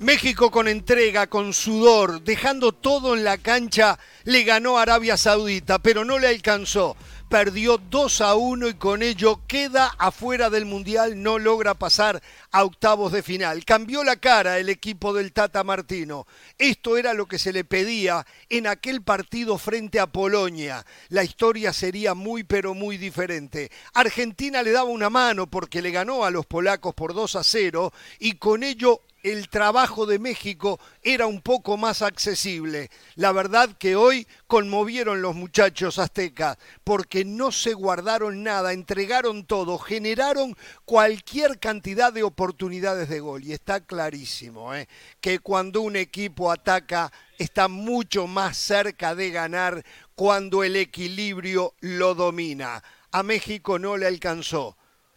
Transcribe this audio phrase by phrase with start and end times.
[0.00, 6.06] México con entrega, con sudor, dejando todo en la cancha, le ganó Arabia Saudita, pero
[6.06, 6.96] no le alcanzó.
[7.28, 12.64] Perdió 2 a 1 y con ello queda afuera del Mundial, no logra pasar a
[12.64, 13.66] octavos de final.
[13.66, 16.26] Cambió la cara el equipo del Tata Martino.
[16.56, 20.86] Esto era lo que se le pedía en aquel partido frente a Polonia.
[21.10, 23.70] La historia sería muy pero muy diferente.
[23.92, 27.92] Argentina le daba una mano porque le ganó a los polacos por 2 a 0
[28.18, 32.90] y con ello el trabajo de México era un poco más accesible.
[33.16, 39.78] La verdad que hoy conmovieron los muchachos aztecas porque no se guardaron nada, entregaron todo,
[39.78, 43.44] generaron cualquier cantidad de oportunidades de gol.
[43.44, 44.88] Y está clarísimo ¿eh?
[45.20, 49.84] que cuando un equipo ataca está mucho más cerca de ganar
[50.14, 52.82] cuando el equilibrio lo domina.
[53.12, 54.76] A México no le alcanzó.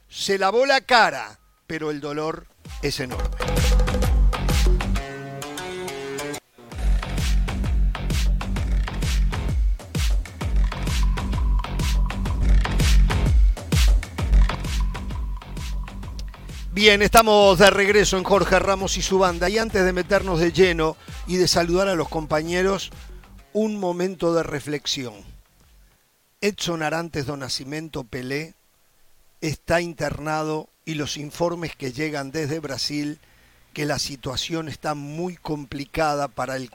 [0.10, 2.48] Se lavó la cara, pero el dolor
[2.82, 3.63] es enorme.
[16.74, 19.48] Bien, estamos de regreso en Jorge Ramos y su banda.
[19.48, 22.90] Y antes de meternos de lleno y de saludar a los compañeros,
[23.54, 25.14] un momento de reflexión.
[26.42, 28.56] Edson Arantes do Nascimento Pelé
[29.40, 33.20] está internado y los informes que llegan desde Brasil
[33.74, 36.72] que la situación está muy complicada para el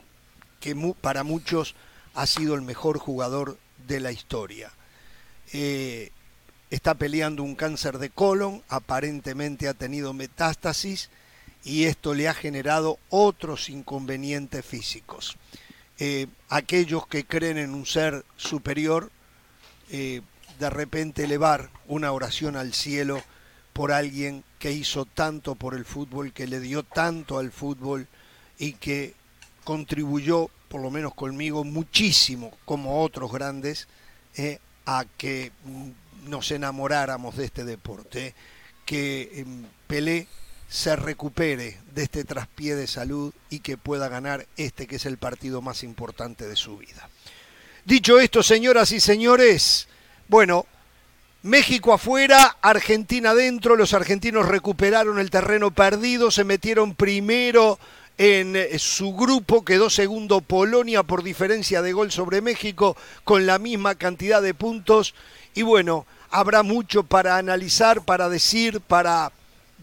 [0.60, 1.74] que para muchos
[2.14, 4.70] ha sido el mejor jugador de la historia.
[5.52, 6.12] Eh,
[6.70, 11.10] está peleando un cáncer de colon, aparentemente ha tenido metástasis
[11.64, 15.36] y esto le ha generado otros inconvenientes físicos.
[15.98, 19.10] Eh, aquellos que creen en un ser superior,
[19.90, 20.20] eh,
[20.58, 23.22] de repente elevar una oración al cielo
[23.72, 28.06] por alguien que hizo tanto por el fútbol, que le dio tanto al fútbol
[28.58, 29.14] y que
[29.64, 33.88] contribuyó, por lo menos conmigo, muchísimo, como otros grandes,
[34.36, 35.52] eh, a que
[36.28, 38.34] nos enamoráramos de este deporte,
[38.84, 40.26] que em, Pelé
[40.68, 45.16] se recupere de este traspié de salud y que pueda ganar este que es el
[45.16, 47.08] partido más importante de su vida.
[47.84, 49.88] Dicho esto, señoras y señores,
[50.28, 50.66] bueno,
[51.42, 57.78] México afuera, Argentina adentro, los argentinos recuperaron el terreno perdido, se metieron primero
[58.18, 63.58] en eh, su grupo, quedó segundo Polonia por diferencia de gol sobre México con la
[63.58, 65.14] misma cantidad de puntos
[65.54, 69.32] y bueno, habrá mucho para analizar, para decir, para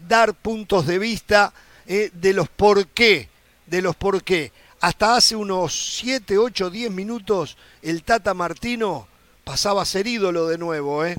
[0.08, 1.52] dar puntos de vista
[1.86, 3.28] eh, de los por qué,
[3.66, 4.52] de los por qué.
[4.80, 9.08] Hasta hace unos 7, 8, 10 minutos el Tata Martino
[9.44, 11.04] pasaba a ser ídolo de nuevo.
[11.04, 11.16] ¿eh?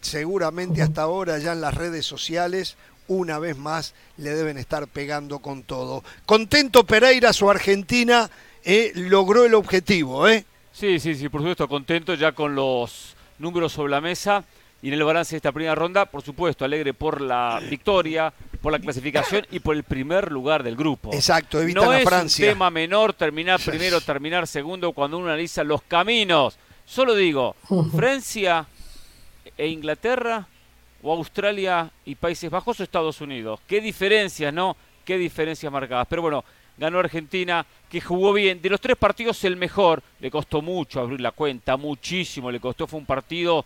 [0.00, 2.76] Seguramente hasta ahora ya en las redes sociales
[3.08, 6.04] una vez más le deben estar pegando con todo.
[6.26, 8.30] Contento Pereira, su Argentina
[8.64, 10.28] eh, logró el objetivo.
[10.28, 10.44] ¿eh?
[10.72, 14.44] Sí, sí, sí, por supuesto, contento ya con los números sobre la mesa
[14.82, 18.32] y en el balance de esta primera ronda, por supuesto, alegre por la victoria,
[18.62, 21.12] por la clasificación y por el primer lugar del grupo.
[21.12, 22.46] Exacto, evita no la Francia.
[22.46, 26.56] es un tema menor terminar primero, terminar segundo cuando uno analiza los caminos.
[26.86, 27.56] Solo digo,
[27.94, 28.66] Francia
[29.56, 30.46] e Inglaterra
[31.02, 33.60] o Australia y Países Bajos o Estados Unidos.
[33.66, 34.76] Qué diferencias, ¿no?
[35.04, 36.06] Qué diferencias marcadas.
[36.08, 36.44] Pero bueno,
[36.78, 38.60] ganó Argentina, que jugó bien.
[38.60, 40.02] De los tres partidos el mejor.
[40.20, 42.50] Le costó mucho abrir la cuenta, muchísimo.
[42.50, 43.64] Le costó, fue un partido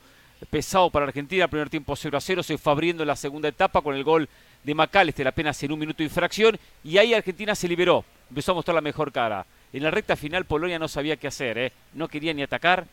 [0.50, 3.94] pesado para Argentina, primer tiempo 0 a 0, se fue abriendo la segunda etapa con
[3.94, 4.28] el gol
[4.62, 8.55] de McAllister apenas en un minuto de infracción y ahí Argentina se liberó, empezó a
[8.55, 9.47] mostrar la mejor cara.
[9.72, 11.72] En la recta final Polonia no sabía qué hacer, ¿eh?
[11.93, 12.87] no quería ni atacar,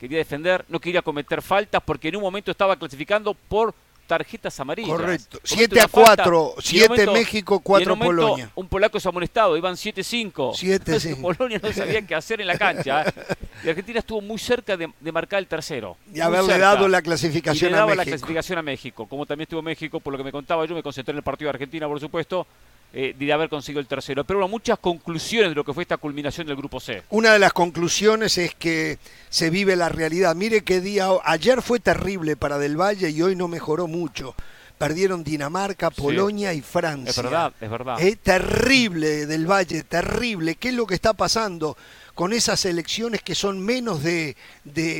[0.00, 3.74] quería defender, no quería cometer faltas porque en un momento estaba clasificando por
[4.08, 4.90] tarjetas amarillas.
[4.90, 5.38] Correcto.
[5.44, 8.50] 7 a 4, 7 México, 4 Polonia.
[8.56, 10.54] Un polaco se ha amonestado, iban 7-5.
[10.56, 11.14] 7 sí.
[11.14, 13.02] Polonia no sabía qué hacer en la cancha.
[13.02, 13.12] ¿eh?
[13.64, 15.96] Y Argentina estuvo muy cerca de, marcar el tercero.
[16.14, 19.06] Y haberle dado la clasificación y le daba la clasificación a México.
[19.06, 21.48] Como también estuvo México, por lo que me contaba yo, me concentré en el partido
[21.48, 22.46] de Argentina, por supuesto.
[22.90, 24.24] Eh, de haber conseguido el tercero.
[24.24, 27.02] Pero bueno, muchas conclusiones de lo que fue esta culminación del grupo C.
[27.10, 28.98] Una de las conclusiones es que
[29.28, 30.34] se vive la realidad.
[30.34, 34.34] Mire qué día, ayer fue terrible para Del Valle y hoy no mejoró mucho.
[34.78, 37.10] Perdieron Dinamarca, Polonia y Francia.
[37.10, 38.00] Es verdad, es verdad.
[38.00, 40.54] Es terrible Del Valle, terrible.
[40.54, 41.76] ¿Qué es lo que está pasando?
[42.18, 44.34] Con esas elecciones que son menos de,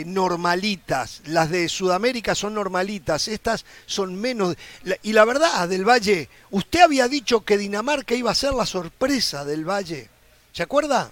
[0.07, 1.21] normalitas.
[1.27, 4.57] Las de Sudamérica son normalitas, estas son menos.
[5.03, 9.45] Y la verdad, del Valle, usted había dicho que Dinamarca iba a ser la sorpresa
[9.45, 10.09] del Valle.
[10.53, 11.11] ¿Se acuerda?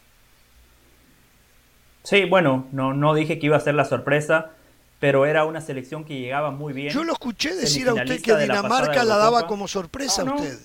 [2.04, 4.52] Sí, bueno, no, no dije que iba a ser la sorpresa,
[5.00, 6.92] pero era una selección que llegaba muy bien.
[6.92, 10.56] Yo lo escuché decir a usted que Dinamarca la, daba como sorpresa a usted.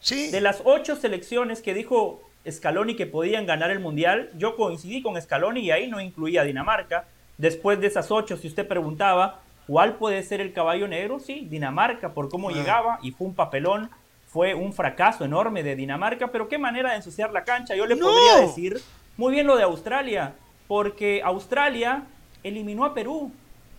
[0.00, 0.30] Sí.
[0.30, 5.20] De las ocho selecciones que dijo Scaloni que podían ganar el Mundial, yo coincidí con
[5.20, 7.06] Scaloni y ahí no incluía a Dinamarca.
[7.38, 12.12] Después de esas ocho, si usted preguntaba cuál puede ser el caballo negro, sí, Dinamarca,
[12.14, 12.52] por cómo Ah.
[12.52, 13.90] llegaba y fue un papelón,
[14.26, 17.74] fue un fracaso enorme de Dinamarca, pero qué manera de ensuciar la cancha.
[17.76, 18.06] Yo le ¡No!
[18.06, 18.80] podría decir
[19.16, 20.34] muy bien lo de Australia,
[20.66, 22.04] porque Australia
[22.42, 23.30] eliminó a Perú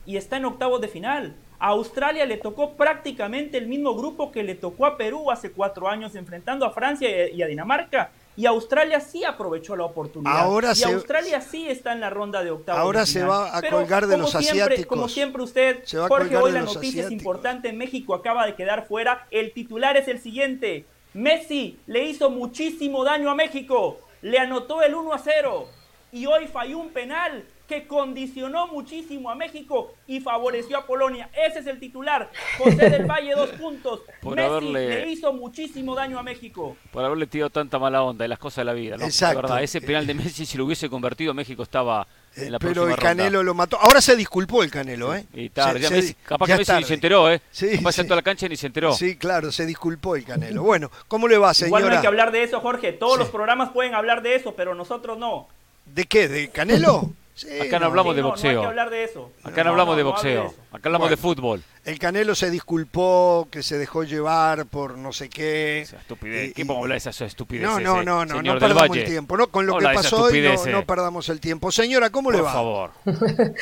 [0.05, 1.33] y está en octavos de final.
[1.59, 5.87] A Australia le tocó prácticamente el mismo grupo que le tocó a Perú hace cuatro
[5.87, 8.11] años enfrentando a Francia y a Dinamarca.
[8.35, 10.39] Y Australia sí aprovechó la oportunidad.
[10.39, 12.81] Ahora y se- Australia sí está en la ronda de octavos.
[12.81, 14.87] Ahora de se va a Pero colgar de los siempre- asiáticos.
[14.87, 17.71] Como siempre usted, Jorge, hoy la noticia es importante.
[17.73, 19.27] México acaba de quedar fuera.
[19.29, 20.85] El titular es el siguiente.
[21.13, 23.99] Messi le hizo muchísimo daño a México.
[24.23, 25.67] Le anotó el 1 a 0.
[26.11, 31.29] Y hoy falló un penal que condicionó muchísimo a México y favoreció a Polonia.
[31.33, 32.29] Ese es el titular.
[32.57, 34.01] José del Valle, dos puntos.
[34.21, 36.75] Por Messi haberle- le hizo muchísimo daño a México.
[36.91, 39.05] Por haberle tirado tanta mala onda de las cosas de la vida, ¿no?
[39.05, 39.37] Exacto.
[39.37, 42.05] De verdad, ese penal de Messi, si lo hubiese convertido, México estaba
[42.35, 43.43] Eh, en la pero el Canelo ronda.
[43.43, 43.77] lo mató.
[43.79, 45.25] Ahora se disculpó el Canelo, ¿eh?
[45.33, 47.41] Y tarde, Se- ya se- Messi- capaz ya que es Messi ni se enteró, ¿eh?
[47.51, 47.95] Sí, capaz sí.
[47.97, 48.93] saltó a la cancha y ni se enteró.
[48.93, 50.63] Sí, claro, se disculpó el Canelo.
[50.63, 52.01] Bueno, ¿cómo le va, Igual no hay señora?
[52.01, 52.91] que hablar de eso, Jorge.
[52.91, 53.19] Todos Sí.
[53.19, 55.47] los programas pueden hablar de eso, pero nosotros no.
[55.85, 56.27] ¿De qué?
[56.27, 57.09] ¿De Canelo?
[57.35, 58.51] Sí, Acá no hablamos Sí, de boxeo.
[58.53, 59.31] No hay que hablar de eso.
[59.43, 61.63] Acá no, hablamos de boxeo, acá hablamos de fútbol.
[61.83, 65.81] El Canelo se disculpó, que se dejó llevar por no sé qué.
[65.81, 66.49] Esa estupidez.
[66.49, 67.67] Y- ¿Qué y- podemos hablar de esas estupideces?
[67.67, 69.01] No, no, eh, no, no, señor no perdamos Valle?
[69.01, 69.35] el tiempo.
[69.35, 71.71] No, con lo que pasó hoy no, perdamos el tiempo.
[71.71, 72.53] Señora, ¿cómo le Por va?
[72.53, 72.91] favor.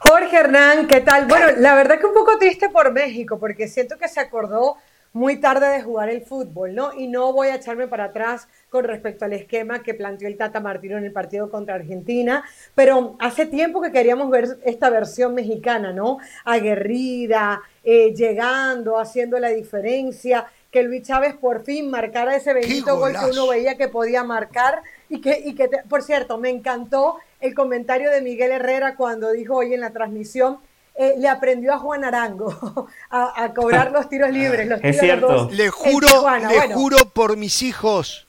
[0.00, 1.26] Jorge Hernán, ¿qué tal?
[1.26, 4.76] Bueno, la verdad que un poco triste por México, porque siento que se acordó
[5.12, 6.92] muy tarde de jugar el fútbol, ¿no?
[6.94, 10.60] Y no voy a echarme para atrás con respecto al esquema que planteó el Tata
[10.60, 12.44] Martino en el partido contra Argentina,
[12.74, 16.18] pero hace tiempo que queríamos ver esta versión mexicana, ¿no?
[16.44, 23.12] Aguerrida, eh, llegando, haciendo la diferencia, que Luis Chávez por fin marcara ese bendito gol
[23.12, 27.16] que uno veía que podía marcar y que, y que te- por cierto, me encantó
[27.40, 30.58] el comentario de Miguel Herrera cuando dijo hoy en la transmisión,
[30.98, 34.66] eh, le aprendió a Juan Arango a, a cobrar los tiros libres.
[34.66, 35.32] Los Es tiros cierto.
[35.32, 36.48] los Le juro, Tijuana.
[36.50, 38.26] le Bueno, juro por mis hijos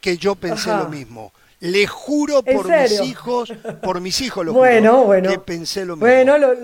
[0.00, 0.84] que yo pensé Ajá.
[0.84, 1.32] lo mismo.
[1.60, 5.30] Le juro ¿En por mis hijos, por mis hijos lo Bueno, juro, bueno.
[5.30, 6.06] que pensé lo mismo.
[6.06, 6.54] Bueno lo,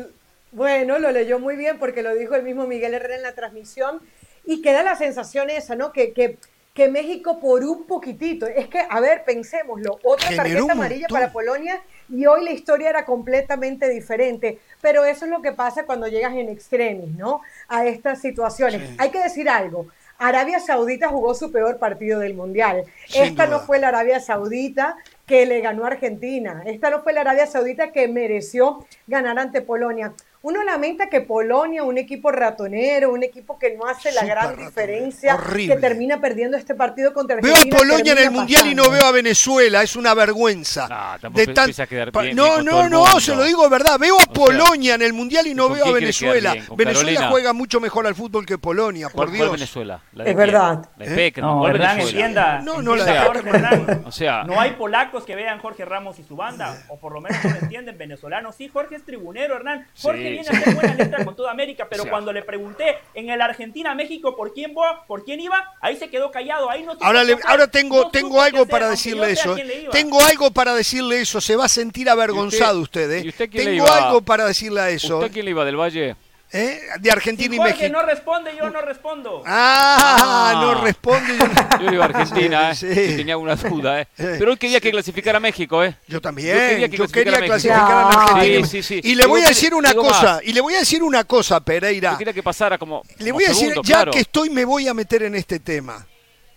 [0.53, 4.01] bueno, lo leyó muy bien porque lo dijo el mismo Miguel Herrera en la transmisión
[4.45, 5.93] y queda la sensación esa, ¿no?
[5.93, 6.37] Que, que,
[6.75, 11.33] que México por un poquitito, es que, a ver, pensémoslo, otra Generó tarjeta amarilla para
[11.33, 16.07] Polonia y hoy la historia era completamente diferente, pero eso es lo que pasa cuando
[16.07, 17.41] llegas en extremis, ¿no?
[17.69, 18.83] A estas situaciones.
[18.83, 18.97] Sí.
[18.99, 19.89] Hay que decir algo.
[20.19, 22.85] Arabia Saudita jugó su peor partido del Mundial.
[23.09, 24.97] Sin Esta no fue la Arabia Saudita
[25.27, 26.63] que le ganó a Argentina.
[26.65, 30.13] Esta no fue la Arabia Saudita que mereció ganar ante Polonia.
[30.43, 34.69] Uno lamenta que Polonia, un equipo ratonero, un equipo que no hace la gran ratonero.
[34.71, 35.75] diferencia, Horrible.
[35.77, 37.77] que termina perdiendo este partido contra Veo Argentina.
[37.77, 40.89] a Polonia en el Mundial y no veo a Venezuela, es una vergüenza.
[41.23, 43.99] No, De tan- bien- no, bien no, se lo digo de verdad.
[44.01, 46.53] Veo a Polonia en el Mundial y no ¿con veo a Venezuela.
[46.55, 47.29] Venezuela Carolina?
[47.31, 49.53] juega mucho mejor al fútbol que Polonia, por ¿Cuál, cuál Dios.
[49.53, 50.01] Venezuela?
[50.13, 50.37] ¿La Es quién?
[50.39, 50.89] verdad.
[50.97, 51.33] La de ¿Eh?
[51.37, 51.63] No.
[51.63, 54.03] No, no la entienda, de Jorge, Hernán.
[54.07, 57.21] O sea, No hay polacos que vean Jorge Ramos y su banda, o por lo
[57.21, 58.57] menos no lo entienden venezolanos.
[58.57, 59.87] Sí, Jorge es tribunero, Hernán.
[60.01, 63.31] Jorge Sí, viene a hacer buena letra con toda América, pero cuando le pregunté en
[63.31, 66.71] el Argentina-México por quién va, por quién iba, ahí se quedó callado.
[66.71, 69.57] Ahí no Ahora, le- hacer, ahora tengo, no tengo algo hacer, para aunque decirle eso.
[69.91, 71.41] Tengo algo para decirle eso.
[71.41, 73.23] Se va a sentir avergonzado ¿Y usted, ¿eh?
[73.25, 75.19] y usted quién le Tengo algo para decirle a eso.
[75.19, 76.17] ¿Usted quién le iba del Valle?
[76.53, 76.81] ¿Eh?
[77.01, 77.99] De Argentina Si y Jorge México.
[78.01, 79.43] no responde, yo no respondo.
[79.47, 80.61] Ah, Ah.
[80.63, 81.35] no responde.
[81.81, 82.75] Yo iba a Argentina, ¿eh?
[82.75, 82.95] Sí.
[82.95, 84.09] Si tenía alguna duda, ¿eh?
[84.17, 85.97] Pero hoy quería que clasificara a México, ¿eh?
[86.07, 86.55] Yo también.
[86.57, 88.35] Yo quería que Yo quería clasificara a clasificar a.
[88.35, 88.67] Argentina.
[88.67, 89.09] Sí, sí, sí.
[89.09, 90.23] Y le Digo, voy a decir una digo cosa.
[90.35, 90.41] más.
[90.45, 92.13] Y le voy a decir una cosa, Pereira.
[92.13, 93.03] Yo quería que pasara como.
[93.19, 94.13] Le como voy a decir, segundo, ya claro.
[94.13, 96.07] que estoy, me voy a meter en este tema.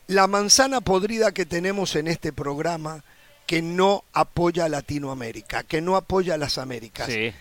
[0.07, 3.03] La manzana podrida que tenemos en este programa
[3.47, 7.07] que no apoya a Latinoamérica, que no apoya a las Américas.
[7.07, 7.31] Sí.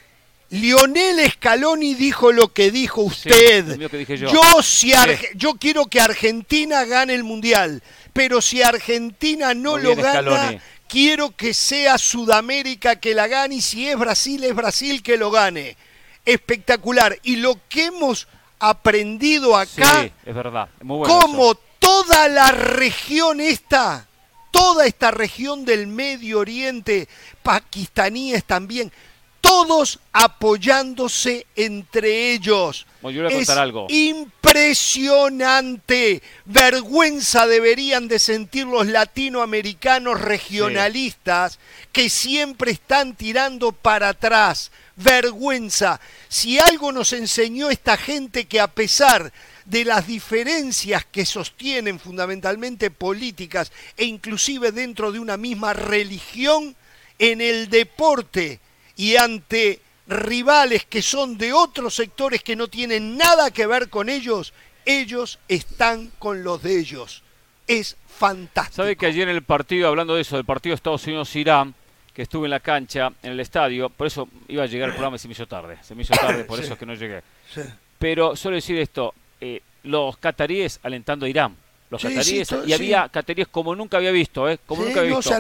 [0.55, 3.79] Lionel Scaloni dijo lo que dijo usted.
[4.07, 4.63] que yo.
[4.63, 4.93] si
[5.35, 7.83] yo quiero que Argentina gane el mundial,
[8.13, 10.61] pero si Argentina no lo gana, Scaloni.
[10.89, 15.31] quiero que sea Sudamérica que la gane y si es Brasil es Brasil que lo
[15.31, 15.77] gane.
[16.25, 17.19] Espectacular.
[17.23, 18.27] Y lo que hemos
[18.59, 20.69] aprendido acá, Sí, es verdad.
[20.79, 21.19] es Muy bueno.
[21.21, 21.61] como eso.
[21.79, 24.07] toda la región esta,
[24.51, 27.09] toda esta región del Medio Oriente,
[27.43, 28.91] pakistaníes también,
[29.45, 32.87] todos apoyándose entre ellos.
[33.03, 33.87] Bueno, yo voy a es contar algo.
[33.91, 36.23] impresionante.
[36.47, 41.59] Vergüenza deberían de sentir los latinoamericanos regionalistas
[41.93, 44.71] que siempre están tirando para atrás.
[44.97, 46.01] Vergüenza.
[46.29, 49.31] Si algo nos enseñó esta gente que a pesar
[49.67, 56.75] de las diferencias que sostienen fundamentalmente políticas e inclusive dentro de una misma religión
[57.19, 58.61] en el deporte
[58.97, 64.09] y ante rivales que son de otros sectores que no tienen nada que ver con
[64.09, 64.53] ellos,
[64.85, 67.23] ellos están con los de ellos.
[67.67, 68.77] Es fantástico.
[68.77, 71.75] ¿Sabe que ayer en el partido, hablando de eso, del partido Estados Unidos-Irán,
[72.13, 75.17] que estuve en la cancha, en el estadio, por eso iba a llegar el programa
[75.17, 75.79] y se me hizo tarde.
[75.83, 77.23] Se me hizo tarde, por eso es que no llegué.
[77.99, 81.57] Pero suelo decir esto, eh, los cataríes alentando a Irán
[81.95, 84.59] los cataríes y había cataríes como nunca había visto, ¿eh?
[84.67, 85.35] Como nunca había visto.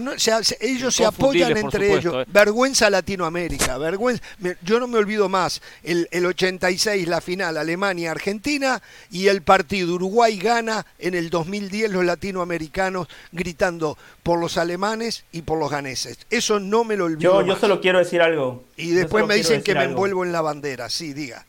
[0.60, 2.14] ellos se apoyan entre ellos.
[2.14, 2.24] ¿eh?
[2.28, 4.22] Vergüenza Latinoamérica, vergüenza.
[4.62, 8.80] Yo no me olvido más el, el 86 la final Alemania Argentina
[9.10, 15.42] y el partido Uruguay gana en el 2010 los latinoamericanos gritando por los alemanes y
[15.42, 16.18] por los ganeses.
[16.30, 17.40] Eso no me lo olvido.
[17.40, 18.64] Yo, yo solo quiero decir algo.
[18.76, 20.88] Y después me dicen que me envuelvo en la bandera.
[20.88, 21.46] Sí, diga.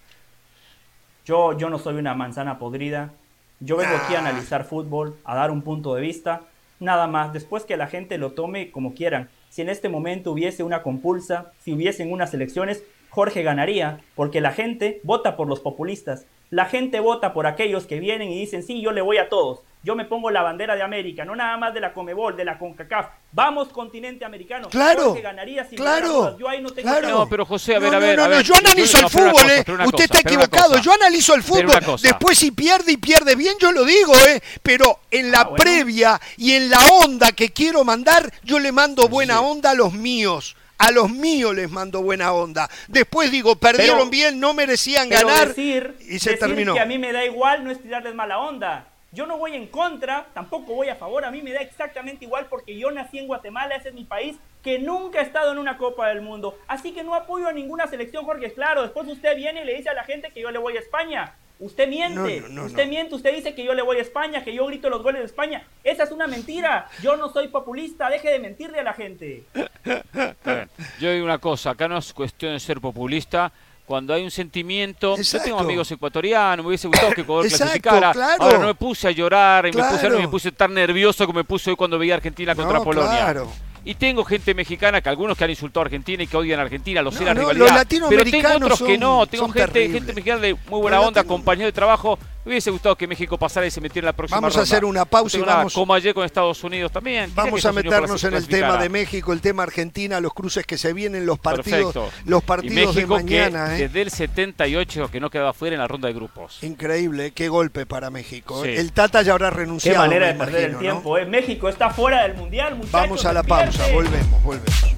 [1.26, 3.14] Yo, yo no soy una manzana podrida
[3.60, 6.42] yo vengo aquí a analizar fútbol, a dar un punto de vista,
[6.80, 9.30] nada más, después que la gente lo tome como quieran.
[9.50, 14.52] Si en este momento hubiese una compulsa, si hubiesen unas elecciones, Jorge ganaría, porque la
[14.52, 16.26] gente vota por los populistas.
[16.50, 19.62] La gente vota por aquellos que vienen y dicen, sí, yo le voy a todos.
[19.86, 22.58] Yo me pongo la bandera de América, no nada más de la Comebol, de la
[22.58, 23.06] CONCACAF.
[23.32, 24.68] Vamos, continente americano.
[24.68, 25.14] Claro.
[25.22, 26.36] ganaría sin claro.
[26.40, 27.08] Yo ahí no tengo claro.
[27.08, 28.18] No, pero José, a ver, a ver.
[28.18, 29.64] No, no, yo analizo el fútbol, ¿eh?
[29.86, 30.80] Usted está equivocado.
[30.80, 32.00] Yo analizo el fútbol.
[32.02, 34.42] Después, si pierde y pierde bien, yo lo digo, ¿eh?
[34.64, 39.08] Pero en la ah, previa y en la onda que quiero mandar, yo le mando
[39.08, 40.56] buena onda a los míos.
[40.80, 42.68] A los míos les mando buena onda.
[42.88, 46.74] Después digo, perdieron bien, no merecían ganar y se terminó.
[46.74, 48.88] que a mí me da igual no es tirarles mala onda.
[49.16, 52.48] Yo no voy en contra, tampoco voy a favor, a mí me da exactamente igual
[52.50, 55.78] porque yo nací en Guatemala, ese es mi país, que nunca he estado en una
[55.78, 56.58] Copa del Mundo.
[56.68, 58.52] Así que no apoyo a ninguna selección, Jorge.
[58.52, 60.82] Claro, después usted viene y le dice a la gente que yo le voy a
[60.82, 61.34] España.
[61.58, 64.90] Usted miente, usted miente, usted dice que yo le voy a España, que yo grito
[64.90, 65.66] los goles de España.
[65.86, 66.90] Esa es una mentira.
[67.02, 69.46] Yo no soy populista, deje de mentirle a la gente.
[71.00, 73.54] Yo digo una cosa, acá no es cuestión de ser populista.
[73.86, 78.14] Cuando hay un sentimiento, yo tengo amigos ecuatorianos, me hubiese gustado que Ecuador clasificara.
[78.40, 81.44] Ahora no me puse a llorar y me, puse, me puse tan nervioso como me
[81.44, 83.44] puse hoy cuando veía Argentina contra Polonia.
[83.84, 86.64] Y tengo gente mexicana que algunos que han insultado a Argentina y que odian a
[86.64, 87.86] Argentina, lo sé la rivalidad.
[88.10, 91.74] pero tengo otros que no, tengo gente, gente mexicana de muy buena onda, compañeros de
[91.74, 94.62] trabajo me hubiese gustado que México pasara y se metiera en la próxima Vamos a
[94.62, 95.74] hacer una pausa y vamos.
[95.74, 97.32] como ayer con Estados Unidos también.
[97.34, 100.94] Vamos a meternos en el tema de México, el tema Argentina, los cruces que se
[100.94, 103.76] vienen, los partidos, los partidos de mañana.
[103.76, 103.88] ¿eh?
[103.88, 106.64] Desde el 78 que no quedaba fuera en la ronda de grupos.
[106.64, 108.64] Increíble, qué golpe para México.
[108.64, 108.80] ¿eh?
[108.80, 110.04] El Tata ya habrá renunciado.
[110.04, 111.18] Qué manera de perder el tiempo.
[111.18, 111.26] ¿eh?
[111.26, 112.92] México está fuera del mundial, muchachos.
[112.92, 114.95] Vamos a la pausa, volvemos, volvemos.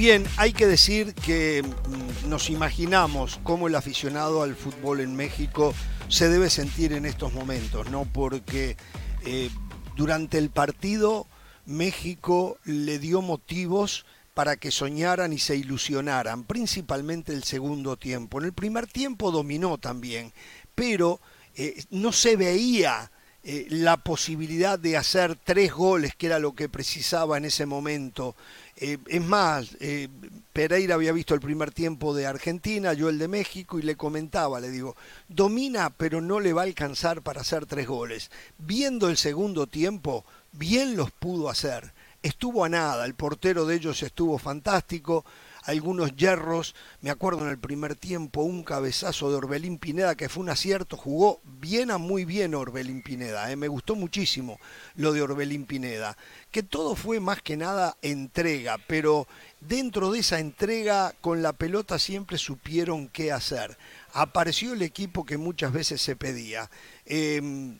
[0.00, 5.74] Bien, hay que decir que mm, nos imaginamos cómo el aficionado al fútbol en México
[6.08, 8.06] se debe sentir en estos momentos, ¿no?
[8.10, 8.78] Porque
[9.26, 9.50] eh,
[9.96, 11.26] durante el partido
[11.66, 18.38] México le dio motivos para que soñaran y se ilusionaran, principalmente el segundo tiempo.
[18.38, 20.32] En el primer tiempo dominó también,
[20.74, 21.20] pero
[21.54, 23.10] eh, no se veía
[23.42, 28.36] eh, la posibilidad de hacer tres goles, que era lo que precisaba en ese momento.
[28.82, 30.08] Eh, es más, eh,
[30.54, 34.58] Pereira había visto el primer tiempo de Argentina, yo el de México, y le comentaba,
[34.58, 34.96] le digo,
[35.28, 38.30] domina, pero no le va a alcanzar para hacer tres goles.
[38.56, 41.92] Viendo el segundo tiempo, bien los pudo hacer.
[42.22, 45.26] Estuvo a nada, el portero de ellos estuvo fantástico,
[45.70, 46.74] algunos hierros.
[47.00, 50.96] Me acuerdo en el primer tiempo un cabezazo de Orbelín Pineda que fue un acierto,
[50.96, 53.56] jugó bien a muy bien Orbelín Pineda, ¿eh?
[53.56, 54.58] me gustó muchísimo
[54.96, 56.16] lo de Orbelín Pineda,
[56.50, 59.26] que todo fue más que nada entrega, pero
[59.60, 63.78] dentro de esa entrega con la pelota siempre supieron qué hacer.
[64.12, 66.70] Apareció el equipo que muchas veces se pedía.
[67.06, 67.78] Em,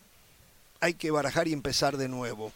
[0.80, 2.52] hay que barajar y empezar de nuevo.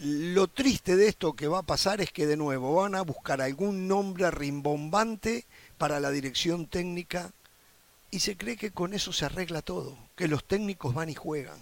[0.00, 3.40] Lo triste de esto que va a pasar es que de nuevo van a buscar
[3.40, 5.46] algún nombre rimbombante
[5.78, 7.32] para la dirección técnica
[8.10, 11.58] y se cree que con eso se arregla todo, que los técnicos van y juegan.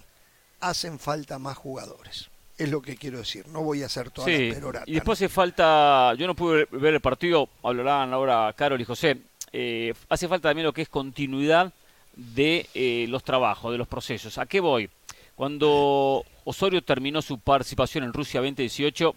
[0.59, 2.29] Hacen falta más jugadores.
[2.57, 4.85] Es lo que quiero decir, no voy a hacer toda la perorata.
[4.87, 9.17] Y después hace falta, yo no pude ver el partido, hablarán ahora Carol y José,
[9.51, 11.73] eh, hace falta también lo que es continuidad
[12.15, 14.37] de eh, los trabajos, de los procesos.
[14.37, 14.89] ¿A qué voy?
[15.35, 19.15] Cuando Osorio terminó su participación en Rusia 2018,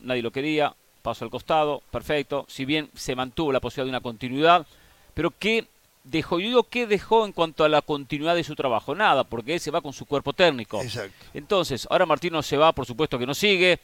[0.00, 4.00] nadie lo quería, pasó al costado, perfecto, si bien se mantuvo la posibilidad de una
[4.00, 4.66] continuidad,
[5.12, 5.66] pero ¿qué
[6.02, 6.40] dejó?
[6.40, 8.94] Yo digo, ¿qué dejó en cuanto a la continuidad de su trabajo?
[8.94, 10.80] Nada, porque él se va con su cuerpo técnico.
[11.32, 13.78] Entonces, ahora Martino se va, por supuesto que no sigue,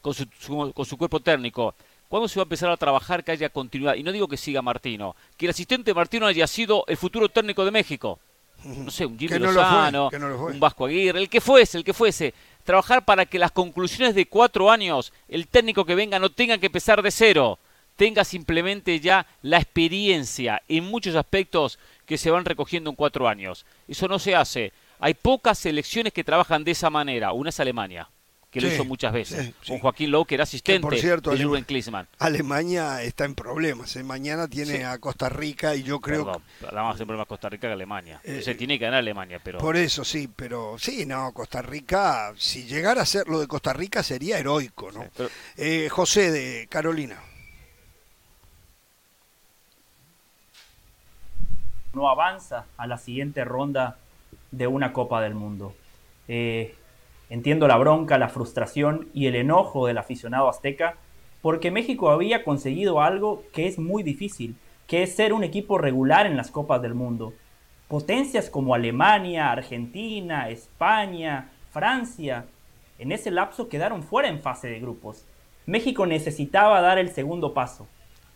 [0.00, 0.26] con su,
[0.74, 1.74] con su cuerpo técnico.
[2.08, 3.94] ¿Cuándo se va a empezar a trabajar que haya continuidad?
[3.94, 7.64] Y no digo que siga Martino, que el asistente Martino haya sido el futuro técnico
[7.64, 8.18] de México.
[8.64, 12.34] No sé, un Jimmy Lozano, un Vasco Aguirre, el que fuese, el que fuese.
[12.64, 16.66] Trabajar para que las conclusiones de cuatro años, el técnico que venga no tenga que
[16.66, 17.58] empezar de cero,
[17.96, 23.66] tenga simplemente ya la experiencia en muchos aspectos que se van recogiendo en cuatro años.
[23.88, 24.72] Eso no se hace.
[25.00, 27.32] Hay pocas selecciones que trabajan de esa manera.
[27.32, 28.08] Una es Alemania
[28.52, 31.64] que lo hizo muchas veces, con Joaquín Lowe, que era asistente por cierto, de Jürgen
[31.64, 32.06] Klinsmann.
[32.18, 33.96] Alemania está en problemas.
[33.96, 34.04] ¿eh?
[34.04, 36.66] Mañana tiene a Costa Rica y yo creo Perdón, que...
[36.66, 38.20] Vamos a más Costa Rica que Alemania.
[38.22, 39.58] Eh, se tiene que ganar Alemania, pero...
[39.58, 43.72] Por eso sí, pero sí, no, Costa Rica, si llegara a ser lo de Costa
[43.72, 45.06] Rica sería heroico, ¿no?
[45.56, 47.16] Eh, José de Carolina.
[51.94, 53.96] No avanza a la siguiente ronda
[54.50, 55.74] de una Copa del Mundo.
[56.28, 56.74] Eh,
[57.32, 60.96] Entiendo la bronca, la frustración y el enojo del aficionado azteca
[61.40, 64.54] porque México había conseguido algo que es muy difícil,
[64.86, 67.32] que es ser un equipo regular en las Copas del Mundo.
[67.88, 72.44] Potencias como Alemania, Argentina, España, Francia,
[72.98, 75.24] en ese lapso quedaron fuera en fase de grupos.
[75.64, 77.86] México necesitaba dar el segundo paso,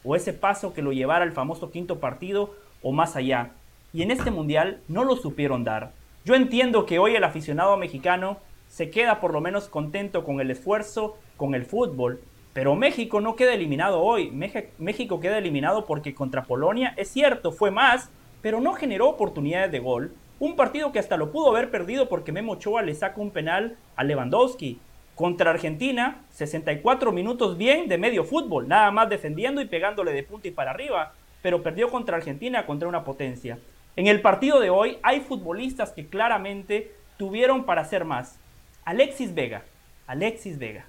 [0.05, 3.50] o ese paso que lo llevara al famoso quinto partido o más allá.
[3.93, 5.93] Y en este mundial no lo supieron dar.
[6.25, 8.38] Yo entiendo que hoy el aficionado mexicano
[8.76, 12.21] se queda por lo menos contento con el esfuerzo, con el fútbol.
[12.52, 14.30] Pero México no queda eliminado hoy.
[14.30, 18.11] México queda eliminado porque contra Polonia, es cierto, fue más,
[18.42, 20.14] pero no generó oportunidades de gol.
[20.40, 23.78] Un partido que hasta lo pudo haber perdido porque Memo Ochoa le saca un penal
[23.97, 24.78] a Lewandowski.
[25.14, 30.49] Contra Argentina, 64 minutos bien de medio fútbol, nada más defendiendo y pegándole de punta
[30.49, 33.59] y para arriba, pero perdió contra Argentina contra una potencia.
[33.97, 38.38] En el partido de hoy hay futbolistas que claramente tuvieron para hacer más.
[38.87, 39.64] Alexis Vega,
[40.07, 40.87] Alexis Vega.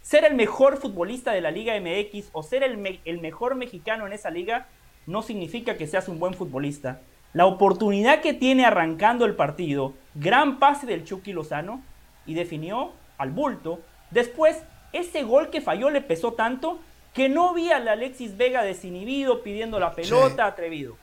[0.00, 4.12] Ser el mejor futbolista de la Liga MX o ser el, el mejor mexicano en
[4.12, 4.68] esa liga
[5.06, 7.00] no significa que seas un buen futbolista.
[7.32, 11.82] La oportunidad que tiene arrancando el partido, gran pase del Chucky Lozano
[12.26, 13.80] y definió al bulto.
[14.12, 16.78] Después, ese gol que falló le pesó tanto
[17.12, 20.96] que no vi al Alexis Vega desinhibido pidiendo la pelota, atrevido.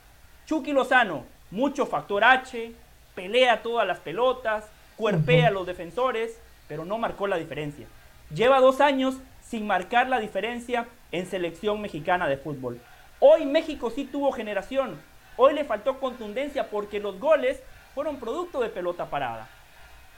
[0.46, 2.72] Chucky Lozano, mucho factor H,
[3.14, 7.86] pelea todas las pelotas, cuerpea a los defensores, pero no marcó la diferencia.
[8.34, 12.80] Lleva dos años sin marcar la diferencia en selección mexicana de fútbol.
[13.20, 15.00] Hoy México sí tuvo generación,
[15.36, 17.62] hoy le faltó contundencia porque los goles
[17.94, 19.48] fueron producto de pelota parada.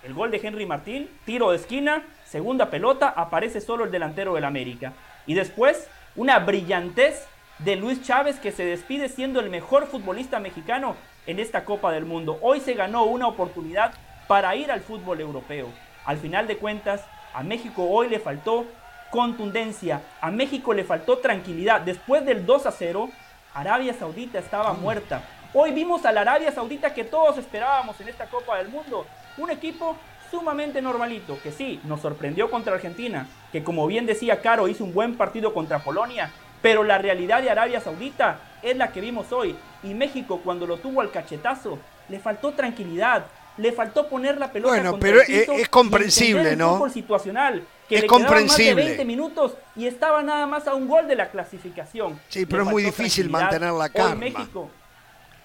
[0.02, 4.44] El gol de Henry Martín, tiro de esquina, segunda pelota, aparece solo el delantero del
[4.44, 4.92] América.
[5.26, 7.26] Y después, una brillantez
[7.58, 12.04] de Luis Chávez que se despide siendo el mejor futbolista mexicano en esta Copa del
[12.04, 12.38] Mundo.
[12.42, 13.94] Hoy se ganó una oportunidad
[14.26, 15.68] para ir al fútbol europeo.
[16.04, 18.66] Al final de cuentas, a México hoy le faltó
[19.10, 21.80] contundencia, a México le faltó tranquilidad.
[21.80, 23.10] Después del 2 a 0,
[23.54, 25.22] Arabia Saudita estaba muerta.
[25.54, 29.06] Hoy vimos a la Arabia Saudita que todos esperábamos en esta Copa del Mundo.
[29.38, 29.96] Un equipo
[30.30, 34.92] sumamente normalito, que sí, nos sorprendió contra Argentina, que como bien decía Caro, hizo un
[34.92, 36.30] buen partido contra Polonia,
[36.62, 39.56] pero la realidad de Arabia Saudita es la que vimos hoy.
[39.82, 44.74] Y México cuando lo tuvo al cachetazo, le faltó tranquilidad, le faltó poner la pelota
[44.74, 46.88] bueno, pero es, comprensible, ¿no?
[46.90, 48.74] situacional, que es comprensible.
[48.74, 52.20] Más de 20 minutos y estaba nada más a un gol de la clasificación.
[52.28, 54.16] Sí, pero es muy difícil mantener la calma.
[54.16, 54.70] México,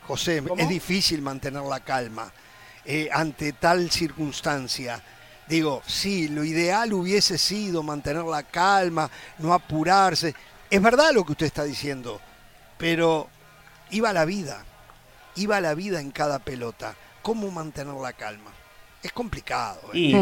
[0.07, 2.31] José, es difícil mantener la calma
[2.85, 5.01] eh, ante tal circunstancia.
[5.47, 10.33] Digo, sí, lo ideal hubiese sido mantener la calma, no apurarse.
[10.69, 12.21] Es verdad lo que usted está diciendo,
[12.77, 13.27] pero
[13.89, 14.63] iba la vida,
[15.35, 18.51] iba la vida en cada pelota cómo mantener la calma.
[19.03, 19.81] Es complicado.
[19.93, 19.97] ¿eh?
[19.97, 20.15] Y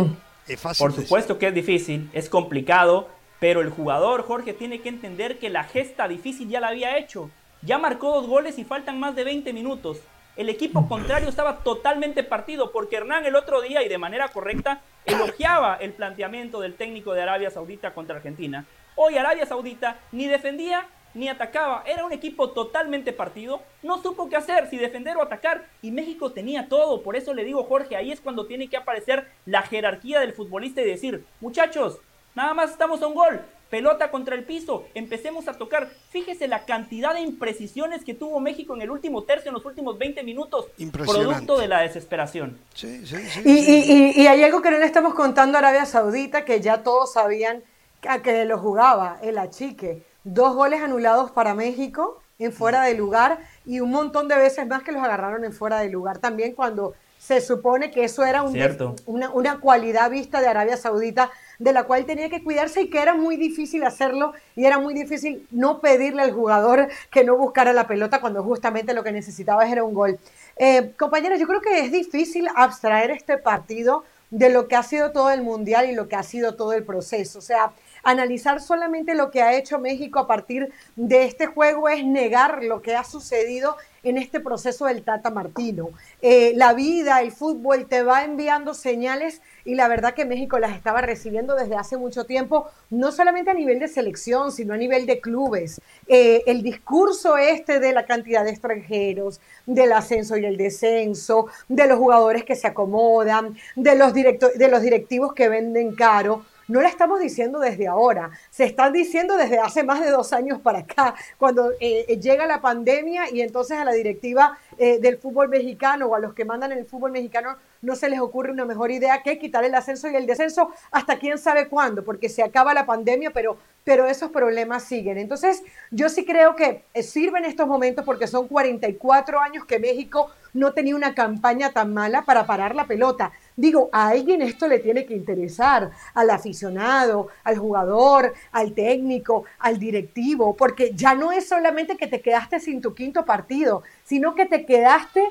[0.48, 3.10] es fácil por supuesto que es difícil, es complicado,
[3.40, 7.30] pero el jugador, Jorge, tiene que entender que la gesta difícil ya la había hecho.
[7.62, 10.00] Ya marcó dos goles y faltan más de 20 minutos.
[10.36, 14.82] El equipo contrario estaba totalmente partido porque Hernán el otro día y de manera correcta
[15.06, 18.66] elogiaba el planteamiento del técnico de Arabia Saudita contra Argentina.
[18.96, 21.84] Hoy Arabia Saudita ni defendía ni atacaba.
[21.86, 23.62] Era un equipo totalmente partido.
[23.84, 25.65] No supo qué hacer, si defender o atacar.
[25.82, 27.02] Y México tenía todo.
[27.02, 30.82] Por eso le digo, Jorge, ahí es cuando tiene que aparecer la jerarquía del futbolista
[30.82, 32.00] y decir, muchachos,
[32.36, 33.41] nada más estamos a un gol.
[33.69, 35.91] Pelota contra el piso, empecemos a tocar.
[36.10, 40.00] Fíjese la cantidad de imprecisiones que tuvo México en el último tercio, en los últimos
[40.00, 42.58] 20 minutos, producto de la desesperación.
[42.74, 46.45] Sí, sí, sí, y, y, hay algo que no le estamos contando a Arabia Saudita,
[46.45, 47.62] que ya todos sabían
[48.08, 53.40] a que lo jugaba, el achique dos goles anulados para México en fuera de lugar
[53.66, 56.94] y un montón de veces más que los agarraron en fuera de lugar también cuando
[57.20, 58.58] se supone que eso era un
[59.06, 61.30] una, una, cualidad vista de Arabia Saudita
[61.60, 64.94] de la cual tenía que cuidarse y que era muy difícil hacerlo y era muy
[64.94, 69.68] difícil no pedirle al jugador que no buscara la pelota cuando justamente lo que necesitaba
[69.70, 70.18] era un gol.
[70.56, 75.12] Eh, compañeros, yo creo que es difícil abstraer este partido de lo que ha sido
[75.12, 77.40] todo el mundial y lo que ha sido todo el proceso.
[77.40, 77.72] O sea,
[78.10, 82.82] analizar solamente lo que ha hecho México a partir de este juego es negar lo
[82.82, 85.89] que ha sucedido en este proceso del Tata Martino.
[86.22, 90.76] Eh, la vida, el fútbol te va enviando señales y la verdad que México las
[90.76, 95.06] estaba recibiendo desde hace mucho tiempo, no solamente a nivel de selección, sino a nivel
[95.06, 95.82] de clubes.
[96.08, 101.88] Eh, el discurso este de la cantidad de extranjeros, del ascenso y el descenso, de
[101.88, 106.88] los jugadores que se acomodan, de los, de los directivos que venden caro, no la
[106.88, 111.16] estamos diciendo desde ahora, se están diciendo desde hace más de dos años para acá,
[111.38, 116.06] cuando eh, eh, llega la pandemia y entonces a la directiva eh, del fútbol mexicano
[116.06, 119.24] o a los que mandan el fútbol mexicano no se les ocurre una mejor idea
[119.24, 122.86] que quitar el ascenso y el descenso hasta quién sabe cuándo, porque se acaba la
[122.86, 125.18] pandemia, pero, pero esos problemas siguen.
[125.18, 130.30] Entonces, yo sí creo que sirve en estos momentos porque son 44 años que México
[130.54, 133.32] no tenía una campaña tan mala para parar la pelota.
[133.60, 139.78] Digo, a alguien esto le tiene que interesar, al aficionado, al jugador, al técnico, al
[139.78, 144.45] directivo, porque ya no es solamente que te quedaste sin tu quinto partido, sino que
[144.45, 145.22] te quedaste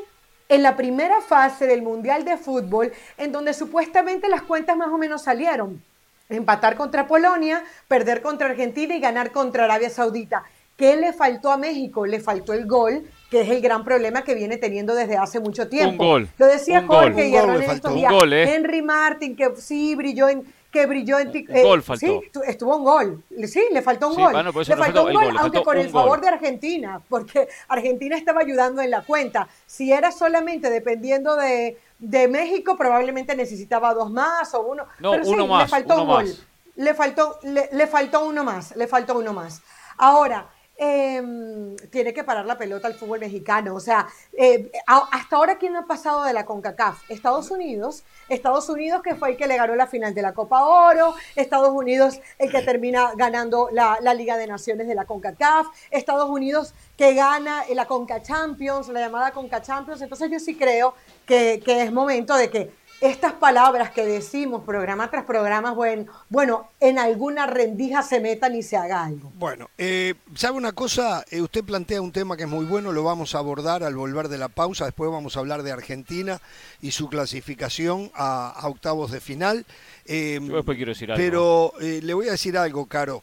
[0.51, 4.99] en la primera fase del Mundial de Fútbol, en donde supuestamente las cuentas más o
[4.99, 5.83] menos salieron.
[6.29, 10.45] Empatar contra Polonia, perder contra Argentina y ganar contra Arabia Saudita.
[10.77, 12.05] ¿Qué le faltó a México?
[12.05, 15.69] Le faltó el gol, que es el gran problema que viene teniendo desde hace mucho
[15.69, 16.03] tiempo.
[16.03, 16.29] Un gol.
[16.39, 18.13] Lo decía Jorge y Hernán en estos días.
[18.13, 18.55] Gol, ¿eh?
[18.55, 22.07] Henry Martin, que sí brilló en, que brilló en eh, gol faltó.
[22.07, 23.23] Sí, estuvo un gol.
[23.47, 24.33] Sí, le faltó un gol.
[24.33, 28.91] le faltó un gol, aunque con el favor de Argentina, porque Argentina estaba ayudando en
[28.91, 29.49] la cuenta.
[29.67, 34.87] Si era solamente dependiendo de, de México, probablemente necesitaba dos más o uno.
[35.01, 35.65] No, uno más.
[35.65, 36.37] Le faltó un gol.
[36.77, 38.75] Le faltó, le, le faltó uno más.
[38.75, 39.61] Le faltó uno más.
[39.99, 40.47] Ahora,
[40.81, 43.75] Em, tiene que parar la pelota al fútbol mexicano.
[43.75, 47.11] O sea, eh, hasta ahora, ¿quién ha pasado de la CONCACAF?
[47.11, 48.05] Estados Unidos.
[48.29, 51.15] Estados Unidos que fue el que le ganó la final de la Copa Oro.
[51.35, 55.67] Estados Unidos el que termina ganando la, Liga de Naciones de la CONCACAF.
[55.91, 60.01] Estados Unidos que gana la CONCA Champions, la llamada CONCA Champions.
[60.01, 60.95] Entonces yo sí creo
[61.27, 66.69] que, que es momento de que estas palabras que decimos programa tras programa, bueno, bueno
[66.81, 69.31] en alguna rendija se metan y se haga algo.
[69.37, 71.25] Bueno, eh, ¿sabe una cosa?
[71.31, 74.29] Eh, usted plantea un tema que es muy bueno, lo vamos a abordar al volver
[74.29, 76.41] de la pausa, después vamos a hablar de Argentina
[76.81, 79.65] y su clasificación a, octavos de final.
[80.05, 81.23] Eh, Yo después quiero decir algo.
[81.23, 83.23] Pero le voy a decir algo, Caro.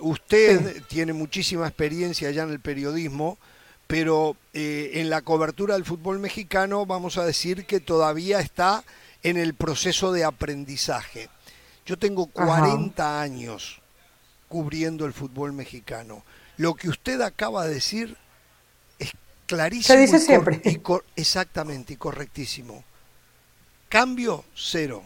[0.00, 3.38] usted tiene muchísima experiencia ya en el periodismo
[3.90, 8.84] pero eh, en la cobertura del fútbol mexicano vamos a decir que todavía está
[9.24, 11.28] en el proceso de aprendizaje.
[11.84, 13.80] Yo tengo 40 años
[14.46, 16.22] cubriendo el fútbol mexicano.
[16.56, 18.16] Lo que usted acaba de decir
[19.00, 19.10] es
[19.46, 19.96] clarísimo.
[19.96, 20.62] Se dice siempre.
[21.16, 22.84] exactamente, y correctísimo.
[23.88, 25.02] Cambio cero.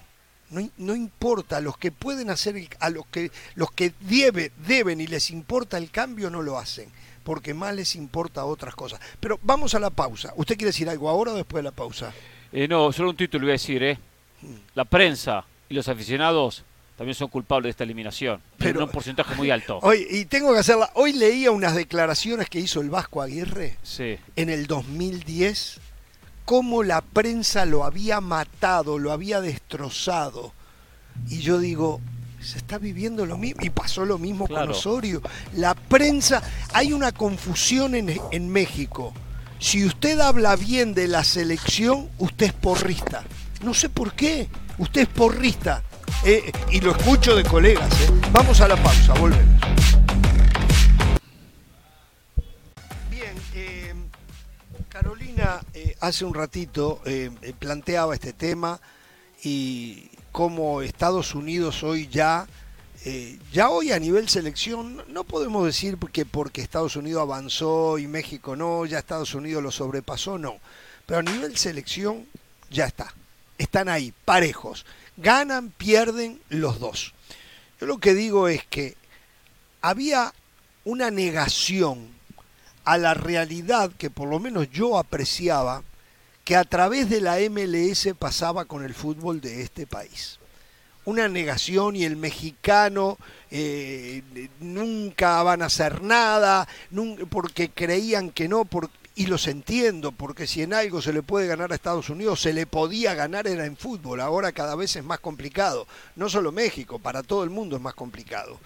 [0.51, 5.79] No, importa, los que pueden hacer, a los que, los que deben y les importa
[5.79, 6.93] el cambio no lo hacen
[7.25, 9.01] porque más les importa otras cosas.
[9.19, 10.33] Pero vamos a la pausa.
[10.37, 12.13] ¿Usted quiere decir algo ahora o después de la pausa?
[12.53, 13.99] Eh, no, solo un título voy a decir, ¿eh?
[14.43, 14.55] Mm.
[14.75, 16.65] La prensa y los aficionados
[16.97, 19.79] también son culpables de esta eliminación, pero en un porcentaje muy alto.
[19.83, 20.91] Hoy, y tengo que hacerla.
[20.95, 24.17] Hoy leía unas declaraciones que hizo el Vasco Aguirre sí.
[24.37, 25.81] en el 2010,
[26.45, 30.53] cómo la prensa lo había matado, lo había destrozado.
[31.29, 32.01] Y yo digo,
[32.45, 35.23] se está viviendo lo mismo y pasó lo mismo con Osorio.
[35.55, 39.15] La prensa, hay una confusión en, en, México.
[39.59, 43.25] Si usted habla bien de la selección, usted es porrista.
[43.63, 45.83] No sé por qué, usted es porrista.
[46.25, 47.91] Eh, y lo escucho de colegas.
[48.03, 48.11] Eh.
[48.33, 49.61] Vamos a la pausa, volvemos.
[53.11, 53.95] Bien, eh,
[54.89, 55.61] Carolina
[56.01, 57.01] hace un ratito
[57.59, 58.81] planteaba este tema
[59.43, 62.49] y, como Estados Unidos hoy ya,
[63.05, 68.09] eh, ya hoy a nivel selección, no podemos decir que porque Estados Unidos avanzó y
[68.09, 70.57] México no, ya Estados Unidos lo sobrepasó, no.
[71.07, 72.27] Pero a nivel selección
[72.69, 73.15] ya está.
[73.59, 74.85] Están ahí, parejos.
[75.17, 77.15] Ganan, pierden los dos.
[77.81, 78.97] Yo lo que digo es que
[79.83, 80.35] había
[80.85, 82.09] una negación
[82.85, 85.85] a la realidad que por lo menos yo apreciaba
[86.45, 90.39] que a través de la MLS pasaba con el fútbol de este país.
[91.07, 93.19] Una negación y el mexicano
[93.51, 94.23] eh,
[94.61, 96.69] nunca van a hacer nada,
[97.31, 98.69] porque creían que no.
[99.15, 102.53] y los entiendo, porque si en algo se le puede ganar a Estados Unidos, se
[102.53, 106.99] le podía ganar era en fútbol, ahora cada vez es más complicado, no solo México,
[106.99, 108.59] para todo el mundo es más complicado.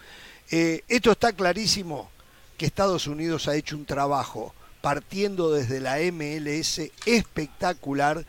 [0.50, 2.08] Eh, esto está clarísimo
[2.56, 8.24] que Estados Unidos ha hecho un trabajo partiendo desde la MLS espectacular.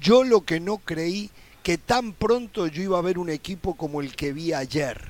[0.00, 1.30] Yo lo que no creí
[1.62, 5.00] que tan pronto yo iba a ver un equipo como el que vi ayer,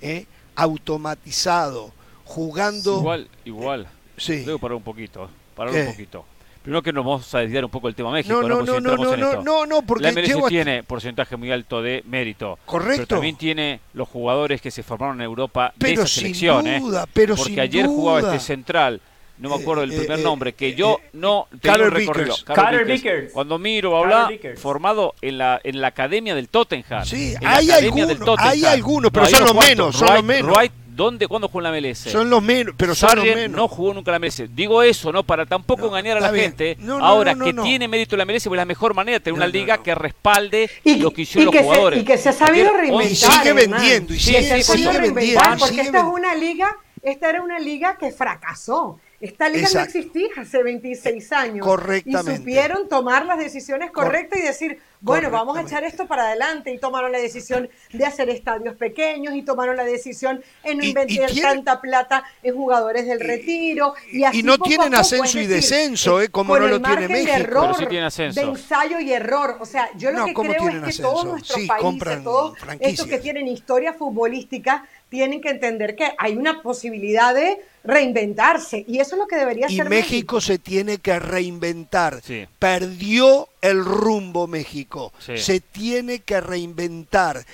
[0.00, 0.26] ¿eh?
[0.56, 1.92] automatizado,
[2.24, 2.98] jugando.
[2.98, 3.88] Igual, igual.
[4.16, 4.44] Sí.
[4.44, 5.82] Debo parar un poquito, parar ¿Qué?
[5.82, 6.24] un poquito.
[6.62, 8.96] Primero que nos vamos a desviar un poco el tema México, No, no, no, no,
[8.96, 12.58] no, no, no, no, porque la MLS tiene porcentaje muy alto de mérito.
[12.66, 12.96] Correcto.
[12.96, 16.66] Pero también tiene los jugadores que se formaron en Europa Pero de esa sin selección,
[16.66, 16.80] ¿eh?
[16.80, 19.00] duda, pero Porque sin ayer jugaba este central,
[19.40, 22.34] no me acuerdo del Eh, primer eh, nombre, que eh, yo eh, no un recorrido.
[22.36, 22.44] Vickers.
[22.44, 23.32] Carter Vickers.
[23.32, 27.04] Cuando miro habla, formado en la en la academia del Tottenham.
[27.04, 30.54] Sí, hay algunos, hay algunos, pero son los menos, son los menos.
[30.56, 31.98] Wright, ¿dónde, ¿Cuándo jugó en la MLS?
[32.10, 33.56] Son los menos, pero son los menos.
[33.56, 34.54] no jugó nunca en la MLS.
[34.54, 35.22] Digo eso, ¿no?
[35.22, 36.46] Para tampoco No, engañar a la bien.
[36.46, 36.76] gente.
[36.80, 37.62] No, no, Ahora, no, no, que no.
[37.62, 39.82] tiene mérito la MLS, pues la mejor manera de tener No, una liga no.
[39.82, 42.02] que respalde Y- lo que y hicieron que los se- jugadores.
[42.02, 43.10] y que se ha sabido reinventar.
[43.12, 46.04] Y sigue vendiendo, y sigue- se ha sigue sabido vendiendo, reinventar, porque sigue esta es
[46.04, 48.98] una liga, esta era una liga que fracasó.
[49.20, 49.78] Esta liga Exacto.
[49.78, 51.66] no existía hace 26 años.
[51.66, 52.32] Correctamente.
[52.32, 56.72] Y supieron tomar las decisiones correctas y decir, bueno, vamos a echar esto para adelante.
[56.72, 60.86] Y tomaron la decisión de hacer estadios pequeños y tomaron la decisión en no Y-
[60.86, 63.92] y invertir tanta plata en jugadores del retiro.
[64.10, 66.28] Y, así no poco tienen poco, ascenso es y decir, descenso, ¿eh?
[66.30, 67.34] Como con no el lo tiene margen de México.
[67.36, 68.40] error, Pero sí tienen ascenso.
[68.40, 69.58] De ensayo y error.
[69.60, 71.02] O sea, yo lo No, que ¿cómo creo es que ascenso?
[71.02, 76.36] todos nuestros Sí, países, todos estos que tienen historia futbolística, tienen que entender que hay
[76.36, 78.84] una posibilidad de reinventarse.
[78.88, 82.22] Y eso es lo que debería Y ser México se tiene que reinventar.
[82.22, 82.46] Sí.
[82.58, 85.12] Perdió el rumbo México.
[85.18, 85.36] Sí.
[85.36, 87.44] Se tiene que reinventar.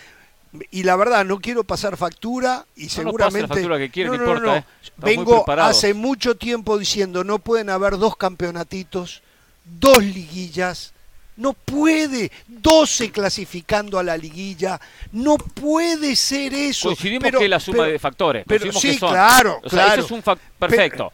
[0.71, 3.42] Y la verdad, no quiero pasar factura y No seguramente...
[3.42, 4.57] la factura que quieren, No, no no, importa, no.
[4.57, 4.64] ¿eh?
[4.99, 9.23] Vengo hace mucho tiempo diciendo, no pueden haber dos campeonatitos,
[9.64, 10.92] dos liguillas.
[11.37, 14.81] No puede, 12 clasificando a la liguilla,
[15.12, 16.88] no puede ser eso.
[16.88, 18.44] Coincidimos Pero- que es la suma pero- de factores.
[18.46, 19.11] pero sí, que son.
[19.11, 20.03] claro, O sea, claro.
[20.03, 21.12] Eso es un perfecto.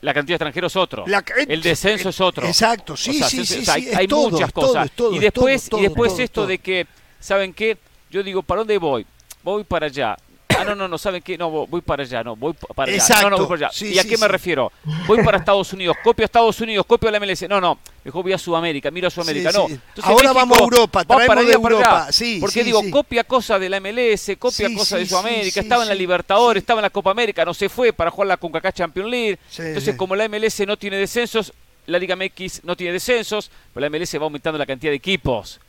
[0.00, 1.04] la cantidad de extranjeros es otro.
[1.06, 2.46] La- el descenso es otro.
[2.46, 4.90] Exacto, sí, O sea, sí, sí, o sea, sí, hay, todo, muchas todo, cosas.
[4.92, 6.86] todo, y es después, y después esto de que,
[7.18, 7.76] ¿saben qué?
[8.10, 9.04] Yo digo, ¿para dónde voy?
[9.42, 10.16] Voy para allá.
[10.58, 11.36] Ah, no, no, no, ¿saben qué?
[11.38, 12.98] No, voy para allá, no, voy pa- para allá.
[13.02, 13.76] Exacto, No, no, voy para allá.
[13.76, 14.72] sí, ¿Y a sí, qué me refiero?
[15.06, 17.48] Voy para Estados Unidos, copio a Estados Unidos, copio a la MLS.
[17.48, 19.50] No, no, mejor voy a Sudamérica, miro a Sudamérica.
[19.52, 19.66] No.
[19.68, 21.84] Entonces, Ahora vamos a Europa, traemos para de allá, para allá.
[21.86, 25.88] Europa, sí, Porque digo, copia cosas de la MLS, copia cosas de Sudamérica, estaba en
[25.88, 29.10] la Libertadores, estaba en la Copa América, no se fue para jugar la CONCACAF Champions
[29.10, 29.38] League.
[29.58, 31.52] Entonces, como la MLS no tiene descensos,
[31.86, 35.60] la Liga MX no tiene descensos, pero la MLS va aumentando la cantidad de equipos.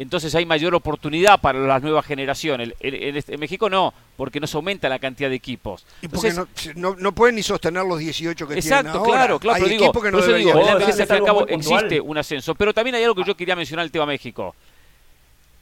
[0.00, 2.72] Entonces hay mayor oportunidad para las nuevas generaciones.
[2.80, 5.84] En, en- este- en México no, porque no se aumenta la cantidad de equipos.
[6.00, 9.12] Y porque Entonces, no, no, no pueden ni sostener los 18 que Exacto, tienen ahora.
[9.12, 11.26] claro, claro, Hay pero digo, que no eso digo, la al fin y al algo
[11.26, 14.56] cabo existe un ascenso, pero también hay algo que yo quería mencionar el tema México.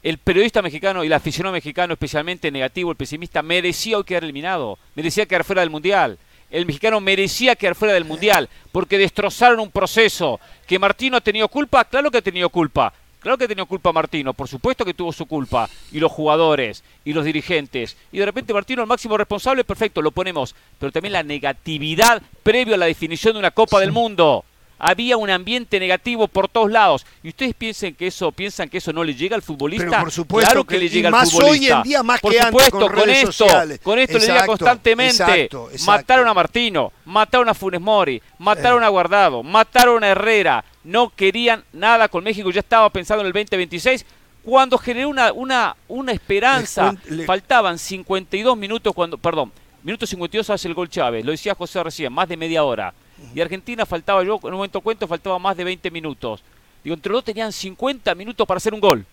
[0.04, 4.78] El periodista mexicano y el aficionado mexicano, especialmente negativo, el pesimista, merecía hoy quedar eliminado,
[4.94, 6.16] merecía quedar fuera del Mundial.
[6.48, 10.38] El mexicano merecía quedar fuera del Mundial porque destrozaron un proceso.
[10.66, 11.84] ¿Que Martino ha tenido culpa?
[11.84, 12.94] Claro que ha tenido culpa.
[13.20, 15.68] Claro que tenido culpa Martino, por supuesto que tuvo su culpa.
[15.90, 17.96] Y los jugadores, y los dirigentes.
[18.12, 20.54] Y de repente Martino, el máximo responsable, perfecto, lo ponemos.
[20.78, 24.44] Pero también la negatividad previo a la definición de una Copa del Mundo.
[24.78, 27.04] Había un ambiente negativo por todos lados.
[27.22, 29.86] ¿Y ustedes piensan que eso, piensan que eso no le llega al futbolista?
[29.90, 31.74] Pero por supuesto claro que- que, le llega más al futbolista.
[31.74, 33.80] hoy en día más por que antes supuesto, con redes esto, sociales.
[33.82, 35.22] con esto le llega Exacto, constantemente.
[35.22, 35.90] exacto, exacto.
[35.92, 40.64] Mataron a Martino, mataron a Funes Mori, mataron a Guardado, mataron a Herrera.
[40.84, 44.06] No querían nada con México, ya estaba pensando en el 2026.
[44.44, 50.48] Cuando generó una, una, una esperanza, cuen- le- faltaban 52 minutos cuando, perdón, minuto 52
[50.50, 52.94] hace el gol Chávez, lo decía José recién, más de media hora.
[53.34, 56.42] Y Argentina faltaba, yo en un momento cuento, faltaba más de 20 minutos.
[56.84, 59.04] Digo, entre los dos tenían 50 minutos para hacer un gol.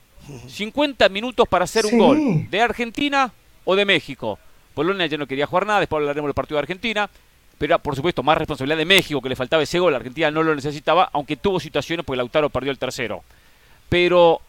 [0.48, 1.94] 50 minutos para hacer Sí.
[1.96, 2.50] un gol.
[2.50, 3.32] ¿De Argentina
[3.64, 4.40] o de México?
[4.74, 7.10] Polonia ya no quería jugar nada, después hablaremos del partido de Argentina.
[7.58, 9.96] Pero era, por supuesto, más responsabilidad de México, que le faltaba ese gol.
[9.96, 13.24] Argentina no lo necesitaba, aunque tuvo situaciones porque Lautaro perdió el tercero.
[13.88, 14.42] Pero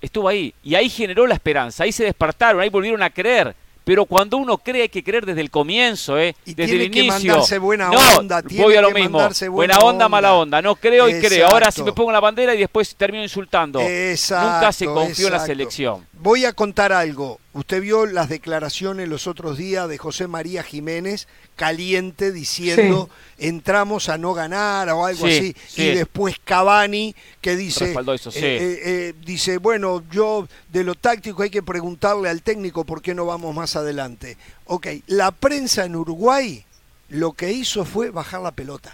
[0.00, 0.54] estuvo ahí.
[0.62, 1.84] Y ahí generó la esperanza.
[1.84, 3.54] Ahí se despertaron, ahí volvieron a creer.
[3.88, 6.36] Pero cuando uno cree hay que creer desde el comienzo, ¿eh?
[6.44, 7.32] Y desde tiene el que inicio.
[7.32, 9.18] mandarse buena no, onda, tiene voy a lo que mismo.
[9.18, 10.60] Buena, buena onda, mala onda.
[10.60, 11.46] No creo y creo.
[11.46, 11.84] Ahora si Exacto.
[11.86, 13.80] me pongo la bandera y después termino insultando.
[13.80, 16.06] Exacto, Nunca se confió en la selección.
[16.20, 17.40] Voy a contar algo.
[17.52, 24.18] Usted vio las declaraciones los otros días de José María Jiménez caliente diciendo entramos a
[24.18, 25.56] no ganar o algo Sí, así.
[25.68, 25.82] sí.
[25.82, 31.42] Y después Cavani que dice, eso, eh, eh, eh, dice, bueno, yo de lo táctico
[31.42, 34.36] hay que preguntarle al técnico por qué no vamos más adelante.
[34.66, 36.64] Ok, la prensa en Uruguay
[37.10, 38.92] lo que hizo fue bajar la pelota.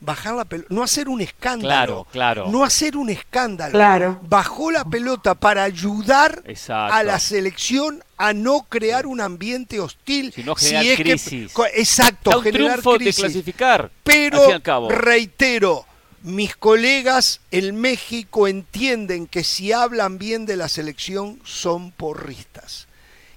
[0.00, 1.68] Bajar la pelota, no hacer un escándalo.
[1.68, 2.48] Claro, claro.
[2.50, 3.72] No hacer un escándalo.
[3.72, 4.20] Claro.
[4.28, 6.94] Bajó la pelota para ayudar Exacto.
[6.94, 10.32] a la selección a no crear un ambiente hostil.
[10.32, 11.52] Si no generar crisis.
[11.74, 13.16] exacto, un generar triunfo crisis.
[13.16, 13.80] de clasificar.
[13.82, 14.88] al Pero fin y al cabo.
[14.90, 15.86] reitero,
[16.22, 22.88] mis colegas en México entienden que si hablan bien de la selección son porristas.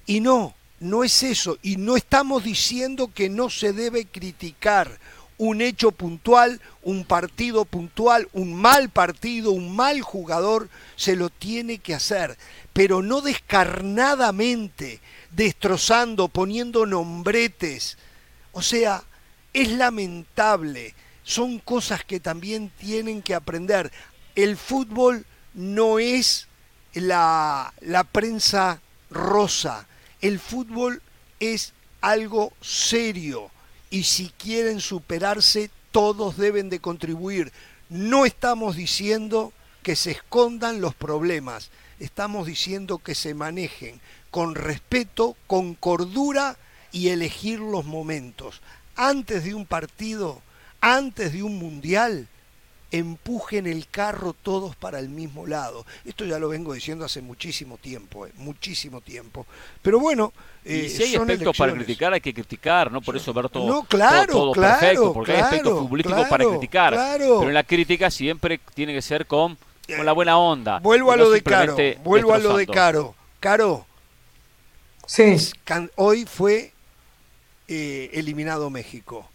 [0.06, 1.58] Y no, no es eso.
[1.62, 5.00] Y no estamos diciendo que no se debe criticar
[5.38, 11.80] un hecho puntual, un partido puntual, un mal partido, un mal jugador, se lo tiene
[11.80, 12.38] que hacer.
[12.74, 15.00] Pero no descarnadamente,
[15.32, 17.98] destrozando, poniendo nombretes.
[18.52, 19.04] O sea,
[19.54, 20.94] es lamentable.
[21.24, 23.92] Son cosas que también tienen que aprender.
[24.36, 26.48] El fútbol no es
[26.94, 29.88] la, la prensa rosa.
[30.22, 31.02] El fútbol
[31.40, 33.53] es algo serio.
[33.94, 37.52] Y si quieren superarse, todos deben de contribuir.
[37.90, 39.54] No estamos diciendo
[39.84, 41.70] que se escondan los problemas.
[42.00, 44.02] Estamos diciendo que se manejen
[44.32, 46.58] con respeto, con cordura
[46.92, 48.62] y elegir los momentos.
[48.96, 50.42] Antes de un partido,
[50.82, 52.28] antes de un mundial,
[52.94, 55.86] empujen el carro todos para el mismo lado.
[56.04, 59.46] Esto ya lo vengo diciendo hace muchísimo tiempo, eh, muchísimo tiempo.
[59.82, 60.34] Pero bueno,
[60.66, 63.50] eh, y si hay son aspectos para criticar, hay que criticar, no por eso ver
[63.50, 66.94] todo, No, claro, todo, todo claro, perfecto, porque hay aspectos claro, futbolísticos para claro, criticar.
[66.94, 67.38] claro.
[67.40, 69.58] Pero en la crítica siempre tiene que ser con,
[69.96, 70.80] con la buena onda.
[70.80, 72.68] Vuelvo a no lo de Caro, vuelvo a lo de.
[72.68, 73.16] Caro.
[73.40, 73.86] Caro,
[75.06, 75.36] Sí.
[75.96, 76.72] hoy fue
[77.68, 79.30] eh, eliminado México.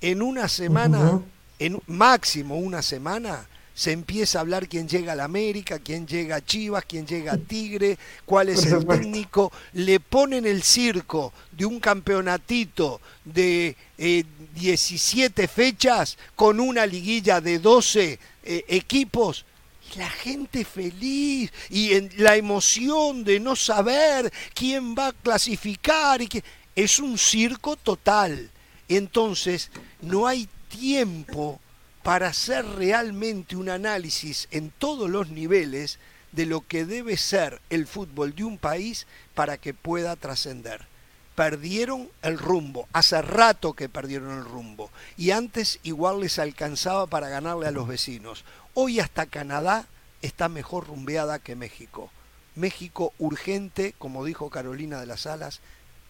[0.00, 1.24] En una semana, Ujú.
[1.58, 6.36] en máximo una semana, se empieza a hablar quién llega a la América, quién llega
[6.36, 9.50] a Chivas, quién llega a Tigre, cuál es el técnico.
[9.72, 17.58] Le ponen el circo de un campeonatito de eh, 17 fechas con una liguilla de
[17.58, 19.46] 12 eh, equipos.
[19.94, 26.20] Y la gente feliz y en la emoción de no saber quién va a clasificar
[26.20, 28.50] y que es un circo total.
[28.88, 29.70] Entonces,
[30.02, 31.60] no hay tiempo
[32.02, 35.98] para hacer realmente un análisis en todos los niveles
[36.32, 40.86] de lo que debe ser el fútbol de un país para que pueda trascender.
[41.34, 47.28] Perdieron el rumbo, hace rato que perdieron el rumbo, y antes igual les alcanzaba para
[47.28, 48.44] ganarle a los vecinos.
[48.74, 49.86] Hoy hasta Canadá
[50.20, 52.10] está mejor rumbeada que México.
[52.54, 55.60] México urgente, como dijo Carolina de las Alas,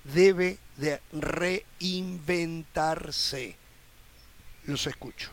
[0.04, 3.56] debe de reinventarse.
[4.64, 5.30] Los escucho.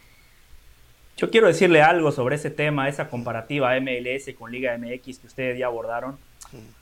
[1.19, 5.59] Yo quiero decirle algo sobre ese tema, esa comparativa MLS con Liga MX que ustedes
[5.59, 6.17] ya abordaron.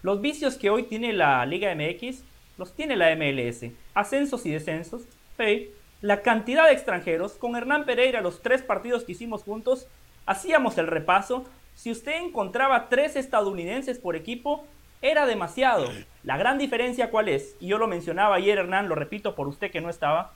[0.03, 2.21] Los vicios que hoy tiene la Liga MX
[2.59, 3.71] los tiene la MLS.
[3.95, 5.01] Ascensos y descensos.
[5.39, 5.71] sí.
[6.01, 7.31] La cantidad de extranjeros.
[7.31, 9.87] Con Hernán Pereira, los tres partidos que hicimos juntos,
[10.27, 11.45] hacíamos el repaso.
[11.73, 14.67] Si usted encontraba tres estadounidenses por equipo,
[15.01, 15.89] era demasiado.
[16.21, 19.71] La gran diferencia cuál es, y yo lo mencionaba ayer Hernán, lo repito por usted
[19.71, 20.33] que no estaba,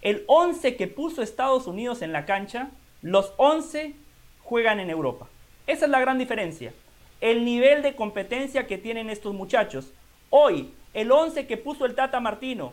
[0.00, 2.70] el 11 que puso Estados Unidos en la cancha,
[3.02, 3.94] los 11
[4.42, 5.26] juegan en Europa.
[5.66, 6.72] Esa es la gran diferencia.
[7.20, 9.92] El nivel de competencia que tienen estos muchachos.
[10.30, 12.72] Hoy, el 11 que puso el Tata Martino,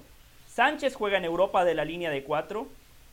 [0.53, 2.67] Sánchez juega en Europa de la línea de 4,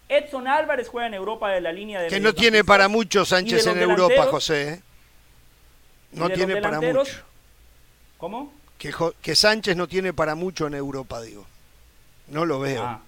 [0.08, 3.66] Edson Álvarez juega en Europa de la línea de Que no tiene para mucho Sánchez
[3.66, 4.74] en Europa, José.
[4.74, 4.82] ¿eh?
[6.12, 7.24] No tiene para mucho.
[8.18, 8.52] ¿Cómo?
[8.78, 11.46] Que, que Sánchez no tiene para mucho en Europa, digo.
[12.28, 12.82] No lo veo.
[12.82, 13.00] Ah.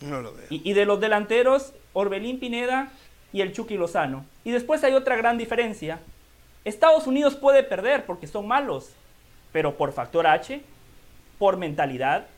[0.00, 0.46] No lo veo.
[0.50, 2.92] Y, y de los delanteros, Orbelín Pineda
[3.36, 4.24] y el Chucky Lozano.
[4.44, 6.00] Y después hay otra gran diferencia.
[6.64, 8.94] Estados Unidos puede perder porque son malos,
[9.52, 10.62] pero por factor H,
[11.38, 12.28] por mentalidad,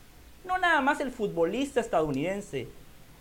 [0.45, 2.67] no nada más el futbolista estadounidense,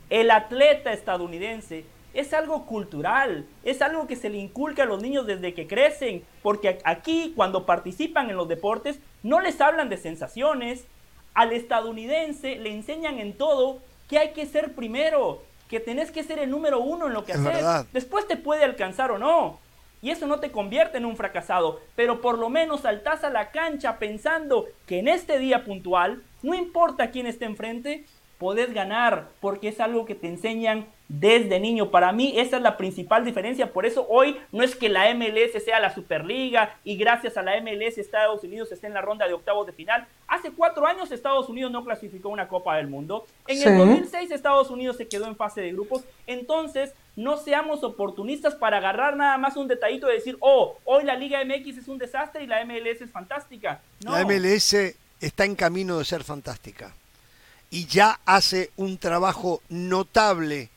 [0.10, 1.86] el atleta estadounidense.
[2.16, 6.24] Es algo cultural, es algo que se le inculca a los niños desde que crecen,
[6.42, 10.88] porque aquí cuando participan en los deportes no les hablan de sensaciones,
[11.36, 13.78] al estadounidense le enseñan en todo
[14.10, 17.34] que hay que ser primero, que tenés que ser el número uno en lo que
[17.34, 17.54] Es haces.
[17.54, 17.86] verdad.
[17.94, 19.60] Después te puede alcanzar o no.
[20.02, 23.50] Y eso no te convierte en un fracasado, pero por lo menos saltás a la
[23.52, 28.06] cancha pensando que en este día puntual, no importa quién esté enfrente,
[28.38, 31.90] podés ganar, porque es algo que te enseñan desde niño.
[31.90, 35.64] Para mí esa es la principal diferencia, por eso hoy no es que la MLS
[35.64, 39.34] sea la Superliga y gracias a la MLS Estados Unidos esté en la ronda de
[39.34, 40.06] octavos de final.
[40.28, 43.26] Hace cuatro años Estados Unidos no clasificó una Copa del Mundo.
[43.48, 43.68] En Sí.
[43.70, 46.04] el 2006 Estados Unidos se quedó en fase de grupos.
[46.28, 51.16] Entonces, no seamos oportunistas para agarrar nada más un detallito y decir, oh, hoy la
[51.16, 53.80] Liga MX es un desastre y la MLS es fantástica.
[54.04, 54.12] No.
[54.12, 56.94] La MLS está en camino de ser fantástica.
[57.70, 60.70] Y ya hace un trabajo notable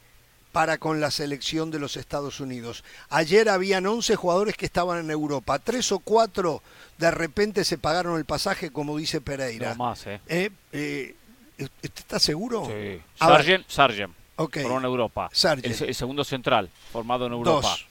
[0.52, 2.82] para con la selección de los Estados Unidos.
[3.08, 6.62] Ayer habían 11 jugadores que estaban en Europa, tres o cuatro
[6.98, 9.70] de repente se pagaron el pasaje, como dice Pereira.
[9.70, 10.20] No más, ¿eh?
[10.28, 11.14] Eh, eh,
[11.58, 12.66] ¿Usted está seguro?
[12.66, 13.00] Sí.
[13.18, 14.14] Sargent, Sargent.
[14.36, 15.28] Formado en Europa.
[15.32, 15.80] Sargent.
[15.80, 17.68] El, el segundo central, formado en Europa.
[17.68, 17.86] Dos.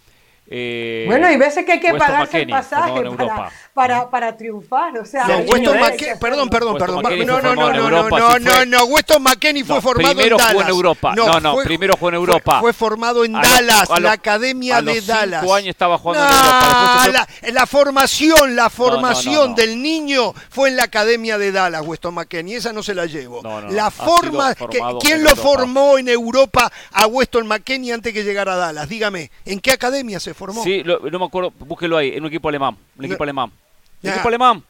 [0.51, 4.97] Eh, Bueno, hay veces que hay que pagarse el pasaje para, para, para triunfar.
[4.97, 5.77] O sea, No, Weston
[6.19, 7.03] perdón, perdón, Weston perdón.
[7.03, 8.65] No, fue no, no, no, Europa, no, sí no, fue.
[8.65, 10.69] no, Weston McKennie fue No, formado primero en jugó en Dallas.
[10.69, 11.13] Europa.
[11.15, 12.59] No, no, primero jugó en fue- Europa.
[12.61, 15.43] Fue, formado en A Dallas, a los- la academia a los de cinco Dallas.
[15.51, 17.27] años estaba jugando en No, Europa, fue- La,
[17.59, 19.55] la formación, la formación no.
[19.55, 22.55] del niño fue en la academia de Dallas, Weston McKennie.
[22.55, 23.41] Esa no se la llevo.
[23.43, 23.71] No, no, no.
[23.73, 28.57] La forma, que- ¿quién lo formó en Europa a Weston McKennie antes que llegara a
[28.57, 28.89] Dallas?
[28.89, 30.63] Dígame, ¿en qué academia se formó?
[30.63, 32.75] Sí, lo- no me acuerdo, búsquelo ahí, en un equipo alemán.
[32.97, 33.23] Un equipo No.
[33.25, 33.51] alemán.
[34.03, 34.63] Un equipo alemán.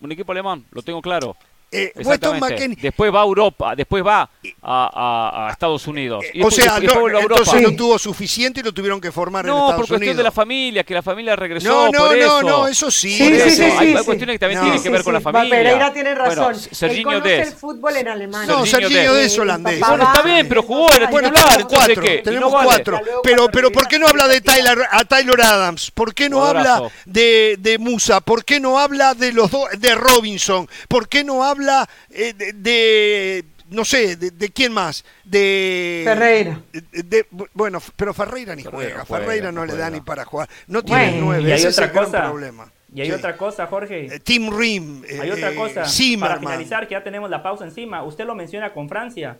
[0.00, 1.36] Un equipo alemán, lo tengo claro.
[1.74, 2.40] Eh, Weston.
[2.80, 4.28] Después va a Europa, después va a,
[4.62, 6.24] a- a Estados Unidos.
[6.32, 9.10] Y o después- sea, y después no, entonces no tuvo suficiente y lo tuvieron que
[9.12, 10.16] formar en No, Estados por cuestión Unidos.
[10.18, 11.68] de la familia, que la familia regresó.
[11.68, 12.42] No, no, por no, eso.
[12.42, 13.10] no, eso sí.
[13.16, 13.50] Sí, eso.
[13.50, 14.04] sí, hay, sí, hay sí.
[14.04, 14.64] cuestiones que también No.
[14.66, 15.50] tienen Sí, que ver sí, con la familia.
[15.50, 16.34] Pereira tiene razón.
[16.44, 18.54] Bueno, Él Serginho conoce el fútbol en Alemania.
[18.54, 19.14] No, Serginho.
[19.14, 19.80] Dest es holandés.
[19.80, 22.18] Bueno, está bien, pero jugó en el Bueno, titular, cuatro, ¿qué?
[22.24, 22.66] Tenemos no vale.
[22.68, 23.00] cuatro.
[23.22, 25.90] Pero, pero ¿por qué no habla de Tyler, a Taylor Adams?
[25.90, 28.20] ¿Por qué no habla de, de Musa?
[28.20, 30.68] ¿Por qué no habla de los dos, de Robinson?
[30.88, 31.63] ¿Por qué no habla
[32.10, 35.04] eh, de, de- no sé, de, de quién más?
[35.24, 36.60] De Ferreira.
[36.72, 39.24] de- de- bueno, pero Ferreira ni Ferreira juega.
[39.24, 40.48] Ferreira no, no le da ni para jugar.
[40.66, 41.42] No tiene Bueno, nueve.
[41.48, 42.22] Y hay Ese es otra el gran cosa.
[42.24, 42.72] problema.
[42.94, 43.12] Y hay Sí.
[43.12, 44.06] otra cosa, Jorge.
[44.06, 45.02] Eh, Tim Rim.
[45.20, 45.84] Hay eh, otra cosa.
[46.20, 48.04] Para finalizar, que ya tenemos la pausa encima.
[48.04, 49.38] Usted lo menciona con Francia.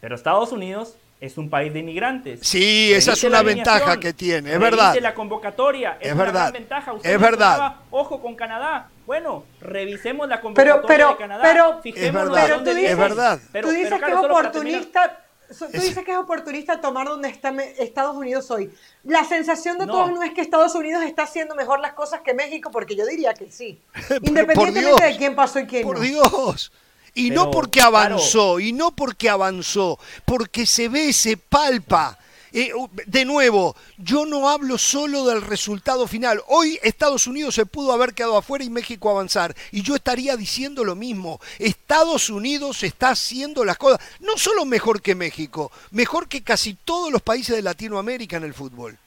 [0.00, 2.40] Pero Estados Unidos es un país de inmigrantes.
[2.42, 4.94] Sí, esa es una la ventaja que tiene, es revise verdad.
[5.00, 5.96] la convocatoria.
[6.00, 6.92] Es, Es una verdad, gran ventaja.
[6.92, 7.76] Usted es verdad.
[7.90, 8.88] Ojo con Canadá.
[9.06, 11.42] Bueno, revisemos la Pero, convocatoria pero, de Canadá.
[11.42, 11.80] pero,
[12.12, 12.90] verdad, pero tú viene.
[12.90, 13.40] es verdad.
[13.52, 15.18] Pero- tú dices pero, que es oportunista.
[15.58, 18.70] Tú Es- dices que es oportunista tomar donde está Estados Unidos hoy.
[19.04, 19.92] La sensación de No.
[19.92, 23.04] todos no es que Estados Unidos está haciendo mejor las cosas que México, porque yo
[23.04, 23.78] diría que sí.
[24.08, 26.02] Pero Independientemente Dios, de quién pasó y quién Por no.
[26.02, 26.72] Dios.
[27.14, 32.18] Y no Pero, porque avanzó, y no porque avanzó, porque se ve, se palpa.
[32.54, 32.70] Eh,
[33.06, 36.42] de nuevo, yo no hablo solo del resultado final.
[36.48, 39.54] Hoy Estados Unidos se pudo haber quedado afuera y México avanzar.
[39.70, 41.40] Y yo estaría diciendo lo mismo.
[41.58, 47.10] Estados Unidos está haciendo las cosas, no solo mejor que México, mejor que casi todos
[47.10, 48.98] los países de Latinoamérica en el fútbol.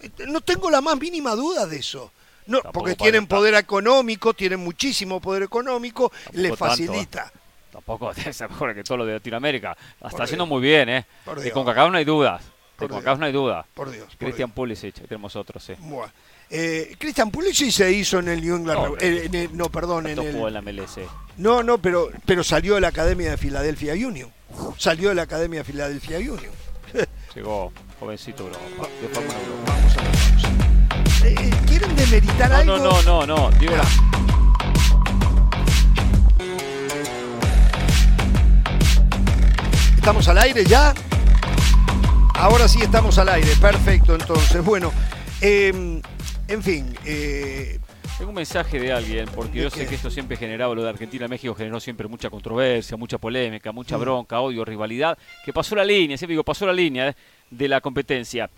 [0.00, 2.12] Eh, No tengo la más mínima duda de eso.
[2.46, 7.32] No, Tampoco porque tienen estar- poder económico, tienen muchísimo poder económico, les tanto, facilita.
[7.70, 9.76] Tampoco ser mejor que todo lo de Latinoamérica.
[10.00, 11.06] La está haciendo muy bien, ¿eh?
[11.24, 11.54] Por De Dios.
[11.54, 12.42] CONCACAF no hay dudas.
[12.80, 13.66] De CONCACAF no hay duda.
[13.74, 14.08] Por Dios.
[14.18, 14.50] Dios.
[14.54, 15.74] Pulisic, tenemos otro, sí.
[15.78, 16.08] Buah.
[16.48, 18.80] Eh, Christian Pulisic se hizo en el New England.
[18.88, 20.98] No, eh, en el- no, perdón, en el, en la MLS.
[21.36, 24.30] no, no, pero, pero salió de la Academia de Philadelphia Union.
[24.76, 26.52] Salió de la Academia de Philadelphia Union.
[27.36, 28.88] Llegó jovencito Europa.
[29.00, 29.34] De Europa.
[29.66, 31.26] Vamos a.
[31.28, 32.78] Eh, eh, ¿Quieren demeritar No, algo?
[32.78, 33.58] no, no, no, no.
[33.58, 33.84] Digo la-
[39.96, 40.94] ¿Estamos al aire ya?
[42.40, 44.14] Ahora sí estamos al aire, perfecto.
[44.14, 44.90] Entonces, bueno,
[45.42, 46.00] eh,
[46.48, 47.78] en fin, eh,
[48.16, 50.90] Tengo un mensaje de alguien, porque ¿De yo sé que esto siempre generaba, lo de
[50.90, 54.00] Argentina-México generó siempre mucha controversia, mucha polémica, mucha Mm.
[54.00, 57.14] bronca, odio, rivalidad, que pasó la línea, siempre digo, pasó la línea eh,
[57.50, 58.50] de la competencia.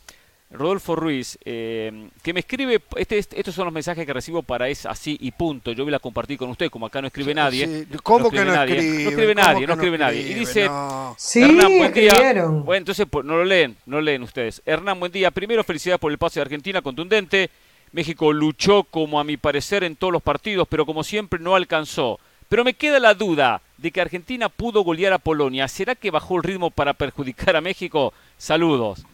[0.53, 4.69] Rodolfo Ruiz, eh, que me escribe, este, este- estos son los mensajes que recibo para
[4.69, 5.73] es así y punto.
[5.73, 7.67] Yo voy a compartir con usted, como acá no escribe nadie.
[7.67, 9.03] sí, ¿cómo que no nadie, escribe?
[9.05, 10.21] No escribe ¿Cómo nadie, no escribe nadie.
[10.21, 11.15] Y dice, No.
[11.19, 12.09] Sí, Hernán, buen día.
[12.09, 12.65] escribieron.
[12.65, 14.61] Bueno, entonces pues, no lo leen, no lo leen ustedes.
[14.67, 15.31] Hernán, buen día.
[15.31, 17.51] Primero, felicidades por el pase de Argentina, contundente.
[17.93, 22.19] México luchó como a mi parecer en todos los partidos, pero como siempre no alcanzó.
[22.49, 25.67] Pero me queda la duda de que Argentina pudo golear a Polonia.
[25.69, 28.13] ¿Será que bajó el ritmo para perjudicar a México?
[28.37, 29.05] Saludos.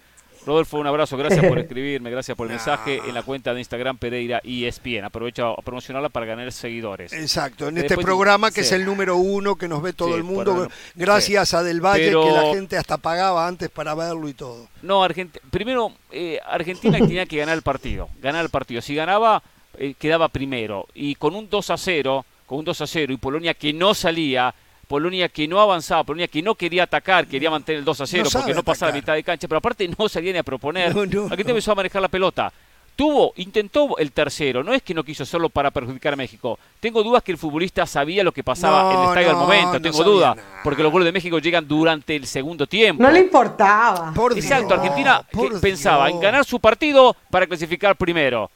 [0.48, 1.16] Rodolfo, un abrazo.
[1.16, 5.04] Gracias por escribirme, gracias por el mensaje en la cuenta de Instagram Pereira y ESPN.
[5.04, 7.12] Aprovecho a promocionarla para ganar seguidores.
[7.12, 8.68] Exacto, en Que este programa que sí.
[8.68, 11.56] es el número uno que nos ve todo Sí, el mundo, gracias sí.
[11.56, 14.68] a Del Valle Pero- que la gente hasta pagaba antes para verlo y todo.
[14.82, 18.08] No, Argent- primero, eh, Argentina tenía que ganar el partido.
[18.20, 18.80] Ganar el partido.
[18.80, 19.42] Si ganaba,
[19.76, 20.86] eh, quedaba primero.
[20.94, 23.92] Y con un 2 a 0, con un 2 a 0, y Polonia que no
[23.92, 24.54] salía,
[24.88, 28.24] Polonia que no avanzaba, Polonia que no quería atacar, quería mantener el 2 a 0
[28.24, 29.02] No sabe porque no pasaba a atacar.
[29.02, 30.94] mitad de cancha, pero aparte no salía ni a proponer.
[30.94, 31.50] No, no, Argentina no.
[31.50, 32.52] empezó a manejar la pelota.
[32.96, 36.58] Tuvo, intentó el tercero, no es que no quiso hacerlo para perjudicar a México.
[36.80, 39.80] Tengo dudas que el futbolista sabía lo que pasaba en el No, estadio al momento,
[39.80, 43.00] tengo dudas, porque los goles de México llegan durante el segundo tiempo.
[43.00, 44.12] No le importaba.
[44.12, 48.50] Por Exacto, Dios, Argentina por pensaba en ganar su partido para clasificar primero.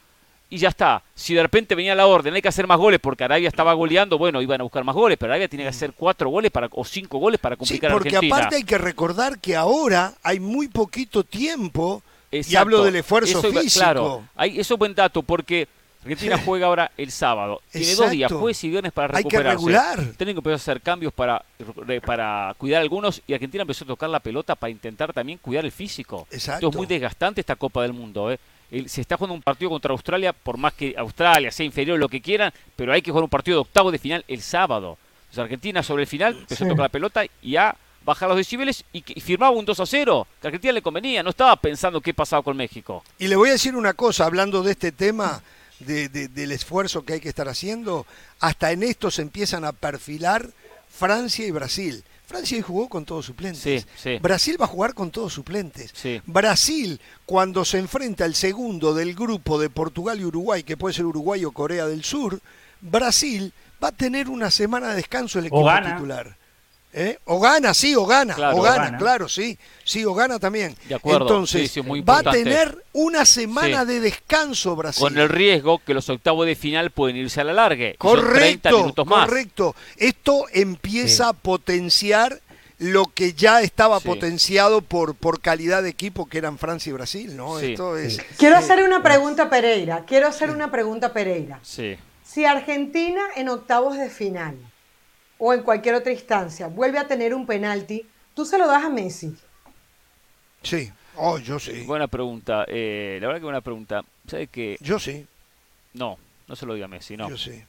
[0.53, 1.01] Y ya está.
[1.15, 4.17] Si de repente venía la orden, hay que hacer más goles porque Arabia estaba goleando,
[4.19, 6.85] bueno, iban a buscar más goles, pero Arabia tiene que hacer cuatro goles para, o
[6.85, 8.35] cinco goles para Sí, complicar a porque Argentina.
[8.35, 13.51] aparte hay que recordar que ahora hay muy poquito tiempo y hablo del esfuerzo Eso
[13.51, 13.83] físico.
[13.83, 15.67] Claro, hay, eso es buen dato porque
[16.03, 17.61] Argentina juega ahora el sábado.
[17.71, 19.57] Tiene dos días, jueves y viernes para Hay que recuperarse.
[19.57, 20.15] regular.
[20.17, 21.43] Tienen que empezar a hacer cambios para,
[22.05, 25.71] para cuidar algunos y Argentina empezó a tocar la pelota para intentar también cuidar el
[25.71, 26.27] físico.
[26.31, 26.67] Exacto.
[26.67, 28.31] Esto es muy desgastante esta Copa del Mundo.
[28.31, 28.39] ¿eh?
[28.87, 32.21] Se está jugando un partido contra Australia, por más que Australia sea inferior, lo que
[32.21, 34.97] quieran, pero hay que jugar un partido de octavo de final el sábado.
[35.23, 36.69] Entonces Argentina sobre el final empezó a Sí.
[36.71, 40.27] tocar la pelota y a bajar los decibeles y, y firmaba un 2 a 0,
[40.41, 43.03] que a Argentina le convenía, no estaba pensando qué pasaba con México.
[43.19, 45.41] Y le voy a decir una cosa, hablando de este tema,
[45.79, 48.05] de- de- del esfuerzo que hay que estar haciendo,
[48.39, 50.49] hasta en esto se empiezan a perfilar
[50.89, 52.03] Francia y Brasil.
[52.25, 53.61] Francia jugó con todos suplentes.
[53.61, 54.17] Sí, sí.
[54.19, 55.91] Brasil va a jugar con todos suplentes.
[55.93, 56.21] Sí.
[56.25, 61.05] Brasil, cuando se enfrenta al segundo del grupo de Portugal y Uruguay, que puede ser
[61.05, 62.39] Uruguay o Corea del Sur,
[62.81, 63.53] Brasil
[63.83, 66.37] va a tener una semana de descanso el equipo titular.
[66.95, 67.17] ¿Eh?
[67.25, 68.97] O gana, sí, o gana, Claro, o gana, gana.
[68.99, 70.75] claro, sí, sí, o gana también.
[70.87, 73.87] De acuerdo, Entonces, sí, sí, muy va a tener una semana Sí.
[73.87, 75.01] de descanso Brasil.
[75.01, 77.87] Con el riesgo que los octavos de final pueden irse a la larga.
[77.89, 79.27] y son 30 correcto, minutos más.
[79.27, 79.75] correcto.
[79.97, 82.39] Esto empieza a potenciar
[82.77, 84.07] lo que ya estaba Sí.
[84.07, 87.59] potenciado por, por calidad de equipo que eran Francia y Brasil, ¿no?
[87.59, 87.71] Sí.
[87.71, 90.03] Esto es Quiero hacer una pregunta a Pereira.
[90.05, 91.59] Quiero hacer una pregunta a Pereira.
[91.63, 91.95] Sí.
[92.23, 94.57] Si Argentina en octavos de final
[95.37, 98.89] o en cualquier otra instancia vuelve a tener un penalti, tú se lo das a
[98.89, 99.35] Messi.
[100.61, 100.91] sí.
[101.15, 101.83] Oh, yo sí.
[101.85, 102.65] Buena pregunta.
[102.67, 104.01] Eh, la verdad que buena pregunta.
[104.27, 104.77] ¿Sabe qué?
[104.79, 105.27] Yo sí.
[105.93, 106.17] No,
[106.47, 107.29] no se lo diga a Messi, no.
[107.29, 107.63] Yo sí.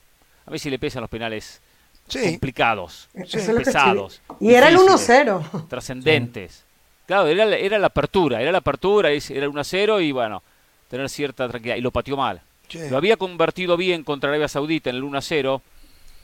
[0.47, 1.61] A Messi le pesan los penales
[2.09, 2.23] Sí.
[2.31, 4.23] complicados, que pesados.
[4.41, 5.69] Y era el difíciles, 1-0.
[5.69, 6.65] Trascendentes.
[7.07, 10.43] Claro, era, la- era la apertura, era la apertura, era el 1-0 y bueno,
[10.89, 11.77] tener cierta tranquilidad.
[11.77, 12.41] Y lo pateó mal.
[12.69, 12.79] Sí.
[12.91, 15.61] Lo había convertido bien contra Arabia Saudita en el 1-0,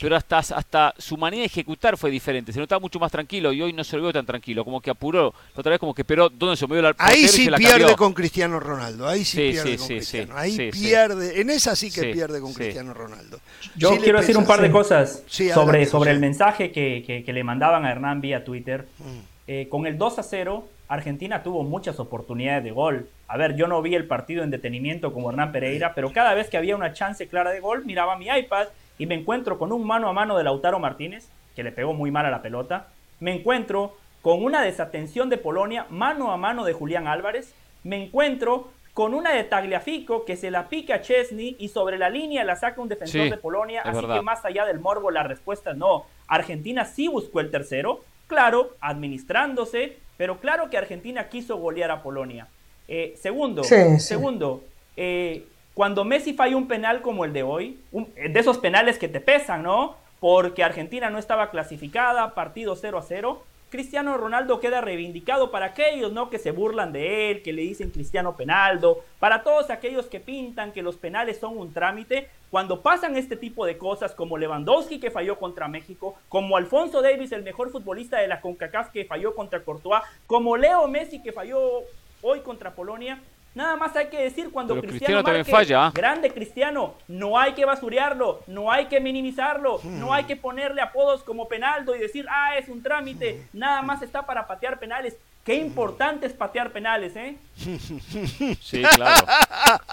[0.00, 2.52] pero hasta, hasta su manera de ejecutar fue diferente.
[2.52, 4.64] Se notaba mucho más tranquilo y hoy no se lo veo tan tranquilo.
[4.64, 7.50] Como que apuró, la otra vez como que esperó dónde se movió la Ahí sí
[7.50, 7.96] la pierde cambió.
[7.96, 9.06] con Cristiano Ronaldo.
[9.06, 10.34] Ahí sí, Sí, pierde sí, con sí, Cristiano.
[10.36, 10.82] Ahí sí, sí.
[10.88, 11.40] pierde.
[11.40, 12.56] En esa sí que Sí, pierde con sí.
[12.56, 13.38] Cristiano Ronaldo.
[13.76, 14.72] Yo quiero decir un par de sí.
[14.72, 18.44] cosas Sí, sobre, adelante, sobre el mensaje que, que- que le mandaban a Hernán vía
[18.44, 18.86] Twitter.
[18.98, 19.18] Mm.
[19.48, 23.08] Eh, con el 2 a 0, Argentina tuvo muchas oportunidades de gol.
[23.28, 26.48] A ver, yo no vi el partido en detenimiento como Hernán Pereira, pero cada vez
[26.48, 28.66] que había una chance clara de gol, miraba mi iPad
[29.00, 32.10] y me encuentro con un mano a mano de Lautaro Martínez, que le pegó muy
[32.10, 32.88] mal a la pelota.
[33.18, 37.54] Me encuentro con una desatención de Polonia, mano a mano de Julián Álvarez.
[37.82, 42.10] Me encuentro con una de Tagliafico que se la pica a Chesney y sobre la
[42.10, 43.80] línea la saca un defensor Sí, de Polonia.
[43.80, 44.16] Así verdad.
[44.16, 46.04] que más allá del morbo, la respuesta es no.
[46.28, 52.48] Argentina sí buscó el tercero, claro, administrándose, pero claro que Argentina quiso golear a Polonia.
[52.86, 54.00] Eh, segundo, Sí, sí.
[54.00, 54.62] segundo,
[54.96, 55.46] eh,
[55.80, 59.18] cuando Messi falló un penal como el de hoy, un- de esos penales que te
[59.18, 59.96] pesan, ¿no?
[60.20, 63.42] Porque Argentina no estaba clasificada, partido 0 a 0.
[63.70, 66.28] Cristiano Ronaldo queda reivindicado para aquellos, ¿no?
[66.28, 70.72] Que se burlan de él, que le dicen Cristiano Penaldo, para todos aquellos que pintan
[70.72, 72.28] que los penales son un trámite.
[72.50, 77.32] Cuando pasan este tipo de cosas, como Lewandowski que falló contra México, como Alfonso Davis,
[77.32, 81.84] el mejor futbolista de la CONCACAF que falló contra Courtois, como Leo Messi que falló
[82.20, 83.18] hoy contra Polonia,
[83.54, 85.92] nada más hay que decir cuando Pero Cristiano, Cristiano marque, falla, ¿ah?
[85.94, 91.22] grande Cristiano, no hay que basurearlo, no hay que minimizarlo, no hay que ponerle apodos
[91.22, 95.16] como Penaldo y decir, ah, es un trámite, nada más está para patear penales.
[95.44, 97.36] Qué importante es patear penales, ¿eh?
[98.62, 99.26] Sí, claro.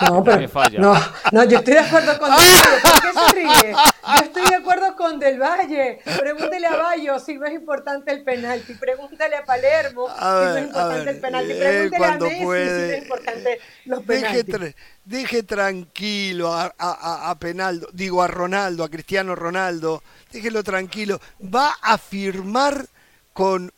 [0.01, 0.79] No, pero, falla.
[0.79, 0.93] no,
[1.31, 2.81] no, yo estoy de acuerdo con Del Valle.
[2.81, 3.33] ¿Por qué se
[3.63, 3.71] ríe?
[3.73, 5.99] Yo estoy de acuerdo con Del Valle.
[6.19, 8.73] Pregúntele a Bayo si no es importante el penalti.
[8.73, 11.51] Pregúntale a Palermo A si no es importante ver, el penalti.
[11.51, 14.55] él Pregúntele a Messi si no es importante los Deje, penaltis.
[14.55, 14.75] tra-
[15.05, 21.19] deje tranquilo a, a- a- a Penaldo, digo a Ronaldo, a Cristiano Ronaldo, déjelo tranquilo.
[21.41, 22.85] Va a firmar
[23.33, 23.71] con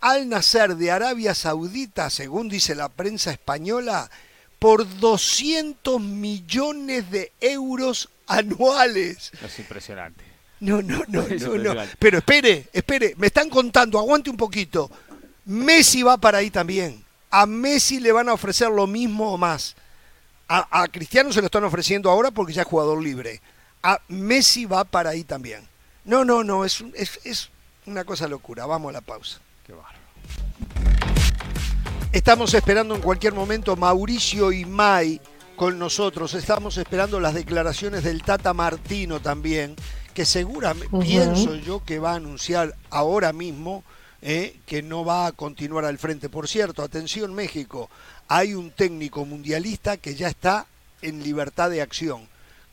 [0.00, 4.10] Al Nasser de Arabia Saudita, según dice la prensa española,
[4.58, 9.30] por 200 millones de euros anuales.
[9.42, 10.24] Es impresionante.
[10.60, 11.82] No, no, no, Es no, no.
[11.98, 14.90] Pero espere, espere, me están contando, aguante un poquito.
[15.44, 17.04] Messi va para ahí también.
[17.30, 19.76] A Messi le van a ofrecer lo mismo o más.
[20.48, 23.40] A, a Cristiano se lo están ofreciendo ahora porque ya es jugador libre.
[23.82, 25.66] A Messi va para ahí también.
[26.04, 27.50] No, no, no, es, es, es
[27.84, 28.64] una cosa locura.
[28.66, 29.40] Vamos a la pausa.
[32.16, 35.20] Estamos esperando en cualquier momento Mauricio y Mai
[35.54, 36.32] con nosotros.
[36.32, 39.76] Estamos esperando las declaraciones del Tata Martino también,
[40.14, 43.84] que seguramente, pienso yo que va a anunciar ahora mismo
[44.22, 46.30] eh, que no va a continuar al frente.
[46.30, 47.90] Por cierto, atención México,
[48.28, 50.64] hay un técnico mundialista que ya está
[51.02, 52.26] en libertad de acción.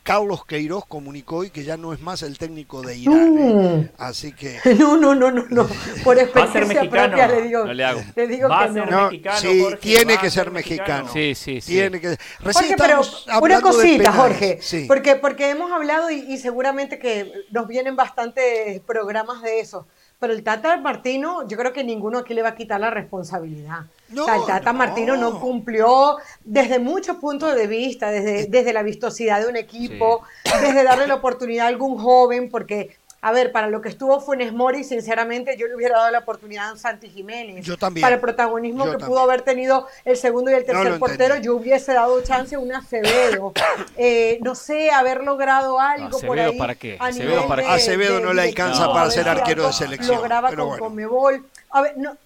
[0.04, 3.36] Carlos Queiroz comunicó hoy que ya no es más el técnico de Irán.
[3.38, 3.90] ¿eh?
[3.98, 4.60] Así que.
[4.78, 5.66] No, no, no, no, no.
[6.04, 7.08] Por Va a ser experiencia mexicano.
[7.16, 8.02] propia le digo, No le hago.
[8.14, 8.90] le digo Va que a ser no.
[9.00, 11.08] No, mexicano, sí, Jorge, tiene va que ser ser mexicano.
[11.10, 11.72] Sí, sí, sí.
[11.72, 12.18] Tiene que.
[12.40, 13.00] Recién Jorge, pero
[13.40, 14.12] una cosita.
[14.12, 14.84] Jorge, Sí.
[14.86, 19.86] porque, porque hemos hablado y, y seguramente que nos vienen bastantes programas de eso.
[20.24, 23.80] Pero el Tata Martino, yo creo que ninguno aquí le va a quitar la responsabilidad.
[24.08, 24.78] No, o sea, el Tata no.
[24.78, 30.22] Martino no cumplió desde muchos puntos de vista, desde, desde la vistosidad de un equipo,
[30.62, 32.96] desde darle la oportunidad a algún joven, porque,
[33.26, 36.68] a ver, para lo que estuvo Funes Mori, sinceramente, yo le hubiera dado la oportunidad
[36.68, 37.64] a un Santi Jiménez.
[37.64, 38.02] Yo también.
[38.02, 39.08] Para el protagonismo Yo que también.
[39.08, 41.46] pudo haber tenido el segundo y el tercer portero, entendí.
[41.46, 43.52] yo hubiese dado chance a un Acevedo.
[43.96, 46.58] Eh, no sé, haber logrado algo por ¿Acevedo ahí.
[46.58, 46.96] para qué?
[47.00, 47.74] a ¿Acevedo para de- qué?
[47.74, 50.84] Acevedo de no le alcanza para ser arquero de selección, Lograba pero con bueno.
[50.84, 51.46] Conmebol.
[51.70, 52.16] A ver, no,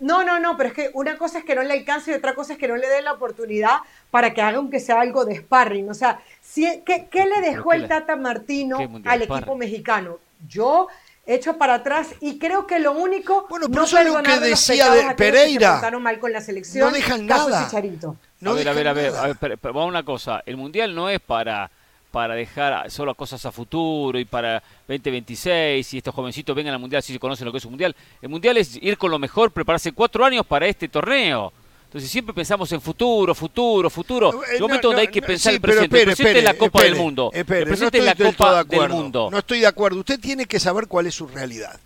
[0.00, 2.34] no, no, no, pero es que una cosa es que no le alcance y otra
[2.34, 3.76] cosa es que no le dé la oportunidad
[4.10, 5.88] para que haga aunque sea algo de sparring.
[5.90, 8.88] O sea, si, ¿qué, qué le dejó qué el le- Tata Martino al
[9.22, 9.22] sparring?
[9.38, 10.18] equipo mexicano?
[10.48, 10.88] Yo
[11.26, 14.40] echo para atrás y creo que lo único Bueno, pero no eso es lo que
[14.40, 15.72] decía de que se Pereira.
[15.72, 16.88] portaron mal con la selección.
[16.88, 17.64] No dejan nada.
[17.66, 18.16] Chicharito.
[18.40, 19.24] No a ver, a ver, a ver, nada.
[19.24, 20.42] a ver, pero- pero vamos a una cosa.
[20.46, 21.70] El mundial no es para
[22.10, 27.02] para dejar solo cosas a futuro y para 2026 y estos jovencitos vengan al mundial
[27.02, 27.94] si se conocen lo que es un mundial.
[28.22, 31.52] El mundial es ir con lo mejor, prepararse cuatro años para este torneo.
[31.88, 34.42] Entonces siempre pensamos en futuro, futuro, futuro.
[34.44, 35.86] Eh, El no, momento donde no, hay que pensar sí, el pero presente.
[35.96, 37.30] espere, el presente espere, es la Copa espere, del Mundo.
[37.32, 38.94] espere, el presente no es estoy la del Copa de del acuerdo.
[38.96, 39.28] Mundo.
[39.32, 39.98] No estoy de acuerdo.
[40.00, 41.80] Usted tiene que saber cuál es su realidad.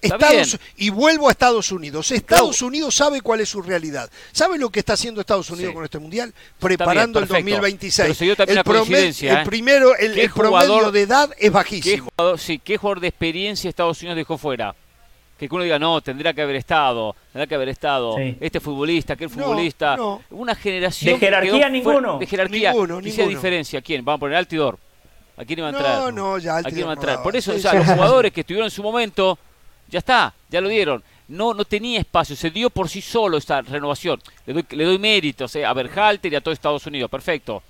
[0.00, 2.10] Estados, y vuelvo a Estados Unidos.
[2.10, 4.10] Estados Unidos sabe cuál es su realidad.
[4.32, 5.74] ¿Sabe lo que está haciendo Estados Unidos Sí.
[5.74, 6.32] con este mundial?
[6.58, 7.50] Preparando el perfecto.
[7.50, 8.02] 2026.
[8.06, 9.42] Pero se dio también el, ¿eh?
[9.46, 12.10] primero, el, ¿Qué promedio jugador- de edad es ¿Qué bajísimo.
[12.16, 14.74] jugador, sí, ¿Qué jugador de experiencia Estados Unidos dejó fuera?
[15.38, 18.36] Que uno diga, no, tendría que haber estado, tendrá que haber estado Sí.
[18.40, 19.96] este futbolista, aquel No, futbolista.
[19.96, 20.22] no.
[20.30, 21.14] Una generación.
[21.14, 22.18] De que jerarquía, ninguno.
[22.18, 22.70] De jerarquía.
[22.72, 23.28] Ninguno, ninguno.
[23.28, 23.82] diferencia.
[23.82, 24.04] ¿Quién?
[24.04, 24.78] Vamos a poner Altidor.
[25.36, 26.14] ¿A quién iba a No, entrar?
[26.14, 27.22] no, ya ¿A Altidor quién iba a no entrar?
[27.24, 29.36] Por eso, Sí, o sea, sí, los jugadores que estuvieron en su momento,
[29.88, 31.02] ya está, ya lo dieron.
[31.26, 34.20] No, no tenía espacio, se dio por sí solo esta renovación.
[34.46, 37.62] Le doy, le doy méritos eh, a Berhalter y a todo Estados Unidos, perfecto.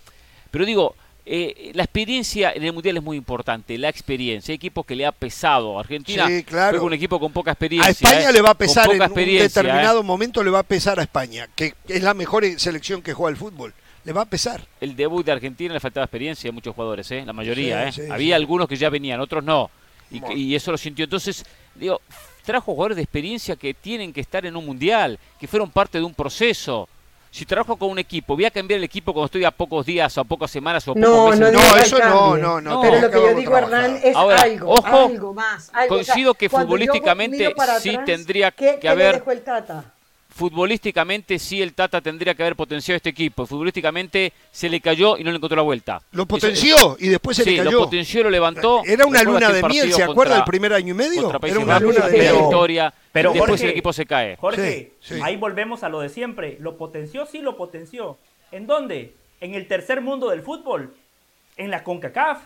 [0.51, 0.95] Pero digo,
[1.27, 4.53] eh, la experiencia en el Mundial es muy importante, la experiencia.
[4.53, 5.79] Hay equipos que le ha pesado.
[5.79, 6.79] Argentina Sí, claro.
[6.79, 7.89] fue un equipo con poca experiencia.
[7.89, 10.03] A España eh, le va a pesar en un determinado eh.
[10.03, 13.37] momento le va a pesar a España, que es la mejor selección que juega el
[13.37, 13.72] fútbol.
[14.05, 14.66] Le va a pesar.
[14.81, 17.25] El debut de Argentina le faltaba experiencia a muchos jugadores, ¿eh?
[17.25, 17.91] la mayoría.
[17.91, 18.05] Sí, ¿eh?
[18.05, 19.70] sí, Había algunos que ya venían, otros no.
[20.11, 20.37] Y, Bueno.
[20.37, 21.05] y eso lo sintió.
[21.05, 21.45] Entonces,
[21.75, 22.03] digo,
[22.45, 26.05] trajo jugadores de experiencia que tienen que estar en un mundial, que fueron parte de
[26.05, 26.87] un proceso.
[27.35, 30.16] Si trabajo con un equipo, voy a cambiar el equipo cuando estoy a pocos días,
[30.16, 31.41] o a pocas semanas o a pocos No, meses.
[31.41, 32.80] no, No, eso el no, no, no.
[32.80, 33.59] Pero lo que yo digo.
[33.59, 35.68] Hernán, es Ahora, algo, ojo, algo más.
[35.72, 35.97] algo.
[35.97, 39.41] O sea, coincido que futbolísticamente sí atrás, tendría ¿qué- que qué haber- le dejó el
[39.43, 39.85] Tata?
[40.32, 43.47] Futbolísticamente sí el Tata tendría que haber potenciado este equipo.
[43.47, 46.01] Futbolísticamente se le cayó y no le encontró la vuelta.
[46.12, 47.78] Lo Eso- potenció y después se sí, le lo cayó.
[47.80, 48.82] potenció, lo levantó.
[48.85, 51.30] Era una luna de miel, partido ¿se acuerda del primer año y medio?
[51.43, 52.32] Era una luna de miel.
[52.37, 52.95] victoria.
[53.15, 54.37] Pero, después Jorge, el equipo se cae.
[54.37, 55.21] Jorge, Sí, sí.
[55.23, 56.59] ahí volvemos a lo de siempre.
[56.61, 57.25] ¿Lo potenció?
[57.25, 58.19] Sí, lo potenció.
[58.53, 59.15] ¿En dónde?
[59.41, 60.95] En el tercer mundo del fútbol.
[61.57, 62.43] En la CONCACAF.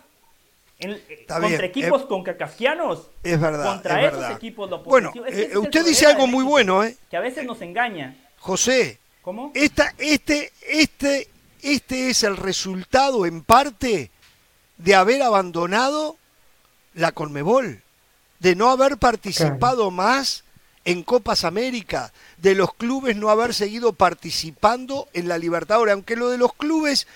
[0.81, 3.09] En- eh, contra bien, equipos eh, concacafianos.
[3.25, 3.65] Es verdad.
[3.65, 4.37] Contra es esos verdad.
[4.37, 5.27] equipos lo Bueno, potenció.
[5.41, 6.97] Es que eh, usted dice algo muy bueno, ¿eh?
[7.11, 8.15] Que a veces nos engaña.
[8.39, 9.51] José, ¿Cómo?
[9.55, 11.29] esta, este, este,
[11.63, 14.11] este es el resultado en parte
[14.77, 16.17] de haber abandonado
[16.95, 17.83] la Conmebol,
[18.39, 20.45] de no haber participado más
[20.89, 26.31] en Copas América, de los clubes no haber seguido participando en la Libertadores, aunque lo
[26.31, 27.07] de los clubes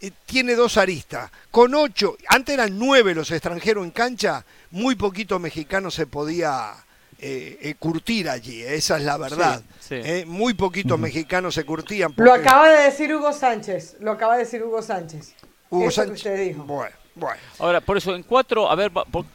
[0.00, 1.32] eh, tiene dos aristas.
[1.50, 6.74] Con ocho, antes eran nueve los extranjeros en cancha, muy poquito mexicano se podía
[7.18, 9.62] eh, eh, curtir allí, esa es la verdad.
[9.80, 9.94] Sí, sí.
[9.96, 12.14] Eh, muy poquitos mexicanos se curtían.
[12.16, 13.96] Lo acaba de decir Hugo Sánchez.
[13.98, 15.34] Lo acaba de decir Hugo Sánchez.
[15.70, 16.16] Hugo Eso que Sánchez.
[16.18, 16.62] usted dijo.
[16.62, 17.40] Bueno, bueno.
[17.58, 18.92] Ahora, por eso, en cuatro, a ver,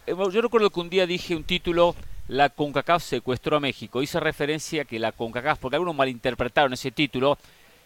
[0.08, 1.96] yo recuerdo que un día dije un título,
[2.28, 4.02] la CONCACAF secuestró a México.
[4.02, 7.38] Hice referencia a que la CONCACAF, porque algunos malinterpretaron ese título,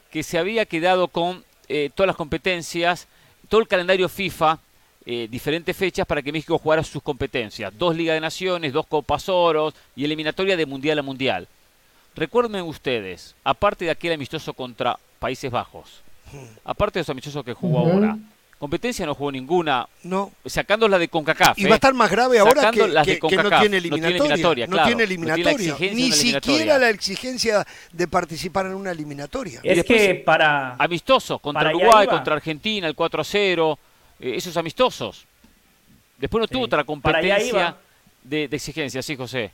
[0.10, 3.08] que se había quedado con eh, todas las competencias,
[3.50, 4.60] todo el calendario FIFA,
[5.06, 7.76] eh, diferentes fechas para que México jugara sus competencias.
[7.78, 11.48] Dos Ligas de Naciones, dos Copas Oros y eliminatoria de Mundial a Mundial.
[12.16, 16.02] Recuerden ustedes, aparte de aquel amistoso contra Países Bajos,
[16.66, 18.18] aparte de los amistosos que jugó ahora,
[18.62, 20.32] competencia no jugó ninguna, No.
[20.46, 21.58] sacando la de CONCACAF.
[21.58, 23.98] Y va a estar más grave ahora que, las de que- que no tiene No
[23.98, 24.68] tiene eliminatoria.
[24.68, 24.88] No claro.
[24.88, 25.76] tiene No tiene la eliminatoria.
[25.80, 26.14] Ni eliminatoria.
[26.42, 29.62] siquiera la exigencia de participar en una eliminatoria.
[29.64, 30.76] Es después- que para...
[30.76, 33.80] Amistosos, contra Para Uruguay, contra Argentina, el 4 a 0,
[34.20, 35.26] eh, esos amistosos.
[36.20, 37.76] Después no Sí, tuvo otra competencia
[38.24, 39.50] de, de exigencia, sí, José.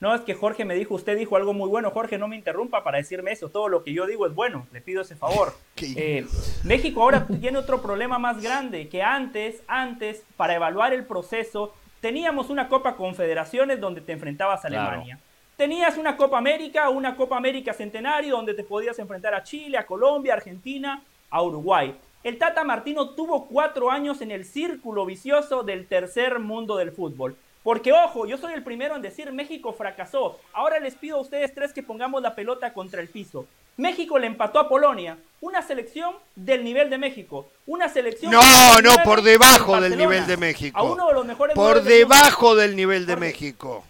[0.00, 1.90] No, es que Jorge me dijo, usted dijo algo muy bueno.
[1.90, 3.50] Jorge, no me interrumpa para decirme eso.
[3.50, 4.66] Todo lo que yo digo es bueno.
[4.72, 5.54] Le pido ese favor.
[5.82, 6.26] Eh,
[6.62, 12.50] México ahora tiene otro problema más grande que antes, antes, para evaluar el proceso, teníamos
[12.50, 15.18] una Copa Confederaciones donde te enfrentabas a Alemania.
[15.56, 19.86] Tenías una Copa América, una Copa América Centenario donde te podías enfrentar a Chile, a
[19.86, 21.96] Colombia, a Argentina, a Uruguay.
[22.22, 27.36] El Tata Martino tuvo cuatro años en el círculo vicioso del tercer mundo del fútbol.
[27.62, 30.38] Porque ojo, yo soy el primero en decir México fracasó.
[30.52, 33.46] Ahora les pido a ustedes tres que pongamos la pelota contra el piso.
[33.76, 39.02] México le empató a Polonia, una selección del nivel de México, una selección No, no,
[39.04, 40.78] por debajo del nivel de México.
[40.78, 43.84] A uno de los mejores por debajo del nivel de México.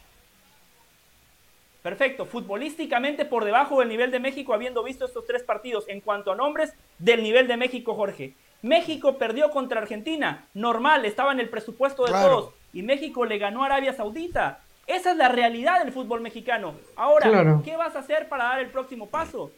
[1.83, 6.31] Perfecto, futbolísticamente por debajo del nivel de México, habiendo visto estos tres partidos en cuanto
[6.31, 8.35] a nombres del nivel de México, Jorge.
[8.63, 13.63] México perdió contra Argentina, normal, estaba en el presupuesto de todos, y México le ganó
[13.63, 14.61] a Arabia Saudita.
[14.87, 16.75] Esa es la realidad del fútbol mexicano.
[16.97, 19.53] Ahora, ¿qué vas a hacer para dar el próximo paso?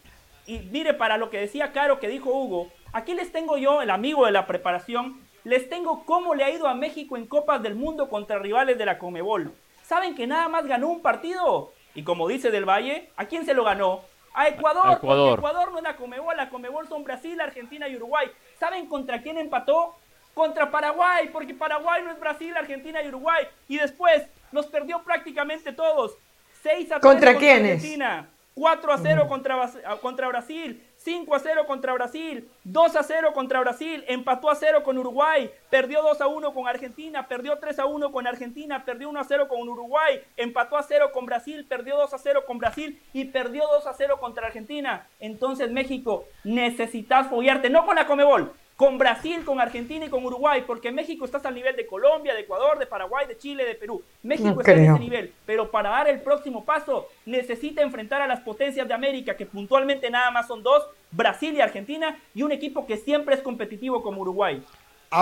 [0.46, 3.90] Y mire, para lo que decía Caro, que dijo Hugo, aquí les tengo yo, el
[3.90, 7.74] amigo de la preparación, les tengo cómo le ha ido a México en Copas del
[7.74, 9.52] Mundo contra rivales de la Comebol.
[9.82, 11.72] ¿Saben que nada más ganó un partido?
[11.94, 14.00] Y como dice Del Valle, ¿a quién se lo ganó?
[14.34, 15.38] A Ecuador, Ecuador.
[15.38, 18.28] Ecuador no es la Comebol, la Comebol son Brasil, Argentina y Uruguay.
[18.58, 19.96] ¿Saben contra quién empató?
[20.34, 23.46] Contra Paraguay, porque Paraguay no es Brasil, Argentina y Uruguay.
[23.68, 26.16] Y después los perdió prácticamente todos.
[26.62, 29.70] 6 a 3 contra, Argentina, 4 a 0 contra,
[30.00, 34.84] contra Brasil, 5 a 0 contra Brasil, 2 a 0 contra Brasil, empató a 0
[34.84, 39.08] con Uruguay, perdió 2 a 1 con Argentina, perdió 3 a 1 con Argentina, perdió
[39.08, 42.58] 1 a 0 con Uruguay, empató a 0 con Brasil, perdió 2 a 0 con
[42.58, 43.02] Brasil.
[43.12, 45.08] Y perdió 2 a 0 contra Argentina.
[45.18, 48.52] Entonces México, necesitas foguearte, no con la Comebol,
[48.82, 52.40] con Brasil, con Argentina y con Uruguay, porque México está al nivel de Colombia, de
[52.40, 54.02] Ecuador, de Paraguay, de Chile, de Perú.
[54.24, 58.40] México está en ese nivel, pero para dar el próximo paso necesita enfrentar a las
[58.40, 62.84] potencias de América, que puntualmente nada más son dos, Brasil y Argentina, y un equipo
[62.84, 64.60] que siempre es competitivo como Uruguay.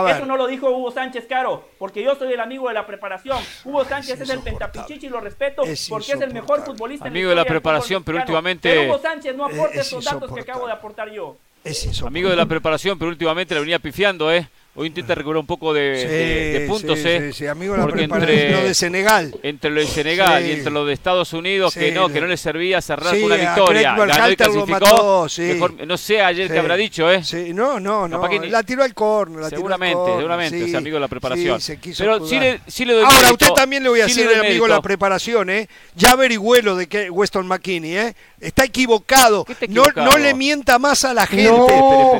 [0.09, 3.37] Eso no lo dijo Hugo Sánchez Caro, porque yo soy el amigo de la preparación.
[3.67, 7.09] Hugo Sánchez es, el pentapichichi y lo respeto porque es el mejor futbolista.
[7.09, 8.89] Amigo de la preparación, pero últimamente...
[8.89, 11.37] Hugo Sánchez no aporta esos datos que acabo de aportar yo.
[12.07, 14.49] Amigo de la preparación, pero últimamente la venía pifiando, ¿eh?
[14.77, 17.33] Hoy intenta recuperar un poco de, puntos, ¿eh?
[17.33, 19.35] Sí, amigo de la preparación, lo de Senegal.
[19.43, 22.37] Entre lo de Senegal y entre lo de Estados Unidos, que no, que no le
[22.37, 23.97] servía cerrar con una victoria.
[23.97, 25.27] Ganó y clasificó.
[25.87, 27.25] no sé ayer qué habrá dicho, ¿eh?
[27.25, 28.29] Sí, no, no, no.
[28.29, 29.49] La tiró al corno.
[29.49, 31.61] seguramente, seguramente, es amigo de la preparación.
[31.99, 34.67] pero sí le, sí le doy Ahora, a usted también le voy a decir, amigo
[34.67, 35.69] de la preparación, ¿eh?
[35.97, 38.15] Ya averigüé lo de que Weston McKinney, ¿eh?
[38.39, 39.45] Está equivocado.
[39.69, 41.51] No, no le mienta más a la gente.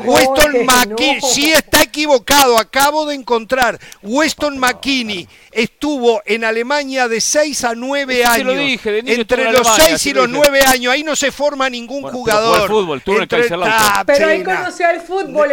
[0.03, 2.40] Weston McKinney sí está equivocado.
[2.57, 3.79] Acabo de encontrar.
[4.01, 8.45] Weston McKinney estuvo en Alemania de 6 a 9 años.
[8.45, 10.93] Lo dije, Entre los 6 y los 9 años.
[10.93, 12.67] Ahí no se forma ningún jugador.
[12.67, 15.49] Fútbol, pero ahí conoció el fútbol.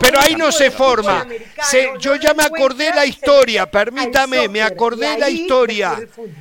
[0.00, 1.26] pero ahí no se forma.
[2.00, 3.70] yo ya me acordé la historia.
[3.70, 5.98] Permítame, me acordé la historia.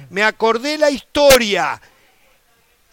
[0.09, 1.81] Me acordé la historia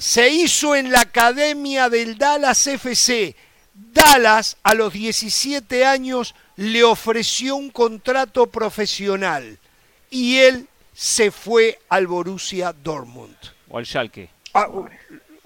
[0.01, 3.37] se hizo en la academia del Dallas FC.
[3.75, 9.59] Dallas a los 17 años le ofreció un contrato profesional
[10.11, 13.37] y él se fue al Borussia Dortmund.
[13.69, 14.29] O al Schalke.
[14.53, 14.69] Ah,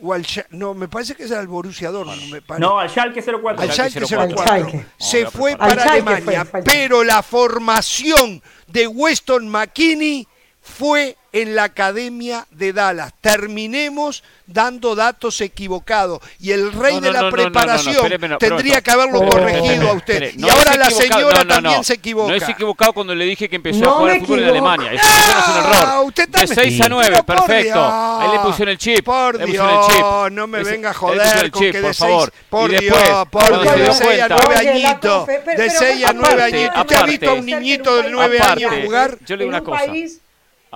[0.03, 2.43] o al, no, me parece que es al Borussia Dortmund.
[2.59, 3.63] no, al Schalke 04.
[3.63, 4.85] Al Schalke 04.
[4.99, 10.27] Se fue para Alemania, pero la formación de Weston McKinney
[10.61, 13.13] fue en la Academia de Dallas.
[13.21, 16.21] Terminemos dando datos equivocados.
[16.39, 18.09] Y el rey de la preparación
[18.39, 20.33] tendría que haberlo corregido a usted.
[20.37, 22.31] y ahora la señora también se equivoca.
[22.31, 24.93] No es equivocado cuando le dije que empezó a jugar al fútbol en Alemania.
[24.93, 26.05] Eso es un error.
[26.05, 27.85] Usted de 6 a 9, perfecto.
[28.21, 29.05] Ahí le pusieron el chip.
[29.05, 32.33] Por Dios, no me venga a joder con que por favor.
[32.49, 35.27] Por Dios, por Dios, de 6 a 9 añitos.
[35.27, 36.79] De 6 a 9 añitos.
[36.79, 39.19] ¿Usted ha visto a un niñito de 9 años jugar?
[39.27, 39.83] Yo le digo una cosa.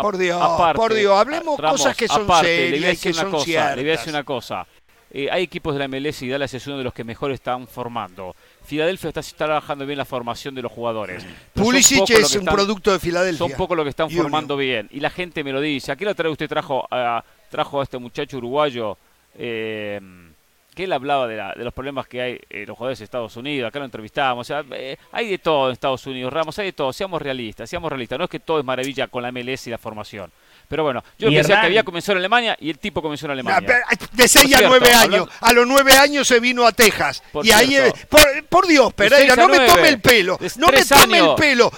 [0.01, 0.40] Por Dios,
[0.74, 3.76] por Dios, hablemos cosas que son serias y que son cosa, ciertas.
[3.76, 4.66] Le voy a decir una cosa.
[5.11, 7.66] Eh, hay equipos de la MLS y Dallas es uno de los que mejor están
[7.66, 8.36] formando.
[8.62, 11.24] Filadelfia está, trabajando bien la formación de los jugadores.
[11.55, 13.46] Pulisic es un producto de Filadelfia.
[13.49, 14.86] Son poco lo que están formando bien.
[14.90, 15.92] Y la gente me lo dice.
[15.92, 18.99] Aquí la otra vez usted trajo a, trajo a este muchacho uruguayo.
[19.38, 19.99] Eh,
[20.78, 23.80] que él hablaba de, los problemas que hay en los jugadores de Estados Unidos, acá
[23.80, 26.92] lo entrevistábamos, o sea, eh, hay de todo en Estados Unidos, Ramos, hay de todo,
[26.92, 29.78] seamos realistas, seamos realistas, no es que todo es maravilla con la MLS y la
[29.78, 30.30] formación.
[30.68, 33.80] Pero bueno, yo pensé que había comenzado en Alemania y el tipo comenzó en Alemania.
[34.12, 35.28] de 6 a 9 años.
[35.40, 37.22] A los 9 años se vino a Texas.
[37.42, 37.76] y ahí,
[38.48, 40.38] por Dios, Pereira, no me tome el pelo.
[40.56, 41.72] No me tome el pelo.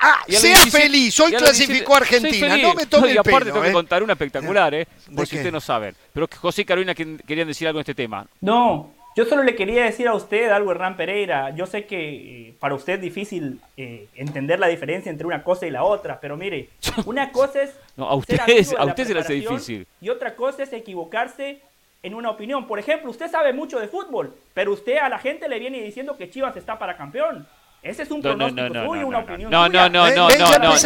[0.00, 2.56] Ah, sea feliz, hoy clasificó a Argentina.
[2.56, 3.24] No me tome el pelo.
[3.24, 4.88] Y aparte tengo que contar una espectacular, ¿eh?
[5.14, 5.94] Por si ustedes no saben.
[6.12, 8.26] Pero José y Carolina querían decir algo en este tema.
[8.40, 11.50] No, yo solo le quería decir a usted algo, Hernán Pereira.
[11.54, 15.66] Yo sé que eh, para usted es difícil eh, entender la diferencia entre una cosa
[15.66, 16.70] y la otra, pero mire,
[17.04, 17.76] una cosa es.
[17.96, 18.40] no, a usted,
[18.78, 19.86] a usted se le hace difícil.
[20.00, 21.60] Y otra cosa es equivocarse
[22.02, 22.66] en una opinión.
[22.66, 26.16] Por ejemplo, usted sabe mucho de fútbol, pero usted a la gente le viene diciendo
[26.16, 27.46] que Chivas está para campeón.
[27.82, 30.78] Ese es un pronóstico no, suyo, una opinión no, no, no, no, no, no,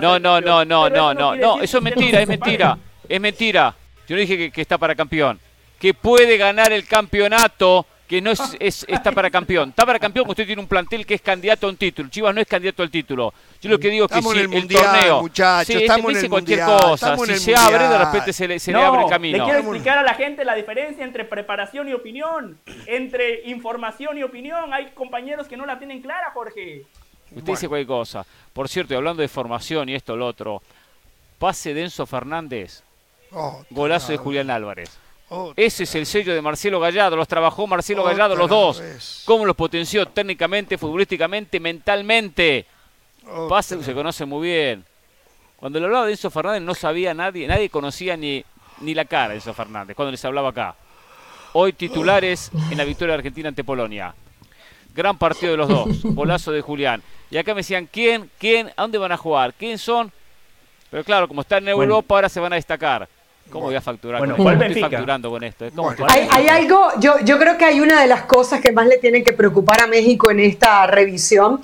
[0.00, 2.76] no, no, no, no, no, no, no, eso es mentira, es mentira,
[3.08, 3.74] es mentira.
[4.08, 5.38] Yo no dije que está para campeón
[5.82, 9.70] que puede ganar el campeonato, que no es, está para campeón.
[9.70, 12.08] Está para campeón porque usted tiene un plantel que es candidato a un título.
[12.08, 13.34] Chivas no es candidato al título.
[13.60, 16.64] Yo lo que digo es que si el, torneo, muchachos, sí, este estamos dice cualquier
[16.64, 19.38] cosa, si se abre, de repente se le, se le abre el camino.
[19.38, 24.22] Le quiero explicar a la gente la diferencia entre preparación y opinión, entre información y
[24.22, 24.72] opinión.
[24.72, 26.86] Hay compañeros que no la tienen clara, Jorge.
[27.34, 28.24] Usted dice cualquier cosa.
[28.52, 30.62] Por cierto, hablando de formación y esto, lo otro,
[31.40, 32.84] pase de Enzo Fernández,
[33.32, 35.02] oh, golazo de Julián Álvarez.
[35.56, 39.22] Ese es el sello de Marcelo Gallardo, los trabajó Marcelo Gallardo los dos.
[39.24, 42.66] ¿Cómo los potenció técnicamente, futbolísticamente, mentalmente?
[43.48, 44.84] Pase, se conoce muy bien.
[45.56, 48.44] Cuando le hablaba de Enzo Fernández no sabía nadie, nadie conocía ni,
[48.80, 50.74] ni la cara de Enzo Fernández cuando les hablaba acá.
[51.54, 54.14] Hoy titulares en la victoria de Argentina ante Polonia.
[54.94, 57.02] Gran partido de los dos, golazo de Julián.
[57.30, 58.30] Y acá me decían, ¿quién?
[58.38, 58.70] ¿Quién?
[58.76, 59.54] ¿A dónde van a jugar?
[59.54, 60.12] ¿Quién son?
[60.90, 63.08] Pero claro, como están en Europa, ahora se van a destacar.
[63.50, 64.18] ¿Cómo voy a facturar?
[64.18, 65.66] Bueno, ¿cuál estoy facturando con esto?
[66.08, 69.22] Hay, algo, yo, yo creo que hay una de las cosas que más le tienen
[69.22, 71.60] que preocupar a México en esta revisión,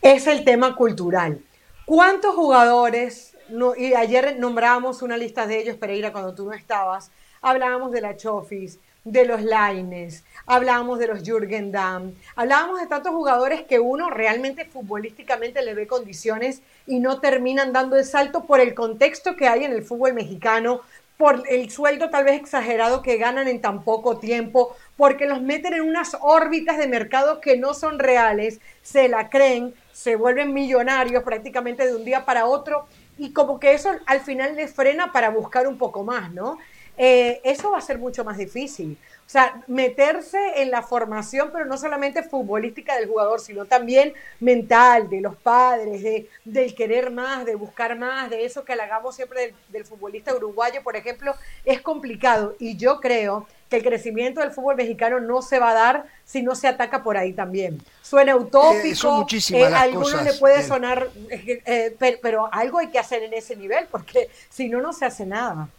[0.00, 1.40] es el tema cultural.
[1.84, 3.36] ¿Cuántos jugadores,
[3.76, 7.10] y ayer nombrábamos una lista de ellos, Pereira, cuando tú no estabas,
[7.40, 13.12] hablábamos de la Chofis, de los Laines, hablábamos de los Jürgen Damm, hablábamos de tantos
[13.12, 18.60] jugadores que uno realmente futbolísticamente le ve condiciones y no terminan dando el salto por
[18.60, 20.82] el contexto que hay en el fútbol mexicano,
[21.22, 25.72] por el sueldo tal vez exagerado que ganan en tan poco tiempo, porque los meten
[25.72, 31.22] en unas órbitas de mercado que no son reales, se la creen, se vuelven millonarios
[31.22, 32.86] prácticamente de un día para otro
[33.18, 36.58] y como que eso al final les frena para buscar un poco más, ¿no?
[36.98, 38.98] Eh, eso va a ser mucho más difícil.
[39.26, 45.08] O sea, meterse en la formación, pero no solamente futbolística del jugador, sino también mental,
[45.08, 49.54] de los padres, de, del querer más, de buscar más, de eso que halagamos siempre
[49.68, 52.56] del, futbolista uruguayo, por ejemplo, es complicado.
[52.58, 56.42] Y yo creo que el crecimiento del fútbol mexicano no se va a dar si
[56.42, 57.80] no se ataca por ahí también.
[58.02, 63.32] Suena utópico, eh, a algunos le puede sonar, eh, pero algo hay que hacer en
[63.32, 65.70] ese nivel, porque si no, no se hace nada.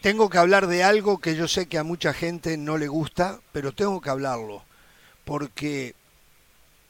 [0.00, 3.40] Tengo que hablar de algo que yo sé que a mucha gente no le gusta,
[3.52, 4.64] pero tengo que hablarlo,
[5.24, 5.94] porque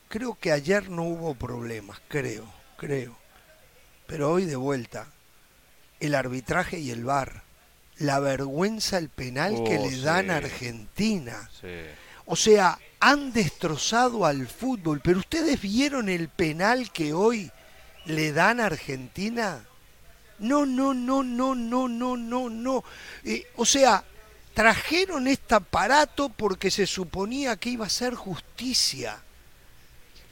[0.08, 2.44] creo que ayer no hubo problemas, creo,
[2.76, 3.16] creo.
[4.06, 5.08] Pero hoy de vuelta,
[5.98, 7.42] el arbitraje y el VAR,
[7.98, 11.50] la vergüenza, el penal que oh, le dan a Argentina.
[12.26, 17.50] O sea, han destrozado al fútbol, pero ustedes vieron el penal que hoy
[18.04, 19.64] le dan a Argentina.
[20.41, 22.84] No, no, no, no, no, no, no, no.
[23.24, 24.03] Eh, o sea,
[24.55, 29.22] trajeron este aparato porque se suponía que iba a ser justicia.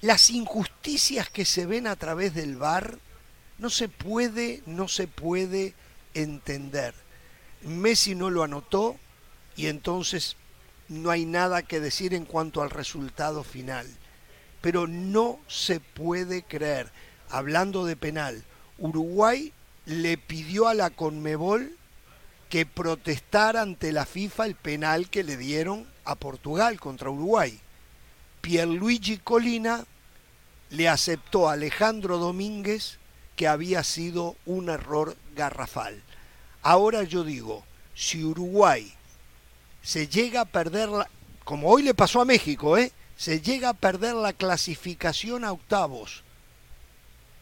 [0.01, 2.99] Las injusticias que se ven a través del bar
[3.59, 5.75] no se puede, no se puede
[6.15, 6.95] entender.
[7.63, 8.97] Messi no lo anotó
[9.57, 10.37] y entonces
[10.89, 13.87] no hay nada que decir en cuanto al resultado final.
[14.63, 16.91] Pero no se puede creer,
[17.29, 18.45] hablando de penal,
[18.79, 19.53] Uruguay
[19.89, 21.75] le pidió a la Conmebol
[22.51, 27.59] que protestara ante la FIFA el penal que le dieron a Portugal contra Uruguay.
[28.43, 29.87] Pierluigi Colina
[30.71, 32.99] le aceptó a Alejandro Domínguez
[33.35, 36.03] que había sido un error garrafal.
[36.61, 37.65] Ahora yo digo,
[37.95, 38.93] si Uruguay
[39.83, 41.09] se llega a perder, la,
[41.45, 42.93] como hoy le pasó a México, ¿eh?
[43.17, 46.25] se llega a perder la clasificación a octavos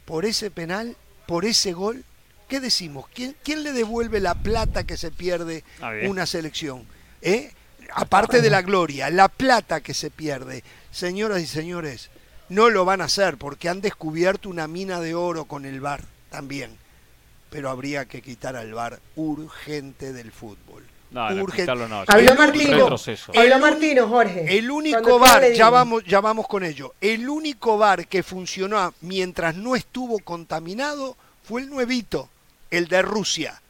[0.05, 2.05] por ese penal, por ese gol,
[2.49, 3.07] ¿qué decimos?
[3.13, 5.65] ¿Quién, le devuelve la plata que se pierde
[6.07, 6.87] una selección?
[7.23, 7.53] ¿Eh?
[7.93, 10.65] Aparte de la gloria, la plata que se pierde.
[10.91, 12.11] Señoras y señores,
[12.49, 16.03] no lo van a hacer porque han descubierto una mina de oro con el VAR
[16.31, 16.77] también.
[17.51, 20.85] Pero habría que quitar al VAR urgente del fútbol.
[21.11, 21.73] No, urgente.
[21.75, 22.05] no.
[22.07, 22.97] Habló Martino,
[23.35, 24.59] habló Martino, Jorge.
[24.59, 29.55] El único VAR, ya vamos, ya vamos con ello, el único VAR que funcionó mientras
[29.55, 32.29] no estuvo contaminado fue el nuevito
[32.71, 33.61] el de Rusia.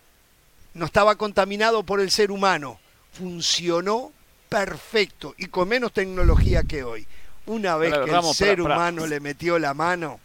[0.74, 2.78] No estaba contaminado por el ser humano.
[3.12, 4.12] Funcionó
[4.48, 7.06] perfecto y con menos tecnología que hoy.
[7.46, 10.18] una vez que el ser humano le metió la mano,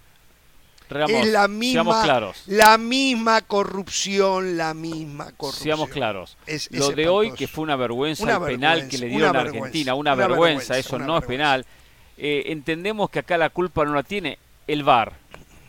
[0.89, 2.43] Ramos, es la misma, claros.
[2.47, 5.63] la misma corrupción, la misma corrupción.
[5.63, 6.35] Seamos claros.
[6.47, 9.35] Es- es Lo de hoy, que fue una vergüenza, Una el penal que le dieron
[9.35, 11.65] a Argentina, una, una vergüenza, vergüenza, eso una no es penal.
[12.17, 15.13] Eh, entendemos que acá la culpa no la tiene el VAR.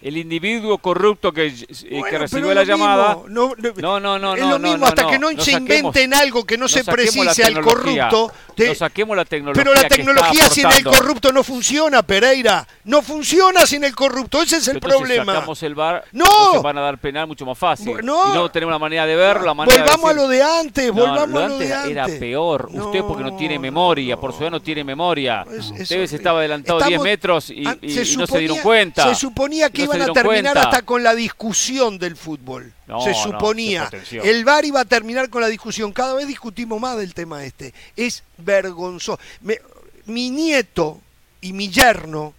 [0.02, 3.14] El individuo corrupto que, eh, que Bueno, recibió pero la llamada.
[3.14, 5.10] mismo, No, no, No, es no, lo no, mismo no, hasta no.
[5.10, 8.32] que no, No se inventen algo que no, se precise al corrupto.
[8.56, 9.62] te- no saquemos la tecnología.
[9.62, 12.66] pero la que tecnología sin el corrupto no funciona, Pereira.
[12.84, 14.42] No funciona sin el corrupto.
[14.42, 15.34] Ese es el Entonces, problema.
[15.34, 16.60] sacamos el VAR, No.
[16.62, 17.96] van a dar penal mucho más fácil.
[18.02, 18.30] No.
[18.30, 20.86] Y no tenemos la manera de verlo, la manera Volvamos de a lo de antes,
[20.88, 21.92] No, volvamos lo a lo de antes antes.
[21.92, 22.68] era peor.
[22.72, 25.44] Usted porque no tiene memoria, por su edad no tiene memoria.
[25.48, 28.62] Es- es Ustedes estaba adelantado 10 Estamos- metros y, y- y no se dieron suponía-
[28.62, 29.08] cuenta.
[29.08, 30.62] Se suponía que iban a terminar cuenta.
[30.62, 32.72] hasta con la discusión del fútbol.
[32.86, 33.90] No, se no, suponía.
[34.04, 35.92] se el VAR iba a terminar con la discusión.
[35.92, 37.72] Cada vez discutimos más del tema este.
[37.96, 39.18] Es vergonzoso.
[39.40, 39.60] Me-
[40.06, 41.00] mi nieto
[41.40, 42.34] y mi yerno,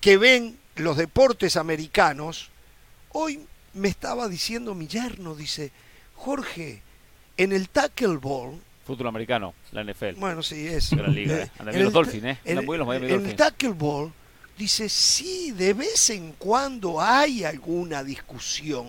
[0.00, 2.50] que ven los deportes americanos,
[3.10, 3.40] hoy
[3.74, 5.72] me estaba diciendo mi yerno, dice,
[6.14, 6.82] Jorge,
[7.36, 10.14] en el tackle ball, Fútbol americano, la NFL.
[10.16, 10.90] bueno, sí, es.
[10.90, 11.50] Gran liga, eh.
[11.62, 12.38] Bien los Dolphins, ¿eh?
[12.44, 14.12] En, los Miami en el Dolphins.
[14.58, 18.88] Dice, sí, de vez en cuando hay alguna discusión,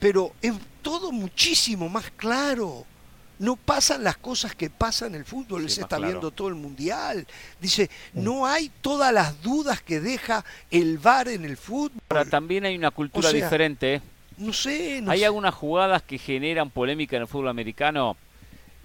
[0.00, 2.84] pero es todo muchísimo más claro.
[3.38, 6.12] No pasan las cosas que pasan en el fútbol, Sí, se está claro.
[6.12, 7.26] viendo todo el mundial.
[7.60, 12.00] Dice, no hay todas las dudas que deja el VAR en el fútbol.
[12.08, 13.94] Ahora también hay una cultura O sea, diferente.
[13.94, 14.02] ¿eh?
[14.36, 15.26] No sé, no hay sé.
[15.26, 18.16] algunas jugadas que generan polémica en el fútbol americano.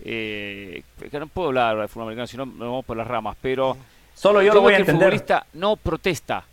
[0.04, 3.38] Eh, que no puedo hablar del fútbol americano, si no nos vamos por las ramas.
[3.42, 3.78] Pero
[4.18, 5.14] Solo yo Digo lo voy a que entender.
[5.14, 6.44] El futbolista no protesta.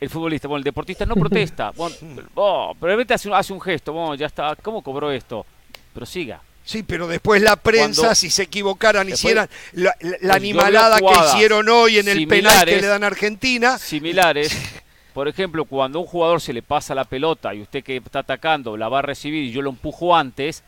[0.00, 1.70] El futbolista, bueno, el deportista no protesta.
[1.70, 1.96] Bueno,
[2.34, 5.46] oh, pero de repente hace un, hace un gesto, bueno, ya está, ¿cómo cobró esto?
[5.94, 6.40] Pero siga.
[6.66, 10.30] Sí, pero después la prensa, Cuando- si se equivocaran, Después- hicieran la, la- la Pues
[10.32, 13.78] animalada que hicieron hoy en el penal que le dan a Argentina.
[13.78, 14.54] Similares,
[15.14, 18.18] por ejemplo, cuando a un jugador se le pasa la pelota y usted que está
[18.20, 20.62] atacando la va a recibir y yo lo empujo antes,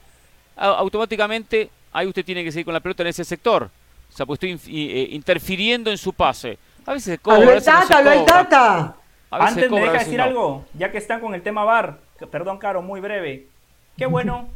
[0.57, 3.70] automáticamente ahí usted tiene que seguir con la pelota en ese sector.
[4.09, 6.59] O sea, estoy i- eh, interfiriendo en su pase.
[6.86, 8.24] A veces se cobra, Habló el Tata, habló el.
[8.24, 8.96] Tata.
[9.30, 10.24] A veces se Antes me deja decir no.
[10.24, 13.46] algo, ya que están con el tema VAR, que- perdón Caro, muy breve.
[13.98, 14.48] Qué bueno,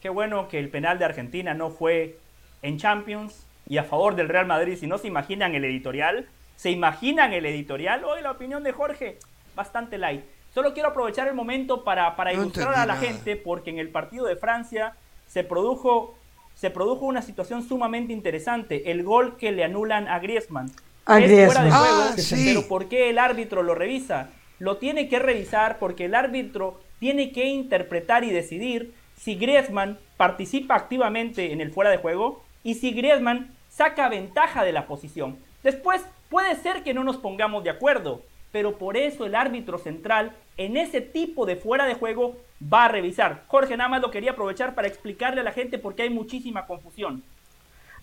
[0.00, 2.18] qué bueno que el penal de Argentina no fue
[2.62, 4.76] en Champions y a favor del Real Madrid.
[4.80, 6.26] Si no se imaginan el editorial,
[6.56, 8.04] se imaginan el editorial.
[8.04, 9.18] Hoy la opinión de Jorge,
[9.54, 10.22] bastante light.
[10.54, 13.00] Solo quiero aprovechar el momento para, para No ilustrar a la nada.
[13.00, 14.94] gente, porque en el partido de Francia
[15.26, 16.16] se produjo,
[16.54, 18.90] se produjo una situación sumamente interesante.
[18.90, 20.70] El gol que le anulan a Griezmann.
[21.06, 22.44] A es fuera de juego, Ah, sí.
[22.46, 24.30] pero ¿por qué el árbitro lo revisa?
[24.58, 30.74] Lo tiene que revisar porque el árbitro tiene que interpretar y decidir si Griezmann participa
[30.76, 35.36] activamente en el fuera de juego y si Griezmann saca ventaja de la posición.
[35.62, 38.22] Después puede ser que no nos pongamos de acuerdo,
[38.54, 42.36] pero por eso el árbitro central en ese tipo de fuera de juego
[42.72, 43.42] va a revisar.
[43.48, 47.24] Jorge nada más lo quería aprovechar para explicarle a la gente porque hay muchísima confusión.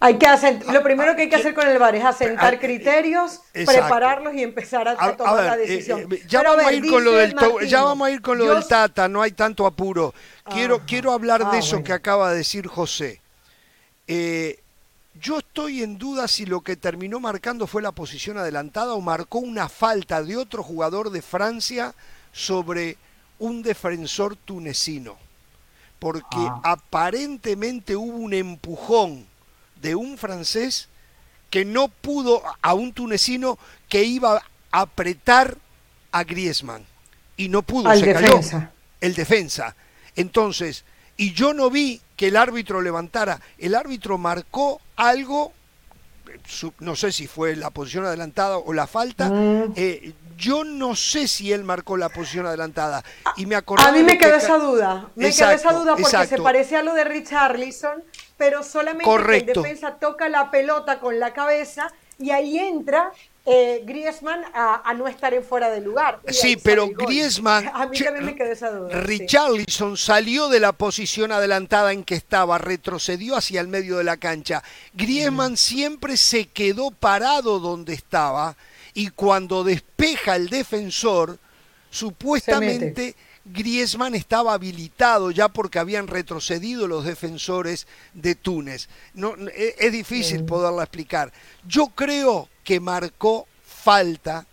[0.01, 2.59] Hay que asent- lo primero que hay que hacer con el VAR es asentar Ah,
[2.59, 3.81] criterios, exacto.
[3.81, 6.11] prepararlos y empezar a, a A, a tomar la ver, eh, decisión.
[6.11, 8.11] eh, ya, vamos a ver, ir con lo dice del to- Martín, ya vamos a
[8.11, 10.13] ir con lo yo del Tata, no hay tanto apuro.
[10.51, 11.85] Quiero, quiero hablar de Ah, eso bueno.
[11.85, 13.21] que acaba de decir José.
[14.07, 14.59] Eh,
[15.19, 19.39] yo estoy en duda si lo que terminó marcando fue la posición adelantada o marcó
[19.39, 21.93] una falta de otro jugador de Francia
[22.31, 22.97] sobre
[23.39, 25.17] un defensor tunecino.
[25.99, 26.61] Porque Ah.
[26.63, 29.25] aparentemente hubo un empujón
[29.81, 30.87] de un francés
[31.49, 33.59] que no pudo a un tunecino
[33.89, 34.37] que iba
[34.71, 35.57] a apretar
[36.11, 36.85] a Griezmann
[37.37, 38.59] y no pudo, Al se defensa.
[38.59, 38.69] cayó
[39.01, 39.75] el defensa.
[40.15, 40.85] Entonces,
[41.17, 45.53] y yo no vi que el árbitro levantara, el árbitro marcó algo,
[46.77, 49.73] no sé si fue la posición adelantada o la falta, Mm.
[49.75, 53.03] eh, yo no sé si él marcó la posición adelantada.
[53.37, 55.09] Y me A mí me que quedó esa duda.
[55.15, 56.43] Me quedó esa Exacto, duda porque se exacto.
[56.43, 58.03] parece a lo de Richarlison,
[58.37, 59.61] pero solamente Correcto.
[59.61, 61.91] el defensa toca la pelota con la cabeza
[62.21, 63.11] y ahí entra
[63.45, 66.19] eh, Griezmann a, a no estar en fuera de lugar.
[66.27, 66.87] Sí, pero.
[66.89, 68.91] Griezmann, A mí también me quedó esa duda.
[68.91, 68.97] sí.
[68.99, 74.17] Richarlison salió de la posición adelantada en que estaba, retrocedió hacia el medio de la
[74.17, 74.61] cancha.
[74.93, 78.55] Griezmann siempre se quedó parado donde estaba
[78.93, 81.39] y cuando despeja el defensor,
[81.89, 83.15] supuestamente
[83.45, 88.87] Griezmann estaba habilitado ya porque habían retrocedido los defensores de Túnez.
[89.13, 91.31] No, no, es, es difícil poderla explicar.
[91.67, 94.45] Yo creo que marcó falta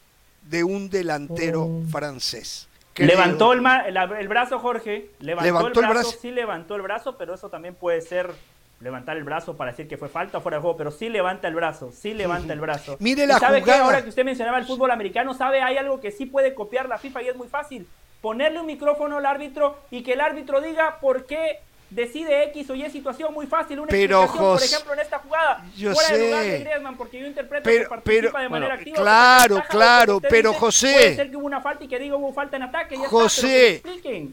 [0.42, 2.66] de un delantero francés.
[2.94, 3.08] Creo.
[3.08, 6.14] Levantó el, ma- la- el brazo Jorge, levantó, Levantó el, brazo.
[6.20, 8.32] sí levantó el brazo, pero eso también puede ser
[8.80, 11.48] levantar el brazo para decir que fue falta o fuera de juego, pero sí levanta
[11.48, 12.96] el brazo, sí levanta el brazo.
[13.00, 13.72] Mire ¿Y la sabe qué?
[13.72, 15.62] Ahora que usted mencionaba el fútbol americano, ¿sabe?
[15.62, 17.86] Hay algo que sí puede copiar la FIFA y es muy fácil.
[18.20, 21.60] Ponerle un micrófono al árbitro y que el árbitro diga por qué
[21.90, 23.78] decide X o Y situación muy fácil.
[23.80, 26.50] Una Pero, explicación, por ejemplo, en esta jugada, yo fuera de lugar sé.
[26.50, 28.96] de Griezmann, porque yo interpreto Pero- que participa pero- de manera Bueno, activa.
[28.98, 30.92] claro, claro, pero, dice, José.
[30.92, 32.96] Puede ser que hubo una falta y que diga hubo falta en ataque.
[32.96, 33.82] ya está, pero José,